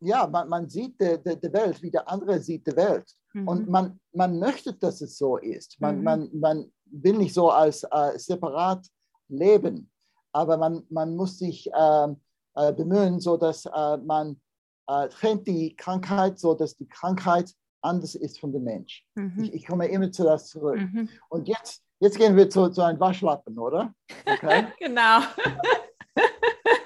ja, 0.00 0.26
man, 0.26 0.48
man 0.48 0.68
sieht 0.68 1.00
die, 1.00 1.18
die, 1.22 1.40
die, 1.40 1.52
Welt, 1.52 1.82
wie 1.82 1.90
der 1.90 2.08
andere 2.08 2.40
sieht 2.40 2.66
die 2.66 2.76
Welt. 2.76 3.10
Mhm. 3.32 3.48
Und 3.48 3.68
man, 3.68 4.00
man 4.12 4.38
möchte, 4.38 4.72
dass 4.74 5.00
es 5.00 5.16
so 5.16 5.36
ist. 5.38 5.80
Man, 5.80 5.98
mhm. 5.98 6.04
man, 6.04 6.30
man 6.32 6.72
will 6.86 7.16
nicht 7.16 7.34
so 7.34 7.50
als 7.50 7.84
äh, 7.84 8.18
separat 8.18 8.86
leben, 9.28 9.90
aber 10.32 10.56
man, 10.56 10.84
man 10.90 11.16
muss 11.16 11.38
sich 11.38 11.70
äh, 11.72 12.08
äh, 12.54 12.72
bemühen, 12.72 13.20
so 13.20 13.36
dass 13.36 13.66
äh, 13.66 13.96
man 13.98 14.40
äh, 14.86 15.08
trennt 15.08 15.46
die 15.46 15.74
Krankheit, 15.76 16.38
so 16.38 16.54
dass 16.54 16.76
die 16.76 16.88
Krankheit 16.88 17.52
anders 17.82 18.14
ist 18.14 18.40
von 18.40 18.52
dem 18.52 18.64
Mensch. 18.64 19.04
Mhm. 19.14 19.44
Ich, 19.44 19.54
ich, 19.54 19.66
komme 19.66 19.88
immer 19.88 20.10
zu 20.10 20.24
das 20.24 20.48
zurück. 20.48 20.78
Mhm. 20.78 21.08
Und 21.28 21.48
jetzt, 21.48 21.82
jetzt 22.00 22.18
gehen 22.18 22.36
wir 22.36 22.48
zu, 22.50 22.68
zu 22.68 22.82
einem 22.82 23.00
Waschlappen, 23.00 23.58
oder? 23.58 23.94
Okay? 24.26 24.66
genau. 24.78 25.20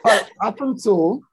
ab 0.39 0.61
und 0.61 0.81
zu 0.81 1.25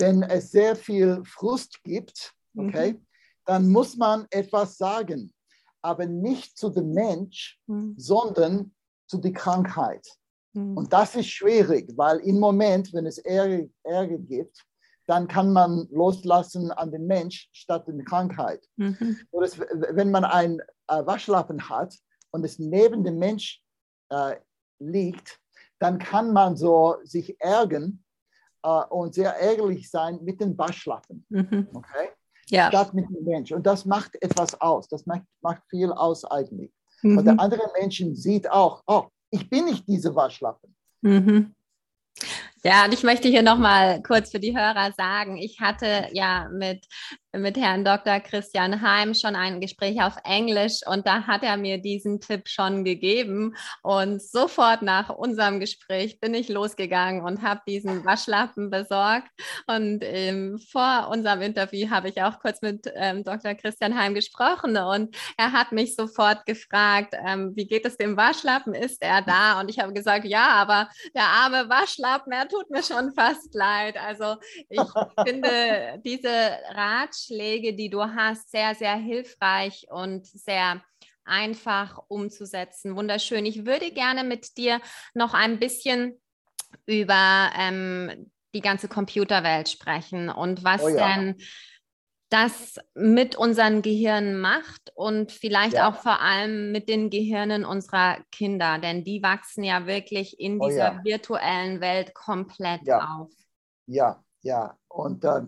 wenn 0.00 0.22
es 0.22 0.50
sehr 0.50 0.76
viel 0.76 1.22
Frust 1.24 1.82
gibt, 1.84 2.32
okay, 2.56 2.92
mhm. 2.92 3.06
dann 3.44 3.68
muss 3.68 3.96
man 3.96 4.26
etwas 4.30 4.76
sagen, 4.76 5.32
aber 5.82 6.06
nicht 6.06 6.58
zu 6.58 6.70
dem 6.70 6.92
Mensch, 6.92 7.58
mhm. 7.66 7.94
sondern 7.96 8.74
zu 9.06 9.18
der 9.18 9.32
Krankheit. 9.32 10.06
Mhm. 10.52 10.76
Und 10.76 10.92
das 10.92 11.14
ist 11.14 11.28
schwierig, 11.28 11.92
weil 11.96 12.18
im 12.18 12.38
Moment, 12.38 12.92
wenn 12.92 13.06
es 13.06 13.18
Ärger, 13.18 13.66
Ärger 13.82 14.18
gibt, 14.18 14.64
dann 15.06 15.26
kann 15.26 15.52
man 15.52 15.88
loslassen 15.90 16.70
an 16.70 16.92
den 16.92 17.06
Mensch 17.06 17.48
statt 17.52 17.88
an 17.88 17.98
die 17.98 18.04
Krankheit. 18.04 18.64
Mhm. 18.76 19.18
Oder 19.30 19.48
wenn 19.96 20.10
man 20.10 20.24
einen 20.24 20.60
äh, 20.86 21.04
Waschlappen 21.04 21.68
hat 21.68 21.94
und 22.30 22.44
es 22.44 22.58
neben 22.58 23.02
dem 23.02 23.18
Mensch 23.18 23.62
äh, 24.10 24.36
liegt, 24.78 25.40
dann 25.80 25.98
kann 25.98 26.32
man 26.32 26.56
so 26.56 26.96
sich 27.02 27.40
ärgern 27.40 28.04
äh, 28.62 28.84
und 28.90 29.14
sehr 29.14 29.34
ärgerlich 29.36 29.90
sein 29.90 30.18
mit 30.22 30.40
den 30.40 30.56
Waschlappen. 30.56 31.24
Mhm. 31.28 31.68
Okay? 31.72 32.08
Ja. 32.48 32.68
Statt 32.68 32.94
mit 32.94 33.08
dem 33.08 33.24
Mensch. 33.24 33.52
Und 33.52 33.64
das 33.64 33.84
macht 33.84 34.20
etwas 34.22 34.60
aus. 34.60 34.88
Das 34.88 35.06
macht, 35.06 35.22
macht 35.40 35.62
viel 35.68 35.92
aus 35.92 36.24
eigentlich. 36.24 36.72
Mhm. 37.02 37.18
Und 37.18 37.24
der 37.24 37.38
andere 37.38 37.70
Mensch 37.78 38.02
sieht 38.14 38.50
auch, 38.50 38.82
oh, 38.86 39.04
ich 39.30 39.48
bin 39.48 39.66
nicht 39.66 39.86
diese 39.86 40.14
Waschlappen. 40.14 40.74
Mhm. 41.02 41.54
Ja, 42.62 42.84
und 42.84 42.92
ich 42.92 43.02
möchte 43.02 43.28
hier 43.28 43.42
nochmal 43.42 44.02
kurz 44.02 44.30
für 44.30 44.38
die 44.38 44.54
Hörer 44.54 44.92
sagen, 44.92 45.38
ich 45.38 45.60
hatte 45.60 46.08
ja 46.12 46.48
mit 46.52 46.86
mit 47.32 47.56
Herrn 47.56 47.84
Dr. 47.84 48.18
Christian 48.20 48.82
Heim 48.82 49.14
schon 49.14 49.36
ein 49.36 49.60
Gespräch 49.60 50.02
auf 50.02 50.16
Englisch 50.24 50.80
und 50.86 51.06
da 51.06 51.26
hat 51.26 51.42
er 51.42 51.56
mir 51.56 51.78
diesen 51.78 52.20
Tipp 52.20 52.48
schon 52.48 52.84
gegeben. 52.84 53.54
Und 53.82 54.20
sofort 54.20 54.82
nach 54.82 55.10
unserem 55.10 55.60
Gespräch 55.60 56.18
bin 56.20 56.34
ich 56.34 56.48
losgegangen 56.48 57.22
und 57.22 57.42
habe 57.42 57.60
diesen 57.66 58.04
Waschlappen 58.04 58.70
besorgt. 58.70 59.28
Und 59.66 60.00
ähm, 60.02 60.58
vor 60.70 61.08
unserem 61.10 61.42
Interview 61.42 61.90
habe 61.90 62.08
ich 62.08 62.20
auch 62.22 62.40
kurz 62.40 62.62
mit 62.62 62.90
ähm, 62.96 63.22
Dr. 63.22 63.54
Christian 63.54 63.96
Heim 63.96 64.14
gesprochen 64.14 64.76
und 64.76 65.16
er 65.36 65.52
hat 65.52 65.72
mich 65.72 65.94
sofort 65.94 66.46
gefragt, 66.46 67.14
ähm, 67.24 67.52
wie 67.54 67.66
geht 67.66 67.84
es 67.86 67.96
dem 67.96 68.16
Waschlappen? 68.16 68.74
Ist 68.74 69.02
er 69.02 69.22
da? 69.22 69.60
Und 69.60 69.70
ich 69.70 69.78
habe 69.78 69.92
gesagt, 69.92 70.24
ja, 70.24 70.48
aber 70.48 70.88
der 71.14 71.24
arme 71.24 71.68
Waschlappen, 71.68 72.32
er 72.32 72.48
tut 72.50 72.70
mir 72.70 72.82
schon 72.82 73.12
fast 73.14 73.54
leid. 73.54 73.96
Also 73.96 74.36
ich 74.68 74.80
finde 75.26 76.00
diese 76.04 76.58
Ratschläge, 76.70 77.74
die 77.74 77.90
du 77.90 78.02
hast, 78.02 78.50
sehr, 78.50 78.74
sehr 78.74 78.96
hilfreich 78.96 79.86
und 79.90 80.26
sehr 80.26 80.82
einfach 81.24 82.00
umzusetzen. 82.08 82.96
Wunderschön. 82.96 83.46
Ich 83.46 83.64
würde 83.64 83.90
gerne 83.92 84.24
mit 84.24 84.56
dir 84.56 84.80
noch 85.14 85.34
ein 85.34 85.58
bisschen 85.58 86.20
über 86.86 87.50
ähm, 87.56 88.30
die 88.54 88.60
ganze 88.60 88.88
Computerwelt 88.88 89.68
sprechen 89.68 90.28
und 90.28 90.64
was 90.64 90.82
oh 90.82 90.88
ja. 90.88 91.16
denn 91.16 91.36
das 92.30 92.76
mit 92.94 93.36
unseren 93.36 93.82
Gehirnen 93.82 94.40
macht 94.40 94.92
und 94.94 95.32
vielleicht 95.32 95.74
ja. 95.74 95.90
auch 95.90 95.96
vor 95.96 96.20
allem 96.20 96.70
mit 96.70 96.88
den 96.88 97.10
Gehirnen 97.10 97.64
unserer 97.64 98.18
Kinder, 98.30 98.78
denn 98.78 99.02
die 99.02 99.20
wachsen 99.22 99.64
ja 99.64 99.86
wirklich 99.86 100.38
in 100.38 100.60
oh 100.60 100.68
dieser 100.68 100.94
ja. 100.94 101.04
virtuellen 101.04 101.80
Welt 101.80 102.14
komplett 102.14 102.88
auf. 102.88 103.32
Ja, 103.86 104.22
ja. 104.42 104.76
Und 104.86 105.24
äh, 105.24 105.42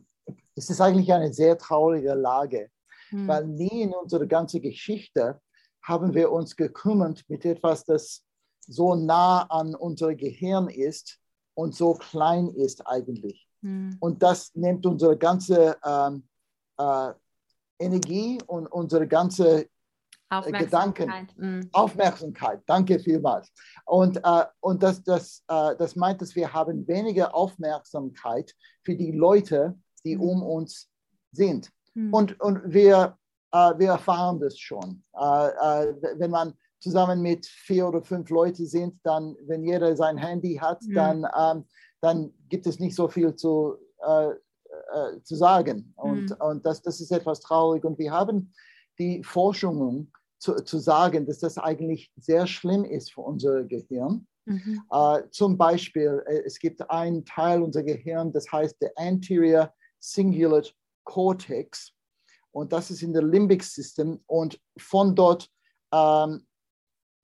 es 0.56 0.70
ist 0.70 0.80
eigentlich 0.80 1.12
eine 1.12 1.32
sehr 1.32 1.56
traurige 1.56 2.14
Lage, 2.14 2.68
hm. 3.10 3.28
weil 3.28 3.46
nie 3.46 3.82
in 3.82 3.94
unserer 3.94 4.26
ganzen 4.26 4.60
Geschichte 4.60 5.40
haben 5.82 6.12
wir 6.14 6.32
uns 6.32 6.56
gekümmert 6.56 7.22
mit 7.28 7.44
etwas, 7.44 7.84
das 7.84 8.24
so 8.66 8.96
nah 8.96 9.42
an 9.42 9.76
unser 9.76 10.14
Gehirn 10.16 10.68
ist 10.68 11.18
und 11.54 11.76
so 11.76 11.94
klein 11.94 12.48
ist 12.48 12.84
eigentlich. 12.86 13.48
Hm. 13.62 13.96
Und 14.00 14.22
das 14.22 14.52
nimmt 14.54 14.84
unsere 14.84 15.16
ganze 15.16 15.76
ähm, 15.84 16.24
äh, 16.82 17.84
Energie 17.84 18.38
und 18.46 18.66
unsere 18.66 19.06
ganze 19.06 19.66
äh, 20.30 20.52
Gedanken, 20.52 21.28
mhm. 21.36 21.68
Aufmerksamkeit, 21.72 22.62
danke 22.66 22.98
vielmals. 22.98 23.52
Und, 23.84 24.18
äh, 24.24 24.44
und 24.60 24.82
das, 24.82 25.02
das, 25.02 25.42
äh, 25.48 25.76
das 25.76 25.96
meint, 25.96 26.22
dass 26.22 26.34
wir 26.34 26.52
haben 26.52 26.86
weniger 26.88 27.34
Aufmerksamkeit 27.34 28.54
für 28.82 28.96
die 28.96 29.12
Leute, 29.12 29.78
die 30.04 30.16
mhm. 30.16 30.22
um 30.22 30.42
uns 30.42 30.88
sind. 31.32 31.70
Mhm. 31.94 32.14
Und, 32.14 32.40
und 32.40 32.72
wir, 32.72 33.18
äh, 33.52 33.72
wir 33.78 33.90
erfahren 33.90 34.40
das 34.40 34.58
schon. 34.58 35.02
Äh, 35.14 35.48
äh, 35.48 35.94
wenn 36.18 36.30
man 36.30 36.54
zusammen 36.80 37.20
mit 37.20 37.46
vier 37.46 37.88
oder 37.88 38.02
fünf 38.02 38.30
Leuten 38.30 38.66
sind, 38.66 38.98
dann, 39.04 39.36
wenn 39.42 39.64
jeder 39.64 39.94
sein 39.96 40.16
Handy 40.16 40.56
hat, 40.56 40.82
mhm. 40.82 40.94
dann, 40.94 41.26
ähm, 41.38 41.64
dann 42.00 42.32
gibt 42.48 42.66
es 42.66 42.80
nicht 42.80 42.96
so 42.96 43.06
viel 43.08 43.34
zu, 43.36 43.76
äh, 44.92 45.16
äh, 45.16 45.22
zu 45.22 45.36
sagen. 45.36 45.92
Und, 45.96 46.30
mhm. 46.30 46.36
und 46.38 46.66
das, 46.66 46.82
das 46.82 47.00
ist 47.00 47.12
etwas 47.12 47.40
traurig. 47.40 47.84
Und 47.84 47.98
wir 47.98 48.12
haben 48.12 48.52
die 48.98 49.22
Forschungen 49.22 50.12
zu, 50.38 50.56
zu 50.56 50.78
sagen, 50.78 51.26
dass 51.26 51.38
das 51.38 51.58
eigentlich 51.58 52.12
sehr 52.16 52.46
schlimm 52.46 52.84
ist 52.84 53.12
für 53.12 53.22
unser 53.22 53.64
Gehirn. 53.64 54.26
Mhm. 54.44 54.82
Uh, 54.92 55.20
zum 55.30 55.56
Beispiel, 55.56 56.20
es 56.44 56.58
gibt 56.58 56.90
einen 56.90 57.24
Teil 57.24 57.62
unser 57.62 57.84
Gehirn, 57.84 58.32
das 58.32 58.50
heißt 58.50 58.82
der 58.82 58.92
Anterior 58.96 59.72
Cingulate 60.00 60.72
Cortex. 61.04 61.92
Und 62.50 62.72
das 62.72 62.90
ist 62.90 63.02
in 63.02 63.12
der 63.12 63.22
Limbic 63.22 63.62
System. 63.62 64.20
Und 64.26 64.60
von 64.76 65.14
dort, 65.14 65.48
ähm, 65.92 66.46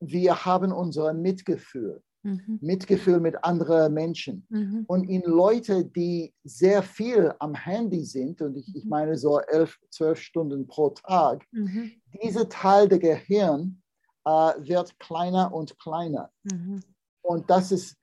wir 0.00 0.44
haben 0.44 0.72
unser 0.72 1.12
Mitgefühl. 1.12 2.02
Mhm. 2.28 2.58
Mitgefühl 2.60 3.20
mit 3.20 3.42
anderen 3.44 3.94
Menschen. 3.94 4.46
Mhm. 4.48 4.84
Und 4.86 5.04
in 5.04 5.22
Leute, 5.22 5.84
die 5.84 6.34
sehr 6.44 6.82
viel 6.82 7.32
am 7.38 7.54
Handy 7.54 8.04
sind, 8.04 8.42
und 8.42 8.56
ich, 8.56 8.74
ich 8.74 8.84
mhm. 8.84 8.90
meine 8.90 9.16
so 9.16 9.40
elf, 9.40 9.78
zwölf 9.90 10.20
Stunden 10.20 10.66
pro 10.66 10.90
Tag, 10.90 11.44
mhm. 11.52 11.92
dieser 12.22 12.48
Teil 12.48 12.88
der 12.88 12.98
Gehirn 12.98 13.82
äh, 14.24 14.30
wird 14.30 14.98
kleiner 14.98 15.52
und 15.52 15.78
kleiner. 15.78 16.30
Mhm. 16.44 16.80
Und 17.22 17.50
das 17.50 17.72
ist 17.72 17.96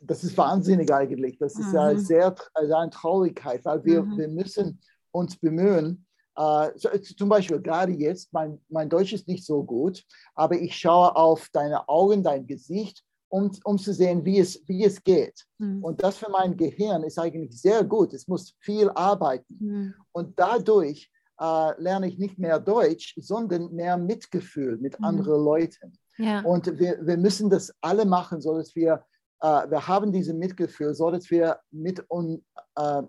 das 0.00 0.24
ist 0.24 0.36
wahnsinnig 0.36 0.92
eigentlich. 0.92 1.38
Das 1.38 1.58
ist 1.58 1.68
mhm. 1.68 1.74
ja 1.74 1.96
sehr 1.96 2.34
also 2.54 2.74
eine 2.74 2.90
Traurigkeit, 2.90 3.64
weil 3.64 3.84
wir, 3.84 4.02
mhm. 4.02 4.18
wir 4.18 4.28
müssen 4.28 4.80
uns 5.12 5.36
bemühen. 5.36 6.06
Äh, 6.40 6.70
so, 6.76 6.88
zum 7.16 7.28
Beispiel 7.28 7.60
gerade 7.60 7.92
jetzt, 7.92 8.32
mein, 8.32 8.58
mein 8.68 8.88
Deutsch 8.88 9.12
ist 9.12 9.28
nicht 9.28 9.44
so 9.44 9.62
gut, 9.62 10.02
aber 10.34 10.58
ich 10.58 10.74
schaue 10.74 11.14
auf 11.14 11.48
deine 11.52 11.86
Augen, 11.88 12.22
dein 12.22 12.46
Gesicht, 12.46 13.04
um, 13.28 13.50
um 13.64 13.78
zu 13.78 13.92
sehen, 13.92 14.24
wie 14.24 14.38
es, 14.38 14.62
wie 14.66 14.84
es 14.84 15.04
geht. 15.04 15.44
Mhm. 15.58 15.84
Und 15.84 16.02
das 16.02 16.16
für 16.16 16.30
mein 16.30 16.56
Gehirn 16.56 17.02
ist 17.04 17.18
eigentlich 17.18 17.60
sehr 17.60 17.84
gut. 17.84 18.14
Es 18.14 18.26
muss 18.26 18.54
viel 18.60 18.88
arbeiten. 18.90 19.56
Mhm. 19.60 19.94
Und 20.12 20.38
dadurch 20.38 21.10
äh, 21.38 21.82
lerne 21.82 22.08
ich 22.08 22.18
nicht 22.18 22.38
mehr 22.38 22.58
Deutsch, 22.58 23.14
sondern 23.18 23.72
mehr 23.74 23.98
Mitgefühl 23.98 24.78
mit 24.78 24.98
mhm. 24.98 25.04
anderen 25.04 25.44
Leuten. 25.44 25.92
Ja. 26.16 26.40
Und 26.40 26.78
wir, 26.78 26.98
wir 27.06 27.18
müssen 27.18 27.50
das 27.50 27.72
alle 27.82 28.04
machen, 28.04 28.40
so 28.40 28.56
dass 28.56 28.74
wir 28.74 29.04
äh, 29.42 29.70
wir 29.70 29.86
haben 29.86 30.12
dieses 30.12 30.34
Mitgefühl, 30.34 30.94
so 30.94 31.10
dass 31.10 31.30
wir 31.30 31.58
mit 31.70 32.04
un, 32.10 32.44
äh, 32.76 33.02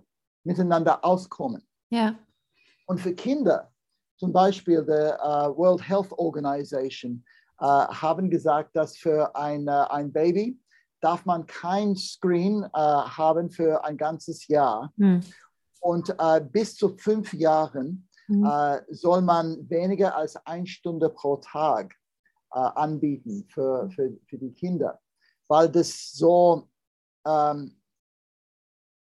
miteinander 0.44 1.04
auskommen. 1.04 1.62
Ja. 1.90 2.16
Und 2.92 3.00
für 3.00 3.14
Kinder, 3.14 3.72
zum 4.18 4.34
Beispiel 4.34 4.84
die 4.84 4.92
uh, 4.92 5.56
World 5.58 5.88
Health 5.88 6.12
Organization, 6.12 7.24
uh, 7.62 7.88
haben 7.88 8.30
gesagt, 8.30 8.76
dass 8.76 8.98
für 8.98 9.34
ein, 9.34 9.66
uh, 9.70 9.88
ein 9.90 10.12
Baby 10.12 10.60
darf 11.00 11.26
man 11.26 11.46
kein 11.48 11.96
Screen 11.96 12.64
haben 12.74 13.50
für 13.50 13.84
ein 13.84 13.98
ganzes 13.98 14.48
Jahr. 14.48 14.94
Hm. 14.98 15.22
Und 15.80 16.16
bis 16.52 16.76
zu 16.76 16.96
fünf 16.96 17.34
Jahren 17.34 18.08
hm. 18.28 18.46
soll 18.92 19.24
man 19.24 19.68
weniger 19.68 20.16
als 20.16 20.36
eine 20.46 20.68
Stunde 20.68 21.10
pro 21.10 21.38
Tag 21.38 21.96
anbieten 22.52 23.48
für, 23.50 23.90
für, 23.90 24.16
für 24.28 24.38
die 24.38 24.54
Kinder 24.54 25.00
weil 25.52 25.68
das 25.68 26.14
so 26.14 26.70
ähm, 27.28 27.76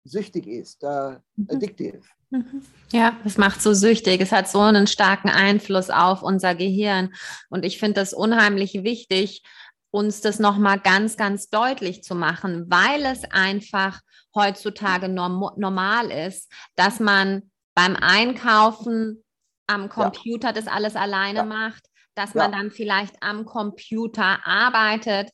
süchtig 0.09 0.47
ist, 0.47 0.83
äh, 0.83 1.17
addictive. 1.47 2.01
Mhm. 2.29 2.61
Ja, 2.91 3.17
es 3.25 3.37
macht 3.37 3.61
so 3.61 3.73
süchtig. 3.73 4.21
Es 4.21 4.31
hat 4.31 4.47
so 4.47 4.59
einen 4.59 4.87
starken 4.87 5.29
Einfluss 5.29 5.89
auf 5.89 6.21
unser 6.21 6.55
Gehirn. 6.55 7.13
Und 7.49 7.65
ich 7.65 7.79
finde 7.79 8.01
das 8.01 8.13
unheimlich 8.13 8.83
wichtig, 8.83 9.43
uns 9.91 10.21
das 10.21 10.39
nochmal 10.39 10.79
ganz, 10.79 11.17
ganz 11.17 11.49
deutlich 11.49 12.03
zu 12.03 12.15
machen, 12.15 12.65
weil 12.69 13.05
es 13.05 13.23
einfach 13.31 13.99
heutzutage 14.35 15.09
norm 15.09 15.51
normal 15.57 16.11
ist, 16.11 16.51
dass 16.75 16.99
man 16.99 17.49
beim 17.73 17.95
Einkaufen 17.95 19.23
am 19.67 19.89
Computer 19.89 20.49
ja. 20.49 20.53
das 20.53 20.67
alles 20.67 20.95
alleine 20.95 21.39
ja. 21.39 21.45
macht, 21.45 21.85
dass 22.15 22.35
man 22.35 22.51
dann 22.51 22.69
vielleicht 22.69 23.15
am 23.21 23.45
Computer 23.45 24.45
arbeitet, 24.45 25.31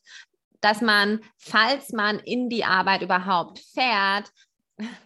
dass 0.60 0.80
man, 0.80 1.20
falls 1.36 1.92
man 1.92 2.18
in 2.20 2.48
die 2.48 2.64
Arbeit 2.64 3.02
überhaupt 3.02 3.58
fährt, 3.74 4.30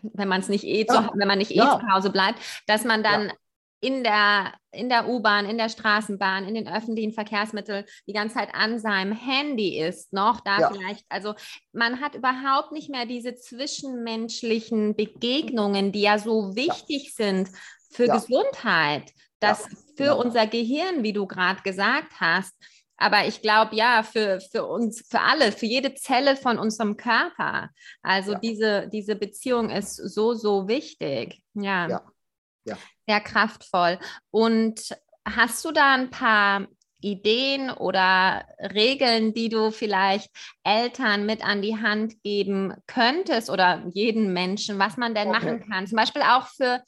wenn 0.03 0.29
man 0.29 0.41
es 0.41 0.49
nicht 0.49 0.65
eh 0.65 0.87
zu, 0.87 0.95
wenn 1.15 1.29
man 1.29 1.39
nicht 1.39 1.53
eh 1.53 1.57
ja. 1.57 1.79
zu 1.79 1.89
Hause 1.93 2.11
bleibt, 2.11 2.41
dass 2.67 2.85
man 2.85 3.03
dann 3.03 3.29
ja. 3.29 3.35
in 3.81 4.03
der, 4.03 4.55
in 4.73 4.89
der 4.89 5.09
U-Bahn, 5.09 5.47
in 5.47 5.59
der 5.59 5.69
Straßenbahn, 5.69 6.47
in 6.47 6.55
den 6.55 6.69
öffentlichen 6.69 7.13
Verkehrsmitteln 7.13 7.85
die 8.07 8.13
ganze 8.13 8.37
Zeit 8.37 8.55
an 8.55 8.79
seinem 8.79 9.13
Handy 9.13 9.79
ist, 9.79 10.13
noch 10.13 10.41
da 10.41 10.61
ja. 10.61 10.71
vielleicht, 10.71 11.05
also 11.09 11.35
man 11.73 12.01
hat 12.01 12.15
überhaupt 12.15 12.73
nicht 12.73 12.91
mehr 12.91 13.07
diese 13.07 13.35
zwischenmenschlichen 13.35 14.97
Begegnungen, 14.97 15.93
die 15.93 16.03
ja 16.03 16.19
so 16.19 16.55
wichtig 16.57 17.15
sind 17.15 17.49
für 17.91 18.07
Gesundheit, 18.07 19.13
das 19.41 19.65
für 19.97 20.05
genau. 20.05 20.21
unser 20.21 20.47
Gehirn, 20.47 21.03
wie 21.03 21.13
du 21.13 21.27
gerade 21.27 21.63
gesagt 21.63 22.13
hast. 22.21 22.55
Aber 23.01 23.27
ich 23.27 23.41
glaube, 23.41 23.75
ja, 23.75 24.03
für, 24.03 24.41
für 24.41 24.67
uns, 24.67 25.03
für 25.09 25.21
alle, 25.21 25.53
für 25.53 25.65
jede 25.65 25.95
Zelle 25.95 26.37
von 26.37 26.59
unserem 26.59 26.99
Körper. 26.99 27.71
Also 28.03 28.33
ja. 28.33 28.39
diese, 28.39 28.89
diese 28.93 29.17
Beziehung 29.17 29.71
ist 29.71 29.97
so, 29.97 30.35
so 30.35 30.69
wichtig. 30.69 31.43
Ja. 31.55 31.89
ja. 31.89 32.03
ja. 32.65 32.79
Sehr 33.09 33.21
kraftvoll. 33.21 33.99
Und 34.31 34.95
hast 35.25 35.65
du 35.65 35.73
da 35.73 35.95
ein 35.95 36.11
paar 36.11 36.67
Ideen 37.01 37.71
oder 37.71 38.45
Regeln, 38.59 39.33
die 39.33 39.49
du 39.49 39.71
vielleicht 39.71 40.31
Eltern 40.63 41.25
mit 41.25 41.43
an 41.43 41.63
die 41.63 41.79
Hand 41.79 42.23
geben 42.23 42.75
könntest 42.87 43.49
oder 43.49 43.83
jeden 43.95 44.35
Menschen, 44.35 44.79
was 44.79 44.99
man 44.99 45.15
denn 45.15 45.29
okay. 45.29 45.39
machen 45.39 45.71
kann? 45.71 45.87
Zum 45.87 45.97
Beispiel 45.97 46.21
auch 46.21 46.49
für 46.49 46.83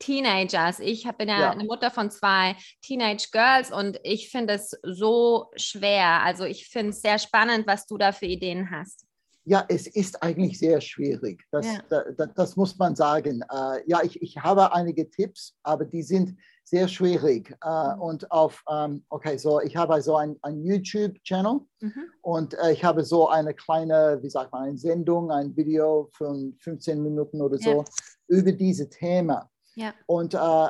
Teenagers. 0.00 0.80
Ich 0.80 1.06
bin 1.16 1.28
ja, 1.28 1.40
ja, 1.40 1.50
eine 1.50 1.64
Mutter 1.64 1.90
von 1.92 2.10
zwei 2.10 2.56
Teenage 2.82 3.28
Girls 3.30 3.70
und 3.70 4.00
ich 4.02 4.30
finde 4.30 4.54
es 4.54 4.76
so 4.82 5.50
schwer. 5.54 6.22
Also 6.22 6.44
ich 6.44 6.66
finde 6.66 6.90
es 6.90 7.02
sehr 7.02 7.18
spannend, 7.18 7.68
was 7.68 7.86
du 7.86 7.96
da 7.96 8.10
für 8.10 8.26
Ideen 8.26 8.70
hast. 8.70 9.06
ja, 9.44 9.64
es 9.68 9.86
ist 9.86 10.22
eigentlich 10.22 10.58
sehr 10.58 10.80
schwierig. 10.80 11.44
Das, 11.50 11.66
ja. 11.66 11.80
da, 11.88 12.26
das 12.26 12.56
muss 12.56 12.76
man 12.78 12.94
sagen. 12.94 13.42
Äh, 13.50 13.82
ja, 13.86 14.02
ich, 14.02 14.20
ich 14.22 14.36
habe 14.38 14.72
einige 14.72 15.08
Tipps, 15.10 15.56
aber 15.62 15.84
die 15.84 16.02
sind 16.02 16.36
sehr 16.64 16.86
schwierig. 16.88 17.56
Äh, 17.64 17.94
mhm. 17.94 18.00
Und 18.00 18.30
auf, 18.30 18.62
ähm, 18.70 19.04
okay, 19.08 19.36
so 19.38 19.60
ich 19.60 19.76
habe 19.76 20.00
so 20.02 20.16
ein, 20.16 20.36
ein 20.42 20.62
YouTube-Channel 20.62 21.60
mhm. 21.80 22.04
und 22.22 22.54
äh, 22.54 22.72
ich 22.72 22.84
habe 22.84 23.04
so 23.04 23.28
eine 23.28 23.54
kleine, 23.54 24.20
wie 24.22 24.30
sagt 24.30 24.52
man, 24.52 24.64
eine 24.64 24.78
Sendung, 24.78 25.30
ein 25.32 25.56
Video 25.56 26.08
von 26.12 26.56
15 26.60 27.02
Minuten 27.02 27.42
oder 27.42 27.58
so 27.58 27.78
ja. 27.78 27.84
über 28.28 28.52
diese 28.52 28.88
Thema. 28.88 29.50
Ja. 29.74 29.94
Und 30.06 30.34
äh, 30.34 30.68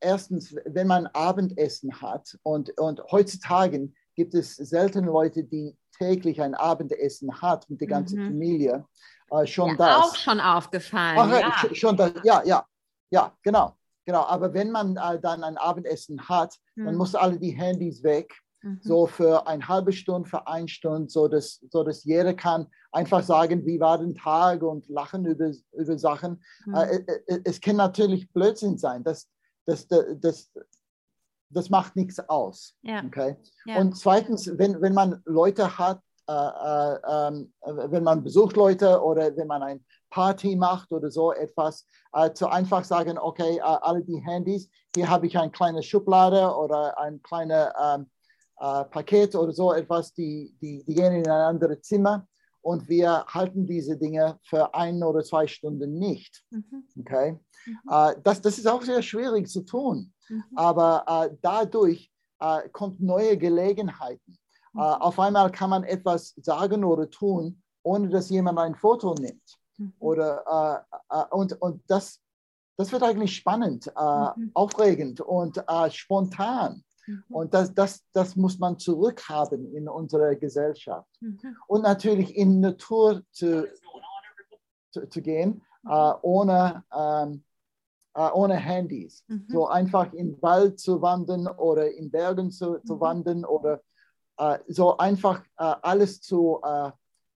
erstens, 0.00 0.54
wenn 0.64 0.86
man 0.86 1.06
Abendessen 1.08 2.00
hat 2.00 2.38
und, 2.42 2.78
und 2.78 3.02
heutzutage 3.10 3.92
gibt 4.14 4.34
es 4.34 4.56
selten 4.56 5.04
Leute, 5.04 5.44
die 5.44 5.76
täglich 5.96 6.40
ein 6.40 6.54
Abendessen 6.54 7.40
hat 7.40 7.68
mit 7.68 7.80
der 7.80 7.88
ganzen 7.88 8.20
mhm. 8.20 8.26
Familie. 8.28 8.86
Äh, 9.30 9.46
schon 9.46 9.70
ja, 9.70 9.76
das. 9.76 9.96
Auch 9.96 10.16
schon 10.16 10.40
aufgefallen. 10.40 11.18
Ach, 11.18 11.68
ja. 11.68 11.74
Schon 11.74 11.96
das, 11.96 12.12
ja, 12.22 12.42
ja, 12.44 12.64
ja, 13.10 13.36
genau. 13.42 13.74
Genau, 14.04 14.22
aber 14.22 14.54
wenn 14.54 14.70
man 14.70 14.96
äh, 14.96 15.20
dann 15.20 15.44
ein 15.44 15.58
Abendessen 15.58 16.28
hat, 16.30 16.54
mhm. 16.76 16.86
dann 16.86 16.94
muss 16.94 17.14
alle 17.14 17.38
die 17.38 17.50
Handys 17.50 18.02
weg, 18.02 18.34
mhm. 18.62 18.80
so 18.82 19.06
für 19.06 19.46
eine 19.46 19.66
halbe 19.66 19.92
Stunde, 19.92 20.28
für 20.28 20.46
eine 20.46 20.68
Stunde, 20.68 21.08
so 21.08 21.28
dass, 21.28 21.60
so 21.70 21.84
dass 21.84 22.04
jeder 22.04 22.34
kann 22.34 22.66
einfach 22.92 23.22
sagen, 23.22 23.64
wie 23.66 23.80
war 23.80 23.98
der 23.98 24.14
Tag 24.14 24.62
und 24.62 24.88
lachen 24.88 25.24
über, 25.26 25.50
über 25.72 25.98
Sachen. 25.98 26.42
Mhm. 26.66 26.74
Äh, 26.74 26.96
äh, 26.96 27.20
äh 27.26 27.40
es 27.44 27.60
kann 27.60 27.76
natürlich 27.76 28.32
Blödsinn 28.32 28.78
sein, 28.78 29.04
das, 29.04 29.28
das, 29.66 29.86
das, 29.88 30.04
das, 30.20 30.50
das 31.50 31.70
macht 31.70 31.96
nichts 31.96 32.18
aus. 32.28 32.76
Ja. 32.82 33.02
Okay? 33.04 33.36
Ja. 33.66 33.78
Und 33.78 33.96
zweitens, 33.96 34.50
wenn, 34.58 34.80
wenn 34.80 34.94
man 34.94 35.22
Leute 35.24 35.78
hat, 35.78 36.00
äh, 36.28 36.32
äh, 36.32 36.98
ähm, 37.08 37.52
wenn 37.64 38.04
man 38.04 38.22
besucht 38.22 38.54
Leute 38.54 39.02
oder 39.02 39.34
wenn 39.34 39.46
man 39.46 39.62
ein 39.62 39.84
Party 40.10 40.56
macht 40.56 40.92
oder 40.92 41.10
so 41.10 41.32
etwas, 41.32 41.86
äh, 42.12 42.32
zu 42.32 42.48
einfach 42.48 42.84
sagen, 42.84 43.18
okay, 43.18 43.56
äh, 43.56 43.60
alle 43.60 44.02
die 44.02 44.18
Handys, 44.18 44.68
hier 44.94 45.08
habe 45.08 45.26
ich 45.26 45.38
eine 45.38 45.50
kleine 45.50 45.82
Schublade 45.82 46.54
oder 46.54 46.98
ein 46.98 47.22
kleines 47.22 47.68
ähm, 47.82 48.10
äh, 48.60 48.84
Paket 48.84 49.34
oder 49.34 49.52
so 49.52 49.72
etwas, 49.72 50.12
die, 50.12 50.54
die, 50.60 50.84
die 50.84 50.94
gehen 50.94 51.12
in 51.12 51.26
ein 51.26 51.40
anderes 51.40 51.82
Zimmer 51.82 52.26
und 52.60 52.88
wir 52.88 53.24
halten 53.26 53.66
diese 53.66 53.96
Dinge 53.96 54.38
für 54.42 54.74
ein 54.74 55.02
oder 55.02 55.22
zwei 55.22 55.46
Stunden 55.46 55.98
nicht. 55.98 56.44
Mhm. 56.50 56.84
Okay? 57.00 57.38
Mhm. 57.66 57.78
Äh, 57.90 58.14
das, 58.22 58.40
das 58.40 58.58
ist 58.58 58.66
auch 58.66 58.82
sehr 58.82 59.02
schwierig 59.02 59.48
zu 59.48 59.62
tun, 59.62 60.12
mhm. 60.28 60.44
aber 60.56 61.30
dadurch 61.40 62.12
kommt 62.70 63.00
neue 63.00 63.36
Gelegenheiten. 63.36 64.38
Mhm. 64.72 64.80
auf 64.80 65.18
einmal 65.18 65.50
kann 65.50 65.70
man 65.70 65.82
etwas 65.82 66.34
sagen 66.40 66.84
oder 66.84 67.10
tun, 67.10 67.60
ohne 67.82 68.08
dass 68.08 68.28
jemand 68.28 68.58
ein 68.58 68.76
Foto 68.76 69.14
nimmt. 69.14 69.58
Mhm. 69.78 69.92
Oder, 69.98 70.84
äh, 71.10 71.20
äh, 71.20 71.24
und, 71.30 71.60
und 71.60 71.82
das, 71.88 72.20
das 72.76 72.92
wird 72.92 73.02
eigentlich 73.02 73.34
spannend, 73.34 73.88
äh, 73.88 74.28
mhm. 74.36 74.50
aufregend 74.54 75.20
und 75.20 75.58
äh, 75.58 75.90
spontan. 75.90 76.84
Mhm. 77.08 77.24
Und 77.28 77.54
das, 77.54 77.74
das, 77.74 78.04
das 78.12 78.36
muss 78.36 78.58
man 78.58 78.78
zurückhaben 78.78 79.72
in 79.74 79.88
unserer 79.88 80.34
Gesellschaft. 80.34 81.08
Mhm. 81.20 81.56
Und 81.66 81.82
natürlich 81.82 82.36
in 82.36 82.60
Natur 82.60 83.22
zu, 83.30 83.66
zu, 84.90 85.08
zu 85.08 85.22
gehen, 85.22 85.62
mhm. 85.82 85.90
äh, 85.90 86.12
ohne, 86.22 86.84
ähm, 86.96 87.44
äh, 88.14 88.30
ohne 88.32 88.56
Handys. 88.56 89.24
So 89.48 89.68
einfach 89.68 90.12
im 90.12 90.40
Wald 90.42 90.78
zu 90.78 91.00
wandern 91.00 91.46
oder 91.46 91.90
in 91.90 92.10
Bergen 92.10 92.50
zu, 92.50 92.78
zu 92.80 93.00
wandern 93.00 93.44
oder 93.44 93.80
äh, 94.38 94.58
so 94.68 94.96
einfach 94.98 95.42
äh, 95.58 95.74
alles 95.82 96.20
zu, 96.20 96.60
äh, 96.62 96.90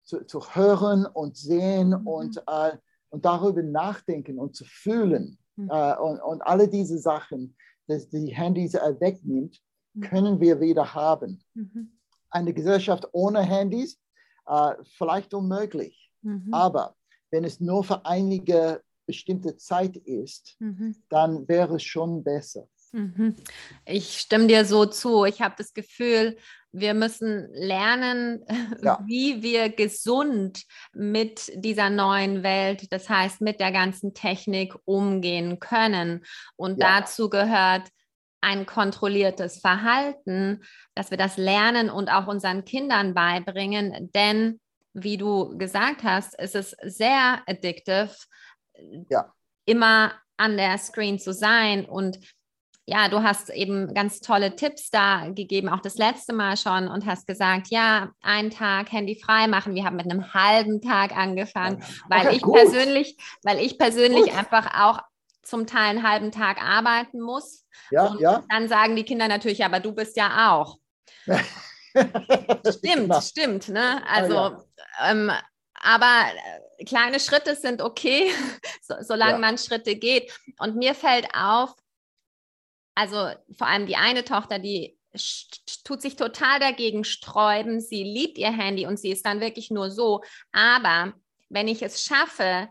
zu, 0.02 0.24
zu, 0.26 0.40
hören 0.54 1.06
und 1.06 1.36
sehen 1.36 1.90
mhm. 1.90 2.06
und, 2.06 2.42
äh, 2.46 2.76
und 3.10 3.24
darüber 3.24 3.62
nachdenken 3.62 4.38
und 4.38 4.56
zu 4.56 4.64
fühlen. 4.64 5.38
Mhm. 5.56 5.70
Äh, 5.70 5.96
und, 5.96 6.20
und 6.20 6.42
alle 6.42 6.68
diese 6.68 6.98
Sachen, 6.98 7.56
dass 7.90 8.08
die 8.08 8.34
Handys 8.34 8.74
wegnimmt, 8.74 9.60
mhm. 9.94 10.00
können 10.00 10.40
wir 10.40 10.60
wieder 10.60 10.94
haben. 10.94 11.42
Mhm. 11.54 11.98
Eine 12.30 12.54
Gesellschaft 12.54 13.06
ohne 13.12 13.42
Handys, 13.42 13.98
äh, 14.46 14.74
vielleicht 14.96 15.34
unmöglich. 15.34 16.10
Mhm. 16.22 16.52
Aber 16.52 16.96
wenn 17.30 17.44
es 17.44 17.60
nur 17.60 17.84
für 17.84 18.04
einige 18.04 18.82
bestimmte 19.06 19.56
Zeit 19.56 19.96
ist, 19.96 20.56
mhm. 20.60 20.94
dann 21.08 21.48
wäre 21.48 21.76
es 21.76 21.82
schon 21.82 22.22
besser. 22.22 22.68
Ich 23.84 24.18
stimme 24.18 24.46
dir 24.46 24.64
so 24.64 24.86
zu. 24.86 25.24
Ich 25.24 25.40
habe 25.40 25.54
das 25.56 25.72
Gefühl, 25.72 26.36
wir 26.72 26.94
müssen 26.94 27.48
lernen, 27.52 28.44
ja. 28.82 29.00
wie 29.06 29.42
wir 29.42 29.70
gesund 29.70 30.64
mit 30.92 31.50
dieser 31.54 31.90
neuen 31.90 32.42
Welt, 32.42 32.92
das 32.92 33.08
heißt 33.08 33.40
mit 33.40 33.60
der 33.60 33.72
ganzen 33.72 34.14
Technik 34.14 34.74
umgehen 34.84 35.58
können. 35.58 36.24
Und 36.56 36.80
ja. 36.80 37.00
dazu 37.00 37.28
gehört 37.28 37.88
ein 38.40 38.66
kontrolliertes 38.66 39.60
Verhalten, 39.60 40.62
dass 40.94 41.10
wir 41.10 41.18
das 41.18 41.36
lernen 41.36 41.90
und 41.90 42.08
auch 42.08 42.26
unseren 42.26 42.64
Kindern 42.64 43.14
beibringen. 43.14 44.10
Denn, 44.14 44.60
wie 44.94 45.18
du 45.18 45.58
gesagt 45.58 46.04
hast, 46.04 46.40
ist 46.40 46.54
es 46.54 46.70
sehr 46.82 47.42
addictive, 47.46 48.14
ja. 49.10 49.32
immer 49.66 50.12
an 50.38 50.56
der 50.56 50.78
Screen 50.78 51.18
zu 51.18 51.34
sein 51.34 51.84
und 51.84 52.18
ja, 52.86 53.08
du 53.08 53.22
hast 53.22 53.50
eben 53.50 53.94
ganz 53.94 54.20
tolle 54.20 54.56
Tipps 54.56 54.90
da 54.90 55.28
gegeben, 55.28 55.68
auch 55.68 55.80
das 55.80 55.96
letzte 55.96 56.32
Mal 56.32 56.56
schon 56.56 56.88
und 56.88 57.06
hast 57.06 57.26
gesagt, 57.26 57.68
ja, 57.68 58.10
einen 58.20 58.50
Tag 58.50 58.90
Handy 58.90 59.20
frei 59.20 59.46
machen. 59.46 59.74
Wir 59.74 59.84
haben 59.84 59.96
mit 59.96 60.10
einem 60.10 60.34
halben 60.34 60.80
Tag 60.80 61.16
angefangen, 61.16 61.84
weil 62.08 62.26
okay, 62.26 62.36
ich 62.36 62.42
gut. 62.42 62.54
persönlich, 62.54 63.16
weil 63.42 63.58
ich 63.58 63.78
persönlich 63.78 64.24
gut. 64.24 64.36
einfach 64.36 64.80
auch 64.80 65.00
zum 65.42 65.66
Teil 65.66 65.90
einen 65.90 66.08
halben 66.08 66.32
Tag 66.32 66.62
arbeiten 66.62 67.20
muss. 67.20 67.66
Ja, 67.90 68.06
und 68.06 68.20
ja. 68.20 68.42
Dann 68.48 68.68
sagen 68.68 68.96
die 68.96 69.04
Kinder 69.04 69.28
natürlich, 69.28 69.64
aber 69.64 69.80
du 69.80 69.92
bist 69.92 70.16
ja 70.16 70.52
auch. 70.52 70.78
stimmt, 72.68 73.14
stimmt. 73.22 73.68
Ne? 73.68 74.02
Also, 74.08 74.34
oh, 74.34 74.64
ja. 75.00 75.10
ähm, 75.10 75.30
aber 75.74 76.26
äh, 76.78 76.84
kleine 76.84 77.20
Schritte 77.20 77.56
sind 77.56 77.82
okay, 77.82 78.30
so, 78.82 78.94
solange 79.00 79.32
ja. 79.32 79.38
man 79.38 79.58
Schritte 79.58 79.96
geht. 79.96 80.32
Und 80.58 80.76
mir 80.76 80.94
fällt 80.94 81.26
auf, 81.34 81.74
also 83.00 83.30
vor 83.56 83.66
allem 83.66 83.86
die 83.86 83.96
eine 83.96 84.24
Tochter, 84.24 84.58
die 84.58 84.98
tut 85.84 86.02
sich 86.02 86.16
total 86.16 86.60
dagegen 86.60 87.04
sträuben. 87.04 87.80
Sie 87.80 88.04
liebt 88.04 88.36
ihr 88.36 88.52
Handy 88.52 88.86
und 88.86 88.98
sie 88.98 89.10
ist 89.10 89.24
dann 89.24 89.40
wirklich 89.40 89.70
nur 89.70 89.90
so. 89.90 90.22
Aber 90.52 91.14
wenn 91.48 91.66
ich 91.66 91.80
es 91.82 92.04
schaffe, 92.04 92.68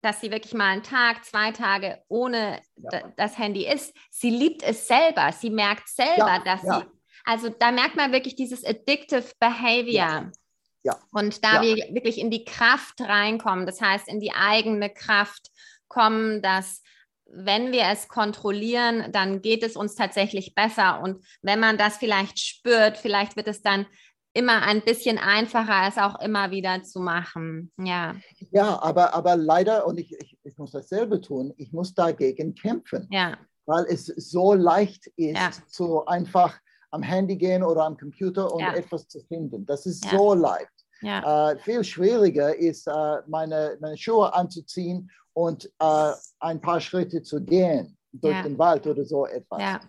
dass 0.00 0.22
sie 0.22 0.30
wirklich 0.30 0.54
mal 0.54 0.70
einen 0.70 0.82
Tag, 0.82 1.24
zwei 1.26 1.52
Tage 1.52 2.02
ohne 2.08 2.62
ja. 2.76 3.02
das 3.18 3.36
Handy 3.36 3.66
ist, 3.66 3.94
sie 4.10 4.30
liebt 4.30 4.62
es 4.62 4.88
selber. 4.88 5.30
Sie 5.32 5.50
merkt 5.50 5.88
selber, 5.88 6.26
ja, 6.26 6.38
dass 6.38 6.62
ja. 6.62 6.80
sie, 6.80 6.86
also 7.24 7.50
da 7.50 7.70
merkt 7.70 7.96
man 7.96 8.12
wirklich 8.12 8.34
dieses 8.34 8.64
addictive 8.64 9.30
Behavior. 9.38 10.30
Ja. 10.84 10.98
Und 11.12 11.44
da 11.44 11.60
wir 11.60 11.76
wirklich 11.90 12.18
in 12.18 12.30
die 12.30 12.44
Kraft 12.44 13.00
reinkommen, 13.00 13.66
das 13.66 13.82
heißt 13.82 14.08
in 14.08 14.20
die 14.20 14.32
eigene 14.32 14.88
Kraft 14.88 15.50
kommen, 15.88 16.40
dass 16.40 16.82
wenn 17.30 17.72
wir 17.72 17.84
es 17.92 18.08
kontrollieren, 18.08 19.10
dann 19.12 19.42
geht 19.42 19.62
es 19.62 19.76
uns 19.76 19.94
tatsächlich 19.94 20.54
besser. 20.54 21.00
Und 21.02 21.24
wenn 21.42 21.60
man 21.60 21.76
das 21.76 21.96
vielleicht 21.96 22.38
spürt, 22.38 22.96
vielleicht 22.96 23.36
wird 23.36 23.48
es 23.48 23.62
dann 23.62 23.86
immer 24.32 24.62
ein 24.62 24.82
bisschen 24.82 25.18
einfacher, 25.18 25.88
es 25.88 25.96
auch 25.96 26.20
immer 26.20 26.50
wieder 26.50 26.82
zu 26.82 27.00
machen. 27.00 27.72
Ja, 27.78 28.14
ja 28.50 28.82
aber, 28.82 29.14
aber 29.14 29.36
leider, 29.36 29.86
und 29.86 29.98
ich, 29.98 30.12
ich, 30.20 30.38
ich 30.42 30.58
muss 30.58 30.72
dasselbe 30.72 31.20
tun, 31.20 31.54
ich 31.56 31.72
muss 31.72 31.94
dagegen 31.94 32.54
kämpfen. 32.54 33.08
Ja. 33.10 33.38
Weil 33.64 33.86
es 33.86 34.06
so 34.06 34.54
leicht 34.54 35.06
ist, 35.16 35.36
ja. 35.36 35.50
so 35.66 36.04
einfach 36.04 36.54
am 36.90 37.02
Handy 37.02 37.36
gehen 37.36 37.62
oder 37.62 37.84
am 37.84 37.96
Computer 37.96 38.52
und 38.52 38.60
ja. 38.60 38.74
etwas 38.74 39.08
zu 39.08 39.20
finden. 39.20 39.66
Das 39.66 39.86
ist 39.86 40.04
ja. 40.04 40.12
so 40.12 40.34
leicht. 40.34 40.68
Ja. 41.00 41.50
Äh, 41.52 41.58
viel 41.58 41.84
schwieriger 41.84 42.54
ist, 42.54 42.86
äh, 42.86 43.16
meine, 43.26 43.76
meine 43.80 43.96
Schuhe 43.96 44.32
anzuziehen 44.32 45.10
und 45.32 45.70
äh, 45.78 46.12
ein 46.40 46.60
paar 46.60 46.80
Schritte 46.80 47.22
zu 47.22 47.42
gehen 47.44 47.96
durch 48.12 48.34
ja. 48.34 48.42
den 48.42 48.58
Wald 48.58 48.86
oder 48.86 49.04
so 49.04 49.26
etwas. 49.26 49.60
Ja. 49.60 49.80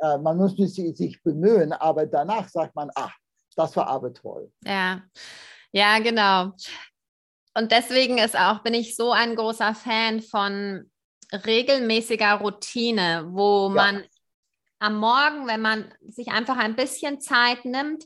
Äh, 0.00 0.18
man 0.18 0.36
muss 0.36 0.56
sich 0.56 1.22
bemühen, 1.22 1.72
aber 1.72 2.06
danach 2.06 2.48
sagt 2.48 2.74
man, 2.74 2.90
ach, 2.94 3.14
das 3.54 3.76
war 3.76 3.86
aber 3.86 4.12
toll. 4.12 4.50
Ja, 4.64 5.02
ja, 5.72 5.98
genau. 5.98 6.52
Und 7.54 7.72
deswegen 7.72 8.18
ist 8.18 8.36
auch, 8.36 8.62
bin 8.62 8.74
ich 8.74 8.96
so 8.96 9.12
ein 9.12 9.34
großer 9.34 9.74
Fan 9.74 10.20
von 10.20 10.90
regelmäßiger 11.32 12.34
Routine, 12.34 13.26
wo 13.30 13.68
man 13.70 14.04
am 14.78 14.98
Morgen, 14.98 15.46
wenn 15.46 15.62
man 15.62 15.92
sich 16.06 16.28
einfach 16.28 16.58
ein 16.58 16.76
bisschen 16.76 17.20
Zeit 17.20 17.64
nimmt, 17.64 18.04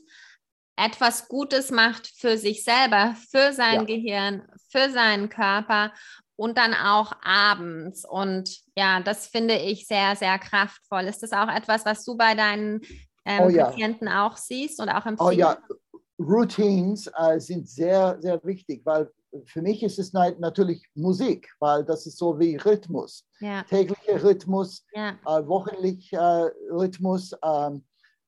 etwas 0.75 1.27
Gutes 1.27 1.71
macht 1.71 2.07
für 2.07 2.37
sich 2.37 2.63
selber, 2.63 3.15
für 3.29 3.53
sein 3.53 3.75
ja. 3.75 3.83
Gehirn, 3.83 4.47
für 4.69 4.89
seinen 4.89 5.29
Körper 5.29 5.91
und 6.35 6.57
dann 6.57 6.73
auch 6.73 7.13
abends. 7.23 8.03
Und 8.03 8.61
ja, 8.75 8.99
das 9.01 9.27
finde 9.27 9.55
ich 9.55 9.87
sehr, 9.87 10.15
sehr 10.15 10.39
kraftvoll. 10.39 11.03
Ist 11.03 11.21
das 11.21 11.33
auch 11.33 11.49
etwas, 11.49 11.85
was 11.85 12.03
du 12.03 12.17
bei 12.17 12.33
deinen 12.35 12.81
ähm, 13.25 13.43
oh, 13.43 13.49
ja. 13.49 13.65
Patienten 13.65 14.07
auch 14.07 14.37
siehst 14.37 14.79
und 14.79 14.89
auch 14.89 15.05
empfiehlst? 15.05 15.21
Oh 15.21 15.31
ja, 15.31 15.57
Routines 16.19 17.11
äh, 17.17 17.39
sind 17.39 17.69
sehr, 17.69 18.17
sehr 18.21 18.43
wichtig, 18.43 18.81
weil 18.85 19.11
für 19.45 19.61
mich 19.61 19.81
ist 19.83 19.99
es 19.99 20.13
natürlich 20.13 20.85
Musik, 20.93 21.49
weil 21.59 21.85
das 21.85 22.05
ist 22.05 22.17
so 22.17 22.37
wie 22.39 22.55
Rhythmus. 22.57 23.25
Ja. 23.39 23.63
Täglicher 23.63 24.23
Rhythmus, 24.23 24.85
ja. 24.93 25.11
äh, 25.25 25.47
wöchentlicher 25.47 26.51
Rhythmus, 26.69 27.33
ähm, 27.43 27.83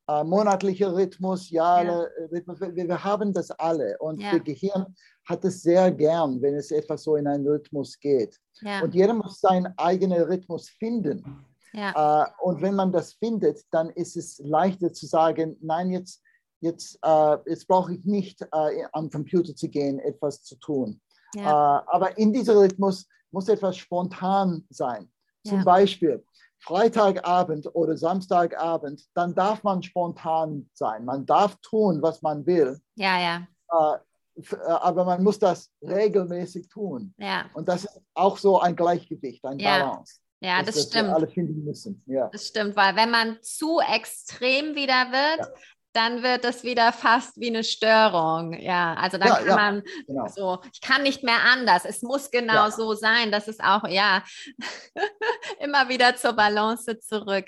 äh, 0.08 0.24
monatlicher 0.24 0.94
Rhythmus, 0.94 1.50
ja, 1.50 1.82
ja. 1.82 2.06
Rhythmus. 2.32 2.60
Wir, 2.60 2.76
wir, 2.76 3.04
haben 3.04 3.34
das 3.34 3.52
alle 3.52 3.98
und 4.00 4.22
ja. 4.22 4.34
das 4.34 4.44
Gehirn 4.44 4.96
hat 5.28 5.46
es 5.46 5.62
sehr 5.62 5.92
gern, 5.92 6.42
wenn 6.42 6.56
es 6.56 6.72
etwas 6.72 7.04
so 7.04 7.16
in 7.16 7.28
einen 7.28 7.48
Rhythmus 7.48 8.00
geht. 8.00 8.38
Ja. 8.62 8.82
Und 8.82 8.94
jeder 8.94 9.14
muss 9.14 9.40
seinen 9.40 9.74
eigenen 9.78 10.22
Rhythmus 10.24 10.70
finden. 10.70 11.46
Äh, 11.76 12.26
und 12.42 12.62
wenn 12.62 12.76
man 12.76 12.92
das 12.92 13.14
findet, 13.14 13.62
dann 13.72 13.90
ist 13.90 14.16
es 14.16 14.40
leichter 14.40 14.94
zu 14.94 15.08
sagen, 15.08 15.58
nein, 15.62 15.90
jetzt 15.90 16.22
jetzt, 16.64 16.98
äh, 17.04 17.38
jetzt 17.46 17.68
brauche 17.68 17.94
ich 17.94 18.04
nicht 18.06 18.42
äh, 18.42 18.86
am 18.94 19.10
Computer 19.10 19.56
zu 19.56 19.70
gehen, 19.70 20.00
etwas 20.00 20.44
zu 20.44 20.56
tun. 20.56 21.00
Ja. 21.36 21.80
Äh, 21.80 21.84
aber 21.88 22.18
in 22.18 22.34
diesem 22.34 22.58
Rhythmus 22.58 23.08
muss 23.32 23.50
etwas 23.50 23.78
spontan 23.78 24.66
sein. 24.70 25.12
Zum 25.46 25.60
ja. 25.60 25.64
Beispiel 25.64 26.24
Freitagabend 26.64 27.70
oder 27.76 27.98
Samstagabend, 27.98 29.06
dann 29.14 29.36
darf 29.36 29.64
man 29.64 29.84
spontan 29.84 30.70
sein. 30.74 31.06
Man 31.06 31.26
darf 31.26 31.56
tun, 31.62 32.02
was 32.02 32.22
man 32.22 32.46
will. 32.46 32.80
Ja, 32.96 33.20
ja. 33.20 33.48
Äh, 33.72 33.98
äh, 34.42 34.56
aber 34.68 35.04
man 35.04 35.24
muss 35.24 35.40
das 35.40 35.70
regelmäßig 35.82 36.70
tun. 36.70 37.14
Ja. 37.18 37.46
Und 37.54 37.68
das 37.68 37.86
ist 37.86 38.02
auch 38.14 38.38
so 38.38 38.60
ein 38.60 38.76
Gleichgewicht, 38.76 39.44
ein 39.46 39.60
ja. 39.60 39.80
Balance. 39.80 40.20
Ja, 40.40 40.62
das, 40.62 40.76
das 40.76 40.84
stimmt. 40.86 41.10
alle 41.10 41.28
finden 41.28 41.64
müssen. 41.64 42.04
Ja. 42.06 42.28
Das 42.28 42.48
stimmt, 42.48 42.76
weil 42.76 42.96
wenn 42.98 43.12
man 43.12 43.38
zu 43.42 43.80
extrem 43.80 44.76
wieder 44.76 45.12
wird, 45.12 45.40
ja 45.40 45.54
dann 45.94 46.24
wird 46.24 46.44
das 46.44 46.64
wieder 46.64 46.92
fast 46.92 47.40
wie 47.40 47.48
eine 47.48 47.64
Störung. 47.64 48.54
Ja, 48.60 48.96
also 48.96 49.18
dann 49.18 49.28
ja, 49.28 49.36
kann 49.36 49.48
ja, 49.48 49.56
man 49.56 49.84
genau. 50.08 50.28
so, 50.28 50.60
ich 50.74 50.82
kann 50.82 51.04
nicht 51.04 51.24
mehr 51.24 51.44
anders. 51.44 51.86
Es 51.86 52.02
muss 52.02 52.32
genau 52.32 52.54
ja. 52.54 52.72
so 52.72 52.94
sein. 52.94 53.32
Das 53.32 53.48
ist 53.48 53.64
auch, 53.64 53.88
ja, 53.88 54.24
immer 55.60 55.90
wieder 55.90 56.16
zur 56.16 56.34
Balance 56.34 57.00
zurück. 57.00 57.46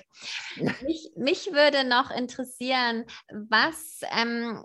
Mich, 0.84 1.12
mich 1.18 1.52
würde 1.52 1.84
noch 1.84 2.12
interessieren, 2.12 3.06
was 3.32 4.02
ähm, 4.12 4.64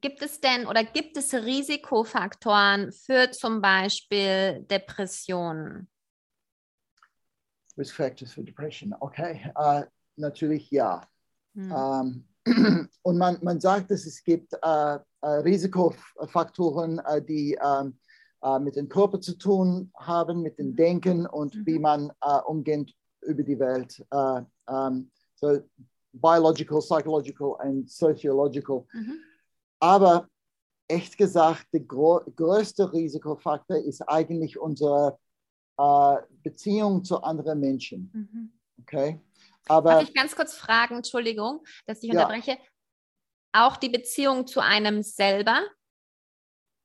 gibt 0.00 0.22
es 0.22 0.40
denn 0.40 0.66
oder 0.66 0.82
gibt 0.84 1.16
es 1.16 1.32
Risikofaktoren 1.32 2.92
für 2.92 3.30
zum 3.30 3.60
Beispiel 3.60 4.64
Depressionen? 4.68 5.88
Risk 7.78 7.94
Factors 7.94 8.32
for 8.32 8.42
Depression, 8.42 8.94
okay. 9.00 9.52
Uh, 9.56 9.82
natürlich 10.16 10.70
ja. 10.70 11.06
Hm. 11.54 11.72
Um, 11.72 12.06
ähm, 12.06 12.28
und 13.02 13.18
man, 13.18 13.38
man 13.42 13.60
sagt, 13.60 13.90
dass 13.90 14.06
es 14.06 14.22
gibt 14.22 14.52
äh, 14.52 14.98
äh, 15.20 15.26
Risikofaktoren, 15.26 17.00
äh, 17.00 17.22
die 17.22 17.58
ähm, 17.60 17.98
äh, 18.42 18.58
mit 18.58 18.76
dem 18.76 18.88
Körper 18.88 19.20
zu 19.20 19.36
tun 19.36 19.90
haben, 19.96 20.42
mit 20.42 20.58
dem 20.58 20.76
Denken 20.76 21.26
und 21.26 21.54
mhm. 21.54 21.66
wie 21.66 21.78
man 21.78 22.12
äh, 22.22 22.38
umgeht 22.46 22.94
über 23.22 23.42
die 23.42 23.58
Welt. 23.58 24.04
Um, 24.10 24.18
äh, 24.18 24.42
ähm, 24.68 25.10
so 25.34 25.58
biological, 26.12 26.78
psychological 26.78 27.56
und 27.62 27.90
sociological. 27.90 28.86
Mhm. 28.92 29.18
Aber 29.80 30.28
echt 30.88 31.18
gesagt, 31.18 31.66
der 31.72 31.80
größte 31.80 32.92
Risikofaktor 32.92 33.76
ist 33.76 34.00
eigentlich 34.08 34.58
unsere 34.58 35.18
Beziehung 36.42 37.04
zu 37.04 37.22
anderen 37.22 37.60
Menschen. 37.60 38.10
Mhm. 38.14 38.52
Okay? 38.80 39.20
Aber, 39.68 39.90
Darf 39.90 40.02
ich 40.04 40.14
ganz 40.14 40.36
kurz 40.36 40.54
fragen, 40.54 40.96
Entschuldigung, 40.96 41.64
dass 41.86 42.02
ich 42.02 42.12
ja. 42.12 42.22
unterbreche, 42.22 42.58
auch 43.52 43.76
die 43.76 43.88
Beziehung 43.88 44.46
zu 44.46 44.60
einem 44.60 45.02
selber? 45.02 45.62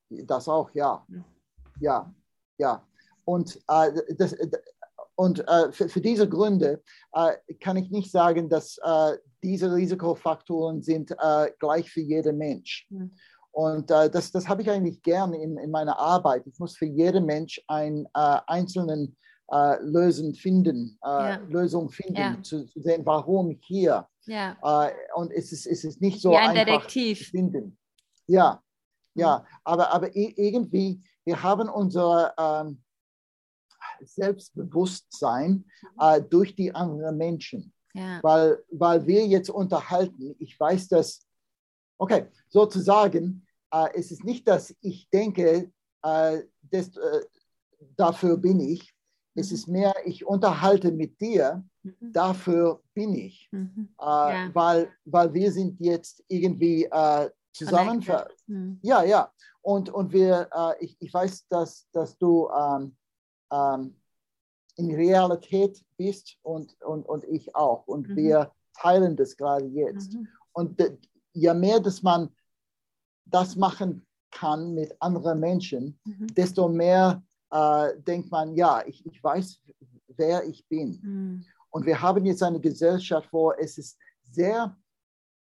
Das 0.10 0.48
auch, 0.48 0.72
ja. 0.74 1.06
Ja, 1.80 2.14
ja. 2.58 2.88
Und, 3.26 3.58
äh, 3.68 4.16
das, 4.18 4.36
und 5.16 5.48
äh, 5.48 5.72
für, 5.72 5.90
für, 5.90 6.02
diese 6.02 6.28
Gründe 6.28 6.82
äh, 7.14 7.34
kann 7.60 7.78
ich 7.78 7.92
nicht 7.92 8.12
sagen, 8.12 8.50
dass 8.50 8.78
äh, 8.84 9.18
diese 9.44 9.74
Risikofaktoren 9.74 10.82
sind 10.82 11.12
äh, 11.12 11.52
gleich 11.60 11.92
für 11.92 12.02
jeden 12.02 12.38
Mensch. 12.38 12.88
Mhm. 12.90 13.14
Und 13.52 13.92
äh, 13.92 14.10
das, 14.10 14.32
das 14.32 14.48
habe 14.48 14.62
ich 14.62 14.70
eigentlich 14.70 15.02
gern 15.02 15.34
in, 15.34 15.58
in 15.58 15.72
meiner 15.72 16.00
Arbeit. 16.00 16.48
Ich 16.48 16.58
muss 16.60 16.78
für 16.78 16.86
jeden 16.86 17.26
Mensch 17.26 17.62
einen 17.68 18.08
einzelnen 18.14 19.18
äh, 19.52 19.84
Lösung 19.84 20.34
finden, 20.34 20.98
äh, 21.04 21.08
ja. 21.08 21.36
Lösung 21.50 21.90
finden, 21.90 22.16
ja. 22.16 22.42
zu, 22.42 22.66
zu, 22.66 22.82
sehen, 22.82 23.06
warum 23.06 23.60
hier. 23.62 24.08
Ja. 24.26 24.58
Äh, 24.64 24.94
und 25.16 25.32
es 25.32 25.52
ist, 25.52 25.66
es 25.68 25.84
ist 25.84 26.02
nicht 26.02 26.22
so 26.22 26.32
Wie 26.32 26.38
ein 26.38 26.52
einfach 26.52 26.66
Detektiv. 26.66 27.20
zu 27.20 27.32
finden. 27.32 27.78
Ja, 28.28 28.64
ja, 29.14 29.40
mhm. 29.40 29.58
aber, 29.64 29.94
aber 29.94 30.16
irgendwie, 30.16 31.02
wir 31.26 31.44
haben 31.44 31.70
unser 31.70 32.34
ähm, 32.38 32.82
Selbstbewusstsein 34.02 35.52
mhm. 35.52 35.90
äh, 36.00 36.22
durch 36.22 36.56
die 36.56 36.74
anderen 36.74 37.18
Menschen. 37.18 37.74
Ja. 37.94 38.20
Weil, 38.24 38.64
weil 38.72 39.06
wir 39.06 39.28
jetzt 39.28 39.50
unterhalten, 39.50 40.36
ich 40.40 40.58
weiß, 40.58 40.88
dass, 40.88 41.28
okay, 41.98 42.28
sozusagen, 42.48 43.46
äh, 43.72 43.90
es 43.96 44.12
ist 44.12 44.24
nicht, 44.24 44.48
dass 44.48 44.74
ich 44.80 45.10
denke, 45.10 45.72
äh, 46.04 46.42
das, 46.62 46.96
äh, 46.96 47.26
dafür 47.98 48.38
bin 48.38 48.62
ich, 48.62 48.94
es 49.36 49.50
mhm. 49.50 49.56
ist 49.56 49.68
mehr, 49.68 49.94
ich 50.06 50.26
unterhalte 50.26 50.92
mit 50.92 51.20
dir, 51.22 51.64
mhm. 51.84 52.12
dafür 52.12 52.82
bin 52.94 53.14
ich. 53.14 53.50
Mhm. 53.52 53.90
Äh, 54.00 54.06
ja. 54.06 54.50
weil, 54.54 54.92
weil 55.06 55.34
wir 55.34 55.52
sind 55.52 55.80
jetzt 55.80 56.24
irgendwie 56.28 56.86
äh, 56.86 57.30
zusammen. 57.54 58.06
Mhm. 58.48 58.80
Ja, 58.82 59.04
ja. 59.04 59.32
Und, 59.62 59.90
und 59.90 60.12
wir, 60.12 60.50
äh, 60.54 60.84
ich, 60.84 60.98
ich 61.00 61.14
weiß, 61.14 61.48
dass, 61.48 61.88
dass 61.92 62.18
du 62.18 62.50
ähm, 62.50 62.96
ähm, 63.52 63.96
in 64.78 64.96
Realität 64.96 65.84
bist 65.98 66.38
und, 66.42 66.82
und, 66.82 67.08
und 67.08 67.24
ich 67.26 67.56
auch. 67.56 67.86
Und 67.88 68.10
mhm. 68.10 68.16
wir 68.16 68.52
teilen 68.74 69.16
das 69.16 69.38
gerade 69.38 69.66
jetzt. 69.66 70.14
Mhm. 70.14 70.28
Und 70.54 71.00
je 71.34 71.54
mehr, 71.54 71.80
dass 71.80 72.02
man 72.02 72.30
das 73.26 73.56
machen 73.56 74.06
kann 74.32 74.74
mit 74.74 74.96
anderen 75.02 75.40
Menschen, 75.40 76.00
desto 76.06 76.68
mehr 76.70 77.22
äh, 77.52 78.00
denkt 78.02 78.32
man, 78.32 78.56
ja, 78.56 78.84
ich, 78.86 79.06
ich 79.06 79.24
weiß, 79.24 79.62
wer 80.18 80.44
ich 80.46 80.68
bin. 80.68 81.00
Mhm. 81.02 81.46
Und 81.70 81.86
wir 81.86 82.02
haben 82.02 82.26
jetzt 82.26 82.44
eine 82.44 82.60
Gesellschaft, 82.60 83.30
wo 83.32 83.52
es 83.52 83.78
ist 83.78 83.98
sehr 84.24 84.76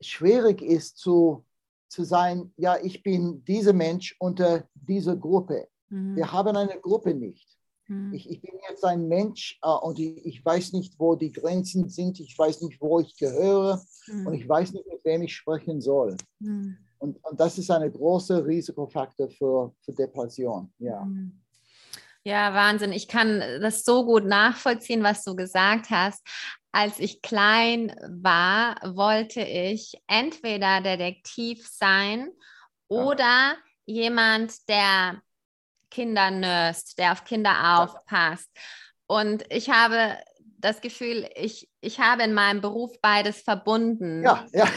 schwierig 0.02 0.62
ist 0.62 0.98
zu, 0.98 1.46
zu 1.90 2.04
sein, 2.04 2.54
ja, 2.58 2.78
ich 2.82 3.04
bin 3.04 3.44
dieser 3.46 3.74
Mensch 3.74 4.16
unter 4.20 4.68
dieser 4.74 5.16
Gruppe. 5.16 5.68
Mhm. 5.90 6.16
Wir 6.16 6.32
haben 6.32 6.56
eine 6.56 6.80
Gruppe 6.80 7.14
nicht. 7.14 7.48
Mhm. 7.88 8.14
Ich, 8.14 8.30
ich, 8.30 8.42
bin 8.42 8.54
jetzt 8.68 8.84
ein 8.84 9.08
Mensch 9.08 9.60
äh, 9.62 9.70
und 9.70 10.00
ich, 10.00 10.26
ich, 10.26 10.46
weiß 10.46 10.74
nicht, 10.74 11.00
wo 11.00 11.16
die 11.16 11.32
Grenzen 11.32 11.88
sind. 11.90 12.20
Ich 12.20 12.38
weiß 12.38 12.62
nicht, 12.62 12.82
wo 12.82 13.00
ich 13.00 13.16
gehöre 13.18 13.82
und 14.26 14.34
ich 14.34 14.48
weiß 14.48 14.74
nicht, 14.74 14.88
mit 14.88 15.04
wem 15.06 15.22
ich 15.22 15.36
sprechen 15.36 15.82
soll. 15.82 16.18
Und, 17.00 17.24
und 17.24 17.40
das 17.40 17.58
ist 17.58 17.70
ein 17.70 17.92
großer 17.92 18.46
Risikofaktor 18.46 19.30
für, 19.30 19.74
für 19.82 19.92
Depression. 19.94 20.72
Ja. 20.80 21.08
Ja, 22.28 22.56
Wahnsinn. 22.56 22.92
Ich 22.92 23.08
kann 23.08 23.40
das 23.62 23.86
so 23.86 24.04
gut 24.04 24.26
nachvollziehen, 24.26 25.04
was 25.04 25.24
du 25.24 25.36
gesagt 25.36 25.92
hast. 25.92 26.28
Als 26.72 27.00
ich 27.00 27.22
klein 27.22 27.96
war, 28.02 28.78
wollte 28.84 29.42
ich 29.42 29.94
entweder 30.08 30.82
Detektiv 30.82 31.68
sein 31.68 32.32
oder 32.88 33.56
jemand, 33.86 34.68
der 34.68 35.22
Kinder 35.92 36.32
nurst, 36.32 36.98
der 36.98 37.12
auf 37.12 37.26
Kinder 37.26 37.80
aufpasst. 37.80 38.50
Und 39.06 39.46
ich 39.52 39.70
habe 39.70 40.18
das 40.58 40.82
Gefühl, 40.82 41.30
ich, 41.36 41.70
ich 41.82 42.00
habe 42.00 42.24
in 42.24 42.34
meinem 42.34 42.62
Beruf 42.62 42.92
beides 43.02 43.42
verbunden. 43.42 44.24
Ja, 44.24 44.46
ja. 44.52 44.68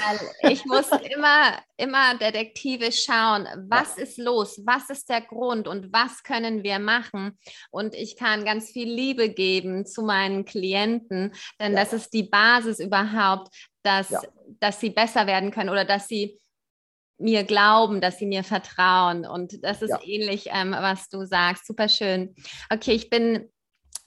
ich 0.43 0.65
muss 0.65 0.91
immer, 1.15 1.59
immer 1.77 2.17
detektivisch 2.19 3.05
schauen, 3.05 3.47
was 3.69 3.97
ja. 3.97 4.03
ist 4.03 4.19
los, 4.19 4.61
was 4.65 4.91
ist 4.91 5.09
der 5.09 5.21
Grund 5.21 5.69
und 5.69 5.93
was 5.93 6.23
können 6.23 6.63
wir 6.63 6.79
machen. 6.79 7.39
Und 7.71 7.95
ich 7.95 8.17
kann 8.17 8.45
ganz 8.45 8.71
viel 8.71 8.93
Liebe 8.93 9.31
geben 9.31 9.87
zu 9.87 10.03
meinen 10.03 10.45
Klienten, 10.45 11.33
denn 11.61 11.73
ja. 11.73 11.81
das 11.81 11.93
ist 11.93 12.13
die 12.13 12.25
Basis 12.25 12.81
überhaupt, 12.81 13.55
dass, 13.83 14.13
dass 14.61 14.81
sie 14.81 14.91
besser 14.91 15.27
werden 15.27 15.51
können 15.51 15.71
oder 15.71 15.85
dass 15.85 16.09
sie 16.09 16.39
mir 17.19 17.45
glauben, 17.45 18.01
dass 18.01 18.19
sie 18.19 18.27
mir 18.27 18.45
vertrauen. 18.45 19.27
Und 19.27 19.65
das 19.65 19.83
ist 19.83 19.97
ähnlich, 20.05 20.51
ähm, 20.53 20.73
was 20.73 21.09
du 21.09 21.25
sagst. 21.25 21.67
Super 21.67 21.89
schön. 21.89 22.35
Okay, 22.71 22.93
ich 22.93 23.11
bin 23.11 23.51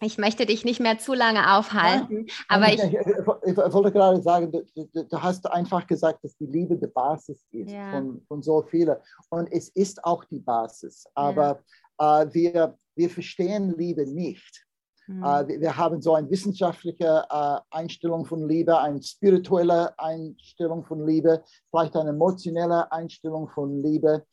ich 0.01 0.17
möchte 0.17 0.45
dich 0.45 0.65
nicht 0.65 0.79
mehr 0.79 0.97
zu 0.97 1.13
lange 1.13 1.55
aufhalten, 1.55 2.25
ja, 2.27 2.33
aber 2.49 2.67
ich, 2.73 2.81
ich, 2.81 2.93
ich, 2.93 3.57
wollte 3.57 3.91
gerade 3.91 4.21
sagen, 4.21 4.51
du, 4.51 4.65
du, 4.75 5.03
du, 5.03 5.21
hast 5.21 5.49
einfach 5.51 5.85
gesagt, 5.85 6.23
dass 6.23 6.35
die 6.37 6.47
Liebe 6.47 6.75
die 6.75 6.87
Basis 6.87 7.45
ist 7.51 7.71
ja. 7.71 7.91
von, 7.91 8.21
von 8.27 8.41
so 8.41 8.63
vielen. 8.63 8.97
Und 9.29 9.51
es 9.51 9.69
ist 9.69 10.03
auch 10.03 10.25
die 10.25 10.39
Basis, 10.39 11.05
aber 11.13 11.61
ja. 11.99 12.23
äh, 12.23 12.33
wir, 12.33 12.77
wir 12.95 13.09
verstehen 13.09 13.75
Liebe 13.77 14.05
nicht. 14.05 14.65
Mhm. 15.07 15.23
Äh, 15.23 15.59
wir 15.61 15.77
haben 15.77 16.01
so 16.01 16.15
eine 16.15 16.29
wissenschaftliche 16.29 17.23
äh, 17.29 17.59
Einstellung 17.69 18.25
von 18.25 18.47
Liebe, 18.47 18.79
eine 18.79 19.01
spirituelle 19.03 19.97
Einstellung 19.99 20.83
von 20.83 21.05
Liebe, 21.05 21.43
vielleicht 21.69 21.95
eine 21.95 22.09
emotionelle 22.09 22.91
Einstellung 22.91 23.49
von 23.49 23.83
Liebe. 23.83 24.25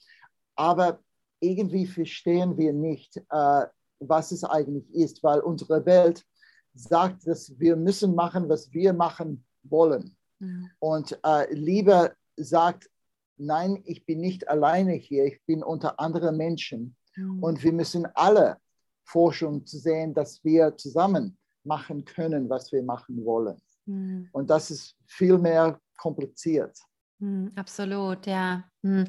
Aber 0.57 1.01
irgendwie 1.41 1.87
verstehen 1.87 2.57
wir 2.57 2.73
nicht, 2.73 3.17
äh, 3.31 3.67
was 4.01 4.33
es 4.33 4.45
eigentlich 4.45 4.89
ist, 4.95 5.23
weil 5.23 5.41
unsere 5.41 5.85
Welt 5.87 6.25
sagt, 6.75 7.27
dass 7.27 7.59
wir 7.59 7.77
müssen 7.77 8.15
machen, 8.15 8.49
was 8.49 8.73
wir 8.73 8.93
machen 8.93 9.45
wollen. 9.63 10.17
Mhm. 10.39 10.71
Und 10.79 11.19
äh, 11.25 11.53
Liebe 11.53 12.15
sagt, 12.37 12.89
nein, 13.37 13.83
ich 13.85 14.05
bin 14.07 14.21
nicht 14.21 14.49
alleine 14.49 14.93
hier, 14.93 15.25
ich 15.25 15.45
bin 15.47 15.63
unter 15.63 15.99
anderen 15.99 16.37
Menschen. 16.37 16.97
Mhm. 17.17 17.43
Und 17.43 17.63
wir 17.63 17.73
müssen 17.73 18.07
alle 18.15 18.59
Forschung 19.05 19.67
zu 19.67 19.79
sehen, 19.79 20.15
dass 20.15 20.43
wir 20.45 20.77
zusammen 20.77 21.39
machen 21.65 22.05
können, 22.05 22.49
was 22.49 22.73
wir 22.73 22.83
machen 22.83 23.25
wollen. 23.25 23.61
Mhm. 23.87 24.29
Und 24.33 24.51
das 24.51 24.71
ist 24.71 24.97
viel 25.07 25.39
mehr 25.39 25.81
kompliziert. 25.97 26.79
Mhm, 27.21 27.53
absolut, 27.57 28.27
ja. 28.27 28.65
Mhm. 28.83 29.07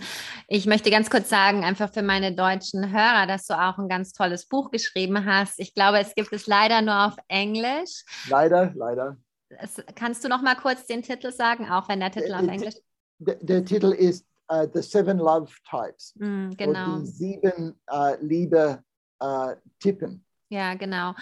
Ich 0.47 0.65
möchte 0.65 0.89
ganz 0.89 1.09
kurz 1.09 1.29
sagen, 1.29 1.63
einfach 1.63 1.93
für 1.93 2.01
meine 2.01 2.33
deutschen 2.33 2.91
Hörer, 2.91 3.27
dass 3.27 3.45
du 3.45 3.53
auch 3.53 3.77
ein 3.77 3.87
ganz 3.87 4.13
tolles 4.13 4.47
Buch 4.47 4.71
geschrieben 4.71 5.25
hast. 5.25 5.59
Ich 5.59 5.73
glaube, 5.73 5.99
es 5.99 6.15
gibt 6.15 6.33
es 6.33 6.47
leider 6.47 6.81
nur 6.81 7.05
auf 7.05 7.15
Englisch. 7.27 8.03
Leider, 8.29 8.73
leider. 8.75 9.17
Es, 9.49 9.83
kannst 9.95 10.23
du 10.23 10.29
noch 10.29 10.41
mal 10.41 10.55
kurz 10.55 10.85
den 10.85 11.01
Titel 11.01 11.31
sagen, 11.31 11.69
auch 11.69 11.87
wenn 11.89 11.99
der 11.99 12.11
Titel 12.11 12.33
auf 12.33 12.47
Englisch 12.47 12.75
ist? 12.75 12.83
Der, 13.19 13.35
der, 13.35 13.65
Titel 13.65 13.91
ist 13.91 14.25
uh, 14.51 14.67
The 14.73 14.81
Seven 14.81 15.17
Love 15.17 15.51
Types. 15.69 16.13
Mm, 16.17 16.51
genau. 16.51 16.99
die 16.99 17.05
sieben 17.05 17.79
uh, 17.91 18.13
Liebe 18.21 18.83
äh, 19.19 19.55
tippen. 19.79 20.25
Ja, 20.49 20.73
genau. 20.75 21.13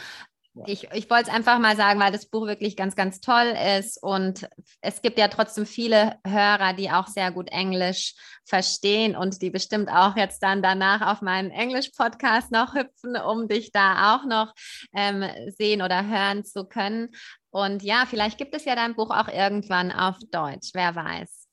Ich, 0.65 0.87
ich 0.93 1.09
wollte 1.09 1.29
es 1.29 1.35
einfach 1.35 1.59
mal 1.59 1.75
sagen, 1.75 1.99
weil 1.99 2.11
das 2.11 2.25
Buch 2.25 2.47
wirklich 2.47 2.75
ganz, 2.75 2.95
ganz 2.95 3.21
toll 3.21 3.53
ist. 3.77 4.01
Und 4.01 4.47
es 4.81 5.01
gibt 5.01 5.17
ja 5.17 5.27
trotzdem 5.27 5.65
viele 5.65 6.17
Hörer, 6.25 6.73
die 6.73 6.89
auch 6.89 7.07
sehr 7.07 7.31
gut 7.31 7.49
Englisch 7.49 8.15
verstehen 8.45 9.15
und 9.15 9.41
die 9.41 9.49
bestimmt 9.49 9.89
auch 9.89 10.15
jetzt 10.15 10.41
dann 10.41 10.61
danach 10.61 11.01
auf 11.13 11.21
meinen 11.21 11.51
Englisch-Podcast 11.51 12.51
noch 12.51 12.73
hüpfen, 12.73 13.17
um 13.17 13.47
dich 13.47 13.71
da 13.71 14.15
auch 14.15 14.25
noch 14.25 14.53
ähm, 14.93 15.23
sehen 15.57 15.81
oder 15.81 16.07
hören 16.07 16.43
zu 16.43 16.65
können. 16.65 17.09
Und 17.49 17.83
ja, 17.83 18.05
vielleicht 18.07 18.37
gibt 18.37 18.55
es 18.55 18.65
ja 18.65 18.75
dein 18.75 18.95
Buch 18.95 19.11
auch 19.11 19.27
irgendwann 19.27 19.91
auf 19.91 20.17
Deutsch, 20.31 20.71
wer 20.73 20.95
weiß. 20.95 21.47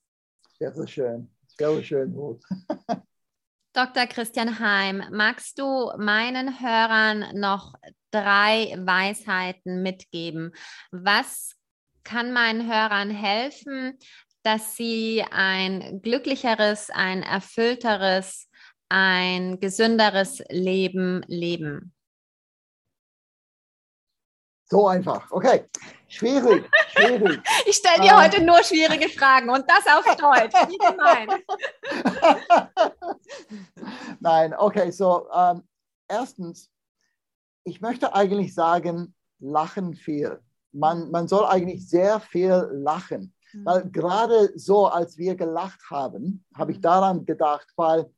Sehr 0.58 0.86
schön. 0.86 1.30
Sehr 1.58 1.82
schön. 1.82 2.14
Dr. 3.74 4.06
Christian 4.06 4.60
Heim, 4.60 5.02
magst 5.10 5.58
du 5.58 5.90
meinen 5.98 6.60
Hörern 6.60 7.24
noch 7.34 7.74
drei 8.14 8.74
Weisheiten 8.78 9.82
mitgeben? 9.82 10.52
Was 10.92 11.56
kann 12.04 12.32
meinen 12.32 12.70
Hörern 12.70 13.10
helfen, 13.10 13.98
dass 14.42 14.76
sie 14.76 15.24
ein 15.30 16.00
glücklicheres, 16.02 16.90
ein 16.90 17.22
erfüllteres, 17.22 18.48
ein 18.88 19.58
gesünderes 19.58 20.42
Leben 20.50 21.22
leben? 21.26 21.92
So 24.66 24.88
einfach. 24.88 25.30
Okay. 25.30 25.66
Schwierig, 26.08 26.70
schwierig. 26.92 27.40
Ich 27.66 27.76
stelle 27.76 28.02
dir 28.02 28.12
ähm. 28.12 28.22
heute 28.22 28.42
nur 28.42 28.62
schwierige 28.62 29.08
Fragen 29.08 29.50
und 29.50 29.64
das 29.68 29.84
auf 29.86 30.04
Deutsch. 30.16 30.54
Wie 30.68 30.78
gemein. 30.78 31.28
Nein, 34.20 34.54
okay, 34.56 34.92
so 34.92 35.28
ähm, 35.34 35.66
erstens, 36.08 36.70
ich 37.64 37.80
möchte 37.80 38.14
eigentlich 38.14 38.54
sagen, 38.54 39.14
lachen 39.38 39.94
viel. 39.94 40.40
Man, 40.72 41.10
man 41.10 41.28
soll 41.28 41.44
eigentlich 41.46 41.88
sehr 41.88 42.20
viel 42.20 42.68
lachen. 42.72 43.34
Mhm. 43.52 43.64
Weil 43.64 43.90
gerade 43.90 44.52
so, 44.56 44.86
als 44.86 45.16
wir 45.16 45.34
gelacht 45.34 45.80
haben, 45.90 46.44
habe 46.54 46.72
ich 46.72 46.78
mhm. 46.78 46.82
daran 46.82 47.24
gedacht, 47.24 47.66
weil 47.76 48.10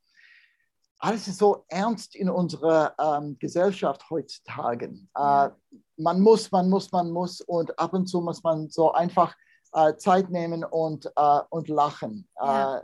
alles 0.98 1.28
ist 1.28 1.38
so 1.38 1.64
ernst 1.68 2.16
in 2.16 2.30
unserer 2.30 2.94
ähm, 2.98 3.36
Gesellschaft 3.38 4.08
heutzutage. 4.10 4.98
Äh, 5.14 5.50
man 5.96 6.20
muss, 6.20 6.50
man 6.50 6.68
muss, 6.68 6.90
man 6.90 7.10
muss 7.10 7.40
und 7.42 7.78
ab 7.78 7.92
und 7.92 8.06
zu 8.06 8.20
muss 8.20 8.42
man 8.42 8.70
so 8.70 8.92
einfach 8.92 9.34
äh, 9.72 9.94
Zeit 9.96 10.30
nehmen 10.30 10.64
und, 10.64 11.06
äh, 11.14 11.40
und 11.50 11.68
lachen 11.68 12.28
ja. 12.40 12.78
Äh, 12.78 12.82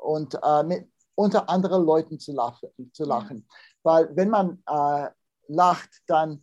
und 0.00 0.38
äh, 0.42 0.62
mit, 0.62 0.88
unter 1.14 1.48
anderen 1.48 1.84
Leuten 1.84 2.18
zu 2.18 2.32
lachen. 2.32 2.70
Zu 2.92 3.04
lachen. 3.04 3.46
Ja. 3.46 3.54
Weil 3.82 4.16
wenn 4.16 4.30
man 4.30 4.62
äh, 4.66 5.10
lacht, 5.48 5.90
dann 6.06 6.40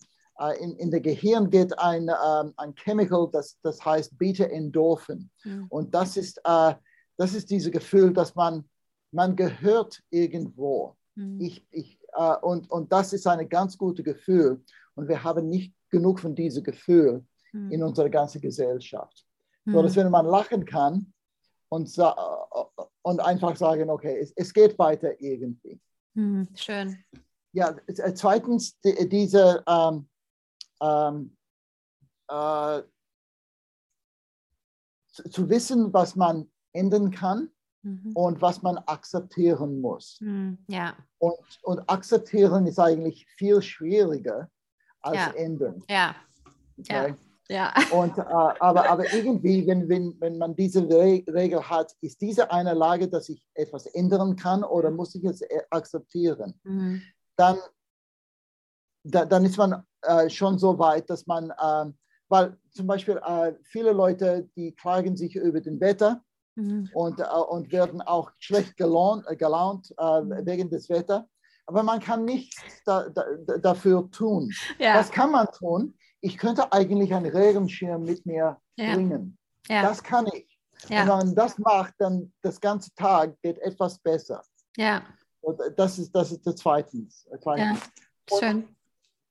in, 0.60 0.76
in 0.78 0.90
der 0.90 1.02
Gehirn 1.02 1.52
geht 1.52 1.78
ein, 1.78 2.10
ähm, 2.10 2.54
ein 2.58 2.74
Chemical, 2.76 3.30
das, 3.32 3.60
das 3.62 3.84
heißt 3.86 4.18
Beta-Endorphin. 4.18 5.30
Ja. 5.44 5.66
Und 5.70 5.94
das 5.94 6.18
ist, 6.18 6.42
das 6.44 7.34
ist 7.36 7.52
dieses 7.52 7.72
Gefühl, 7.72 8.12
dass 8.12 8.34
man, 8.34 8.68
man 9.12 9.36
gehört 9.36 10.02
irgendwo. 10.10 10.96
Mhm. 11.16 11.40
Ich, 11.42 11.68
ich, 11.70 12.00
und, 12.42 12.72
und 12.72 12.92
das 12.92 13.14
ist 13.14 13.28
ein 13.28 13.48
ganz 13.50 13.78
gutes 13.78 14.04
Gefühl. 14.04 14.64
Und 14.96 15.08
wir 15.08 15.24
haben 15.24 15.48
nicht 15.48 15.76
genug 15.90 16.20
von 16.20 16.34
diesem 16.34 16.64
Gefühl 16.64 17.24
mhm. 17.52 17.72
in 17.72 17.84
unserer 17.84 18.10
ganzen 18.10 18.42
Gesellschaft. 18.42 19.26
Mhm. 19.66 19.74
So 19.74 19.84
dass 19.84 19.96
wenn 19.96 20.10
man 20.10 20.26
lachen 20.26 20.66
kann 20.66 21.14
und, 21.70 21.96
und 23.04 23.20
einfach 23.20 23.56
sagen, 23.56 23.90
okay, 23.90 24.18
es, 24.20 24.34
es 24.36 24.52
geht 24.52 24.78
weiter 24.80 25.20
irgendwie. 25.22 25.80
Mhm. 26.16 26.48
Schön. 26.56 26.98
Ja, 27.54 27.76
äh, 27.88 28.14
zweitens, 28.14 28.80
die, 28.82 29.10
diese 29.10 29.64
ähm, 29.68 30.08
ähm, 30.82 31.38
äh, 32.30 32.82
zu, 35.12 35.30
zu, 35.30 35.50
wissen, 35.50 35.94
was 35.94 36.16
man 36.16 36.50
ändern 36.74 37.12
kann 37.12 37.50
mhm. 37.82 38.12
und 38.14 38.42
was 38.42 38.62
man 38.62 38.78
akzeptieren 38.78 39.82
muss. 39.82 40.18
Mhm. 40.22 40.58
Ja. 40.68 40.96
Und, 41.18 41.38
und 41.64 41.90
akzeptieren 41.90 42.66
ist 42.68 42.80
eigentlich 42.80 43.26
viel 43.38 43.62
schwieriger 43.62 44.50
als 45.02 45.18
ja. 45.18 45.32
ändern. 45.32 45.84
Ja. 45.90 46.16
Okay? 46.80 47.16
Ja. 47.50 47.74
Und, 47.92 48.18
äh, 48.18 48.22
aber, 48.22 48.90
aber 48.90 49.14
irgendwie, 49.14 49.68
wenn, 49.68 49.90
wenn, 49.90 50.16
wenn 50.22 50.38
man 50.38 50.56
diese 50.56 50.88
Re 50.88 51.22
Regel 51.28 51.62
hat, 51.70 51.94
ist 52.00 52.22
diese 52.22 52.50
eine 52.50 52.74
Lage, 52.74 53.10
dass 53.10 53.28
ich 53.28 53.46
etwas 53.56 53.88
ändern 53.88 54.38
kann 54.38 54.64
oder 54.64 54.90
muss 54.90 55.16
ich 55.16 55.26
es 55.26 55.42
äh, 55.42 55.62
akzeptieren, 55.70 56.54
mhm. 56.64 57.02
Dann, 57.42 57.58
da, 59.04 59.26
dann 59.26 59.46
ist 59.46 59.58
man 59.58 59.84
äh, 60.04 60.30
schon 60.30 60.58
so 60.60 60.78
weit, 60.78 61.10
dass 61.10 61.26
man, 61.28 61.50
äh, 61.50 61.92
weil 62.30 62.58
zum 62.72 62.88
Beispiel 62.88 63.20
äh, 63.26 63.54
viele 63.64 63.92
Leute, 63.92 64.50
die 64.56 64.74
klagen 64.74 65.18
sich 65.18 65.36
über 65.36 65.60
den 65.60 65.80
Wetter 65.80 66.24
mhm. 66.56 66.90
und, 66.94 67.20
äh, 67.20 67.24
und 67.24 67.72
werden 67.72 68.02
auch 68.02 68.32
schlecht 68.40 68.78
gelaunt, 68.78 69.26
gelaunt 69.38 69.94
mhm. 70.00 70.46
wegen 70.46 70.70
des 70.70 70.90
Wetters 70.90 71.26
aber 71.72 71.84
man 71.84 72.02
kann 72.02 72.26
nichts 72.26 72.62
da, 72.86 73.08
da, 73.08 73.24
dafür 73.58 74.10
tun. 74.12 74.52
Ja. 74.78 74.96
Was 74.96 75.10
kann 75.10 75.32
man 75.32 75.48
tun? 75.58 75.98
Ich 76.20 76.38
könnte 76.38 76.70
eigentlich 76.72 77.14
einen 77.14 77.32
Regenschirm 77.32 78.04
mit 78.04 78.26
mir 78.26 78.58
ja. 78.76 78.94
bringen. 78.94 79.38
Ja. 79.68 79.82
Das 79.84 80.04
kann 80.04 80.28
ich. 80.34 80.60
Ja. 80.90 81.04
Und 81.04 81.08
wenn 81.08 81.18
man 81.18 81.36
das 81.36 81.58
macht, 81.60 81.94
dann 82.00 82.34
das 82.42 82.60
ganze 82.60 82.94
Tag 82.96 83.40
geht 83.42 83.58
etwas 83.60 84.00
besser. 84.00 84.44
Ja. 84.76 85.02
Und 85.42 85.60
das 85.76 86.00
ist, 86.00 86.12
das 86.12 86.32
ist 86.32 86.46
der 86.46 86.56
zweitens. 86.56 87.28
Ja. 87.46 87.78
Schön. 88.40 88.68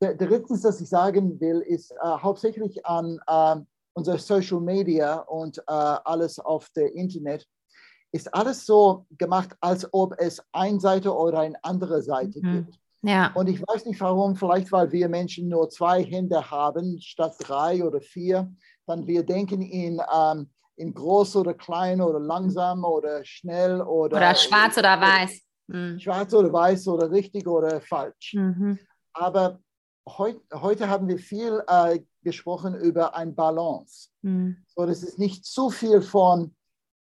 Der, 0.03 0.15
drittens, 0.15 0.65
was 0.65 0.81
ich 0.81 0.89
sagen 0.89 1.39
will, 1.41 1.61
ist 1.61 1.93
äh, 1.93 1.97
hauptsächlich 2.03 2.85
an 2.87 3.21
äh, 3.27 3.57
unser 3.95 4.19
Social 4.19 4.61
Media 4.61 5.17
und 5.21 5.59
äh, 5.59 5.63
alles 5.67 6.39
auf 6.39 6.69
der 6.71 6.95
Internet 6.95 7.47
ist 8.13 8.33
alles 8.35 8.67
so 8.67 9.07
gemacht, 9.19 9.51
als 9.61 9.87
ob 9.93 10.15
es 10.19 10.43
eine 10.53 10.81
Seite 10.81 11.15
oder 11.15 11.41
eine 11.41 11.63
andere 11.63 12.03
Seite 12.03 12.41
mhm. 12.43 12.67
gibt. 12.67 12.79
Ja. 13.03 13.33
Und 13.35 13.49
ich 13.49 13.61
weiß 13.63 13.87
nicht 13.87 14.01
warum, 14.01 14.37
vielleicht 14.37 14.73
weil 14.73 14.91
wir 14.93 15.09
Menschen 15.09 15.49
nur 15.49 15.71
zwei 15.71 16.05
Hände 16.05 16.51
haben 16.51 17.01
statt 17.01 17.35
drei 17.39 17.83
oder 17.85 18.01
vier, 18.01 18.53
dann 18.87 19.07
wir 19.07 19.23
denken 19.23 19.63
in, 19.63 20.01
ähm, 20.15 20.51
in 20.77 20.93
groß 20.93 21.37
oder 21.37 21.55
klein 21.55 22.01
oder 22.01 22.19
langsam 22.19 22.85
oder 22.85 23.25
schnell 23.25 23.81
oder. 23.81 24.17
Oder 24.17 24.35
schwarz 24.35 24.77
oder 24.77 25.01
weiß. 25.01 25.41
Mhm. 25.71 25.99
Schwarz 25.99 26.35
oder 26.35 26.53
weiß 26.53 26.89
oder 26.89 27.11
richtig 27.11 27.47
oder 27.47 27.81
falsch. 27.81 28.35
Mhm. 28.35 28.79
Aber 29.13 29.61
heut, 30.09 30.41
heute 30.53 30.89
haben 30.89 31.09
wir 31.09 31.19
viel 31.19 31.63
äh, 31.67 32.01
gesprochen 32.23 32.75
über 32.75 33.15
ein 33.15 33.35
Balance. 33.35 34.09
Mhm. 34.23 34.57
So, 34.67 34.87
das 34.87 35.03
ist 35.03 35.19
nicht 35.19 35.45
zu 35.45 35.71
viel 35.71 36.03
von 36.03 36.55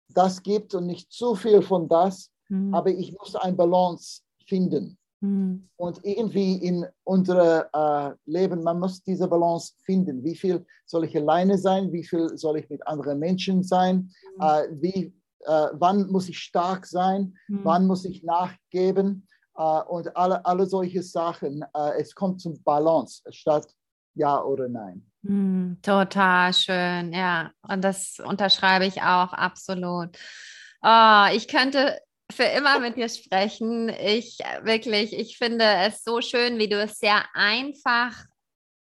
das 0.09 0.43
gibt 0.43 0.75
und 0.75 0.87
nicht 0.87 1.13
zu 1.13 1.35
viel 1.35 1.63
von 1.63 1.89
das, 1.89 2.31
mhm. 2.49 2.75
aber 2.75 2.91
ich 2.91 3.17
muss 3.19 3.35
ein 3.37 3.57
Balance 3.57 4.23
finden. 4.47 4.99
Mhm. 5.21 5.69
Und 5.77 6.01
irgendwie 6.05 6.55
in 6.57 6.87
unserem 7.05 7.65
äh, 7.73 8.15
Leben, 8.27 8.63
man 8.63 8.79
muss 8.79 9.03
diese 9.03 9.27
Balance 9.29 9.75
finden. 9.85 10.23
Wie 10.23 10.37
viel 10.37 10.65
soll 10.87 11.05
ich 11.05 11.17
alleine 11.17 11.59
sein? 11.59 11.93
Wie 11.93 12.05
viel 12.05 12.37
soll 12.37 12.59
ich 12.59 12.69
mit 12.69 12.87
anderen 12.87 13.19
Menschen 13.19 13.63
sein? 13.63 14.11
Äh, 14.39 14.69
wie, 14.73 15.15
äh, 15.45 15.69
wann 15.73 16.11
muss 16.11 16.29
ich 16.29 16.39
stark 16.39 16.87
sein? 16.87 17.37
Mhm. 17.49 17.61
Wann 17.65 17.87
muss 17.87 18.05
ich 18.05 18.23
nachgeben? 18.23 19.29
Äh, 19.57 19.83
und 19.83 20.17
alle, 20.17 20.45
alle 20.45 20.67
solche 20.67 21.03
Sachen. 21.03 21.65
Äh, 21.75 22.01
es 22.01 22.15
kommt 22.15 22.41
zum 22.41 22.63
Balance 22.63 23.23
statt 23.31 23.67
ja 24.15 24.43
oder 24.43 24.69
nein. 24.69 25.05
Mm, 25.23 25.75
total 25.83 26.53
schön, 26.53 27.13
ja. 27.13 27.51
Und 27.63 27.83
das 27.83 28.19
unterschreibe 28.25 28.87
ich 28.87 29.03
auch 29.03 29.33
absolut. 29.33 30.17
Oh, 30.83 31.27
ich 31.33 31.49
könnte 31.49 31.99
für 32.31 32.45
immer 32.45 32.79
mit 32.79 32.97
dir 32.97 33.09
sprechen. 33.09 33.89
Ich 33.89 34.39
wirklich, 34.63 35.13
ich 35.13 35.39
finde 35.39 35.65
es 35.65 36.05
so 36.05 36.21
schön, 36.21 36.59
wie 36.59 36.69
du 36.69 36.81
es 36.81 36.99
sehr 36.99 37.25
einfach 37.35 38.27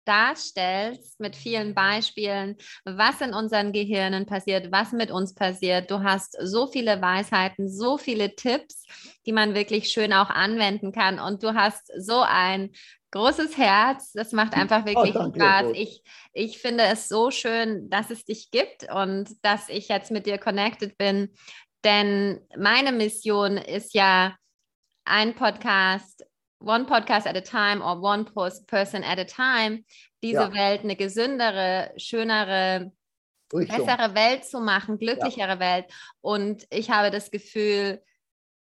darstellst 0.09 1.19
mit 1.19 1.35
vielen 1.35 1.75
Beispielen, 1.75 2.57
was 2.83 3.21
in 3.21 3.33
unseren 3.33 3.71
Gehirnen 3.71 4.25
passiert, 4.25 4.71
was 4.71 4.91
mit 4.91 5.11
uns 5.11 5.35
passiert. 5.35 5.91
Du 5.91 6.01
hast 6.03 6.35
so 6.41 6.67
viele 6.67 7.01
Weisheiten, 7.01 7.69
so 7.69 7.97
viele 7.97 8.35
Tipps, 8.35 8.85
die 9.27 9.31
man 9.31 9.53
wirklich 9.53 9.89
schön 9.89 10.11
auch 10.11 10.31
anwenden 10.31 10.91
kann. 10.91 11.19
Und 11.19 11.43
du 11.43 11.53
hast 11.53 11.91
so 11.95 12.21
ein 12.21 12.71
großes 13.11 13.57
Herz. 13.57 14.11
Das 14.13 14.31
macht 14.31 14.53
einfach 14.53 14.85
wirklich 14.85 15.15
oh, 15.15 15.31
Spaß. 15.33 15.67
Ich, 15.73 16.01
ich 16.33 16.59
finde 16.59 16.85
es 16.85 17.07
so 17.07 17.29
schön, 17.29 17.89
dass 17.89 18.09
es 18.09 18.25
dich 18.25 18.49
gibt 18.49 18.91
und 18.91 19.29
dass 19.43 19.69
ich 19.69 19.87
jetzt 19.89 20.09
mit 20.09 20.25
dir 20.25 20.39
connected 20.39 20.97
bin. 20.97 21.29
Denn 21.83 22.41
meine 22.57 22.91
Mission 22.91 23.57
ist 23.57 23.93
ja, 23.93 24.35
ein 25.09 25.33
Podcast 25.33 26.23
one 26.59 26.85
podcast 26.85 27.25
at 27.25 27.35
a 27.35 27.41
time 27.41 27.81
or 27.81 28.01
one 28.01 28.25
person 28.67 29.03
at 29.03 29.19
a 29.19 29.25
time, 29.25 29.83
diese 30.21 30.41
ja. 30.41 30.53
Welt 30.53 30.83
eine 30.83 30.95
gesündere, 30.95 31.91
schönere, 31.97 32.91
Richtung. 33.53 33.85
bessere 33.85 34.15
Welt 34.15 34.45
zu 34.45 34.59
machen, 34.59 34.97
glücklichere 34.97 35.53
ja. 35.53 35.59
Welt. 35.59 35.85
Und 36.21 36.67
ich 36.69 36.89
habe 36.89 37.11
das 37.11 37.31
Gefühl, 37.31 38.01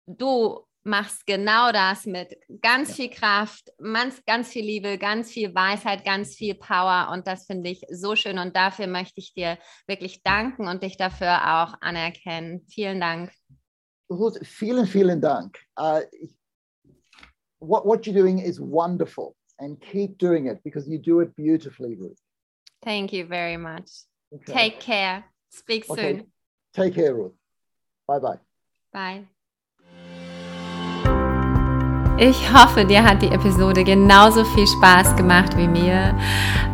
du 0.08 0.66
machst 0.86 1.26
genau 1.26 1.72
das 1.72 2.06
mit 2.06 2.36
ganz 2.62 2.89
ja. 2.89 2.96
viel 2.96 3.10
Kraft, 3.10 3.72
ganz, 3.82 4.24
ganz 4.26 4.50
viel 4.50 4.66
Liebe, 4.66 4.98
ganz 4.98 5.32
viel 5.32 5.56
Weisheit, 5.56 6.04
ganz 6.04 6.36
viel 6.36 6.56
Power. 6.56 7.10
Und 7.12 7.28
das 7.28 7.46
finde 7.46 7.70
ich 7.70 7.86
so 7.89 8.16
schön. 8.16 8.38
Und 8.38 8.56
dafür 8.56 8.88
möchte 8.88 9.22
ich 9.22 9.34
dir 9.34 9.58
wirklich 9.88 10.24
danken 10.24 10.68
und 10.68 10.84
dich 10.84 10.98
dafür 10.98 11.64
auch 11.64 11.76
anerkennen. 11.80 12.66
Vielen 12.68 13.00
Dank. 13.00 13.32
Ruth, 14.10 14.46
vielen, 14.46 14.86
vielen 14.86 15.22
Dank. 15.22 15.60
Uh, 15.80 16.02
ich 16.12 16.36
what, 17.64 17.86
what 17.86 18.05
you're 18.05 18.16
doing 18.16 18.39
is 18.39 18.59
wonderful 18.59 19.36
and 19.59 19.80
keep 19.80 20.18
doing 20.18 20.47
it 20.47 20.59
because 20.64 20.88
you 20.88 20.97
do 20.97 21.22
it 21.22 21.36
beautifully, 21.36 21.95
Ruth. 21.95 22.20
Thank 22.84 23.14
you 23.14 23.26
very 23.26 23.57
much. 23.57 23.89
Okay. 24.34 24.53
Take 24.53 24.80
care. 24.80 25.24
Speak 25.51 25.89
okay. 25.89 26.01
soon. 26.01 26.28
Take 26.74 26.95
care, 26.95 27.14
Ruth. 27.16 27.34
Bye 28.07 28.20
bye 28.20 28.38
bye. 28.91 29.26
Ich 32.18 32.53
hoffe, 32.53 32.86
dir 32.86 33.03
hat 33.03 33.24
die 33.24 33.32
Episode 33.32 33.84
genauso 33.84 34.45
viel 34.45 34.68
Spaß 34.68 35.16
gemacht 35.16 35.57
wie 35.57 35.68
mir. 35.68 36.14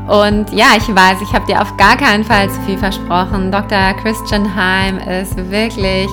Und 0.08 0.52
ja, 0.52 0.72
ich 0.76 0.94
weiß, 0.94 1.22
ich 1.22 1.34
habe 1.34 1.46
dir 1.46 1.62
auf 1.62 1.78
gar 1.78 1.96
keinen 1.96 2.26
Fall 2.26 2.50
zu 2.50 2.60
viel 2.62 2.78
versprochen. 2.78 3.50
Dr. 3.50 3.94
Christian 4.02 4.54
Heim 4.54 4.98
ist 4.98 5.38
wirklich 5.50 6.10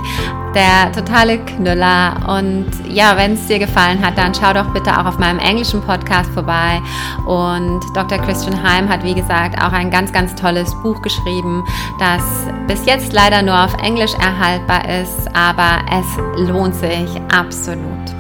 der 0.55 0.93
totale 0.93 1.39
Knüller. 1.39 2.15
Und 2.29 2.67
ja, 2.89 3.17
wenn 3.17 3.33
es 3.33 3.47
dir 3.47 3.59
gefallen 3.59 4.05
hat, 4.05 4.17
dann 4.17 4.33
schau 4.33 4.53
doch 4.53 4.73
bitte 4.73 4.97
auch 4.97 5.07
auf 5.07 5.19
meinem 5.19 5.41
englischen 5.41 5.83
Podcast 5.83 6.31
vorbei. 6.31 6.81
Und 7.27 7.81
Dr. 7.95 8.19
Christian 8.19 8.63
Heim 8.63 8.89
hat, 8.89 9.03
wie 9.03 9.15
gesagt, 9.15 9.61
auch 9.61 9.73
ein 9.73 9.91
ganz, 9.91 10.13
ganz 10.13 10.37
tolles 10.37 10.73
Buch 10.83 11.03
geschrieben, 11.03 11.65
das 11.99 12.23
bis 12.69 12.87
jetzt 12.87 13.13
leider 13.13 13.43
nur 13.43 13.59
auf 13.59 13.75
Englisch 13.83 14.15
erhaltbar 14.15 14.89
ist, 14.89 15.29
aber 15.35 15.81
es 15.91 16.49
lohnt 16.49 16.77
sich 16.77 17.11
absolut. 17.35 18.16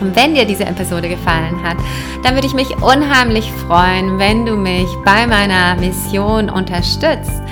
Und 0.00 0.14
wenn 0.14 0.34
dir 0.34 0.44
diese 0.44 0.64
Episode 0.64 1.08
gefallen 1.08 1.62
hat, 1.62 1.76
dann 2.22 2.34
würde 2.34 2.46
ich 2.46 2.54
mich 2.54 2.70
unheimlich 2.82 3.50
freuen, 3.66 4.18
wenn 4.18 4.44
du 4.44 4.56
mich 4.56 4.88
bei 5.04 5.26
meiner 5.26 5.76
Mission 5.76 6.50
unterstützt, 6.50 7.42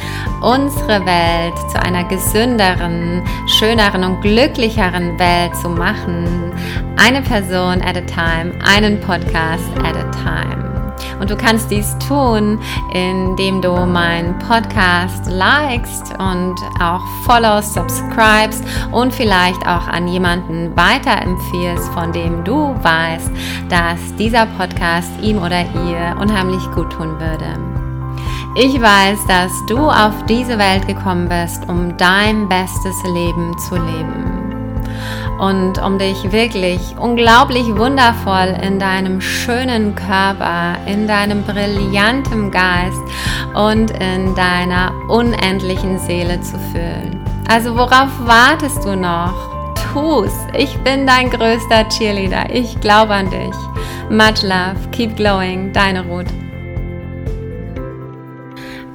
unsere 0.42 1.06
Welt 1.06 1.54
zu 1.70 1.82
einer 1.82 2.04
gesünderen, 2.04 3.22
schöneren 3.58 4.04
und 4.04 4.20
glücklicheren 4.20 5.18
Welt 5.18 5.56
zu 5.56 5.68
machen. 5.68 6.52
Eine 6.96 7.22
Person 7.22 7.80
at 7.82 7.96
a 7.96 8.02
time, 8.02 8.52
einen 8.64 9.00
Podcast 9.00 9.70
at 9.82 9.96
a 9.96 10.10
time. 10.10 10.73
Und 11.20 11.30
du 11.30 11.36
kannst 11.36 11.70
dies 11.70 11.96
tun, 12.06 12.58
indem 12.92 13.62
du 13.62 13.72
meinen 13.86 14.38
Podcast 14.38 15.26
likest 15.30 16.12
und 16.18 16.54
auch 16.80 17.02
followst, 17.24 17.74
subscribest 17.74 18.64
und 18.92 19.12
vielleicht 19.12 19.60
auch 19.66 19.86
an 19.86 20.08
jemanden 20.08 20.76
weiterempfiehlst, 20.76 21.88
von 21.92 22.12
dem 22.12 22.44
du 22.44 22.74
weißt, 22.82 23.30
dass 23.68 23.98
dieser 24.16 24.46
Podcast 24.46 25.10
ihm 25.22 25.38
oder 25.38 25.60
ihr 25.60 26.16
unheimlich 26.20 26.62
gut 26.72 26.90
tun 26.92 27.18
würde. 27.18 27.74
Ich 28.56 28.80
weiß, 28.80 29.18
dass 29.26 29.50
du 29.66 29.78
auf 29.78 30.14
diese 30.28 30.58
Welt 30.58 30.86
gekommen 30.86 31.28
bist, 31.28 31.68
um 31.68 31.96
dein 31.96 32.48
bestes 32.48 33.02
Leben 33.12 33.58
zu 33.58 33.74
leben 33.74 34.23
und 35.44 35.78
um 35.78 35.98
dich 35.98 36.32
wirklich 36.32 36.80
unglaublich 36.98 37.66
wundervoll 37.76 38.56
in 38.62 38.78
deinem 38.78 39.20
schönen 39.20 39.94
Körper, 39.94 40.76
in 40.86 41.06
deinem 41.06 41.42
brillanten 41.42 42.50
Geist 42.50 43.00
und 43.54 43.90
in 43.90 44.34
deiner 44.34 44.92
unendlichen 45.08 45.98
Seele 45.98 46.40
zu 46.40 46.58
fühlen. 46.72 47.20
Also 47.46 47.76
worauf 47.76 48.08
wartest 48.20 48.84
du 48.84 48.96
noch? 48.96 49.34
Tu's. 49.92 50.32
Ich 50.56 50.74
bin 50.78 51.06
dein 51.06 51.28
größter 51.28 51.88
Cheerleader. 51.90 52.46
Ich 52.50 52.80
glaube 52.80 53.12
an 53.12 53.28
dich. 53.30 53.54
Much 54.08 54.42
love. 54.42 54.88
Keep 54.92 55.16
glowing. 55.16 55.72
Deine 55.72 56.06
Ruth. 56.06 56.32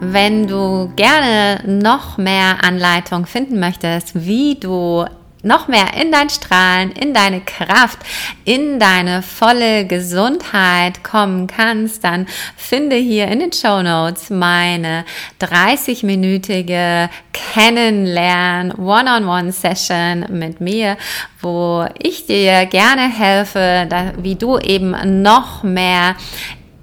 Wenn 0.02 0.48
du 0.48 0.92
gerne 0.96 1.62
noch 1.66 2.18
mehr 2.18 2.64
Anleitung 2.64 3.26
finden 3.26 3.60
möchtest, 3.60 4.26
wie 4.26 4.56
du 4.56 5.06
noch 5.42 5.68
mehr 5.68 5.94
in 6.00 6.12
dein 6.12 6.30
Strahlen, 6.30 6.92
in 6.92 7.14
deine 7.14 7.42
Kraft, 7.42 8.00
in 8.46 8.80
deine 8.80 9.22
volle 9.22 9.86
Gesundheit 9.86 11.04
kommen 11.04 11.48
kannst, 11.48 12.04
dann 12.04 12.28
finde 12.58 12.96
hier 12.96 13.28
in 13.28 13.40
den 13.40 13.54
Show 13.54 13.82
Notes 13.82 14.30
meine 14.30 15.06
30-minütige 15.42 17.10
Kennenlern 17.32 18.72
One-on-One-Session 18.74 20.26
mit 20.30 20.60
mir, 20.62 20.98
wo 21.42 21.86
ich 21.98 22.26
dir 22.26 22.66
gerne 22.66 23.10
helfe, 23.10 23.88
wie 24.18 24.36
du 24.36 24.58
eben 24.60 25.22
noch 25.22 25.64
mehr 25.64 26.16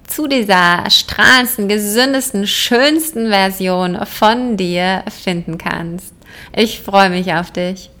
zu 0.07 0.27
dieser 0.27 0.89
strahlendsten, 0.89 1.67
gesündesten, 1.67 2.47
schönsten 2.47 3.29
Version 3.29 4.03
von 4.05 4.57
dir 4.57 5.03
finden 5.09 5.57
kannst. 5.57 6.13
Ich 6.55 6.79
freue 6.81 7.09
mich 7.09 7.31
auf 7.33 7.51
dich. 7.51 7.91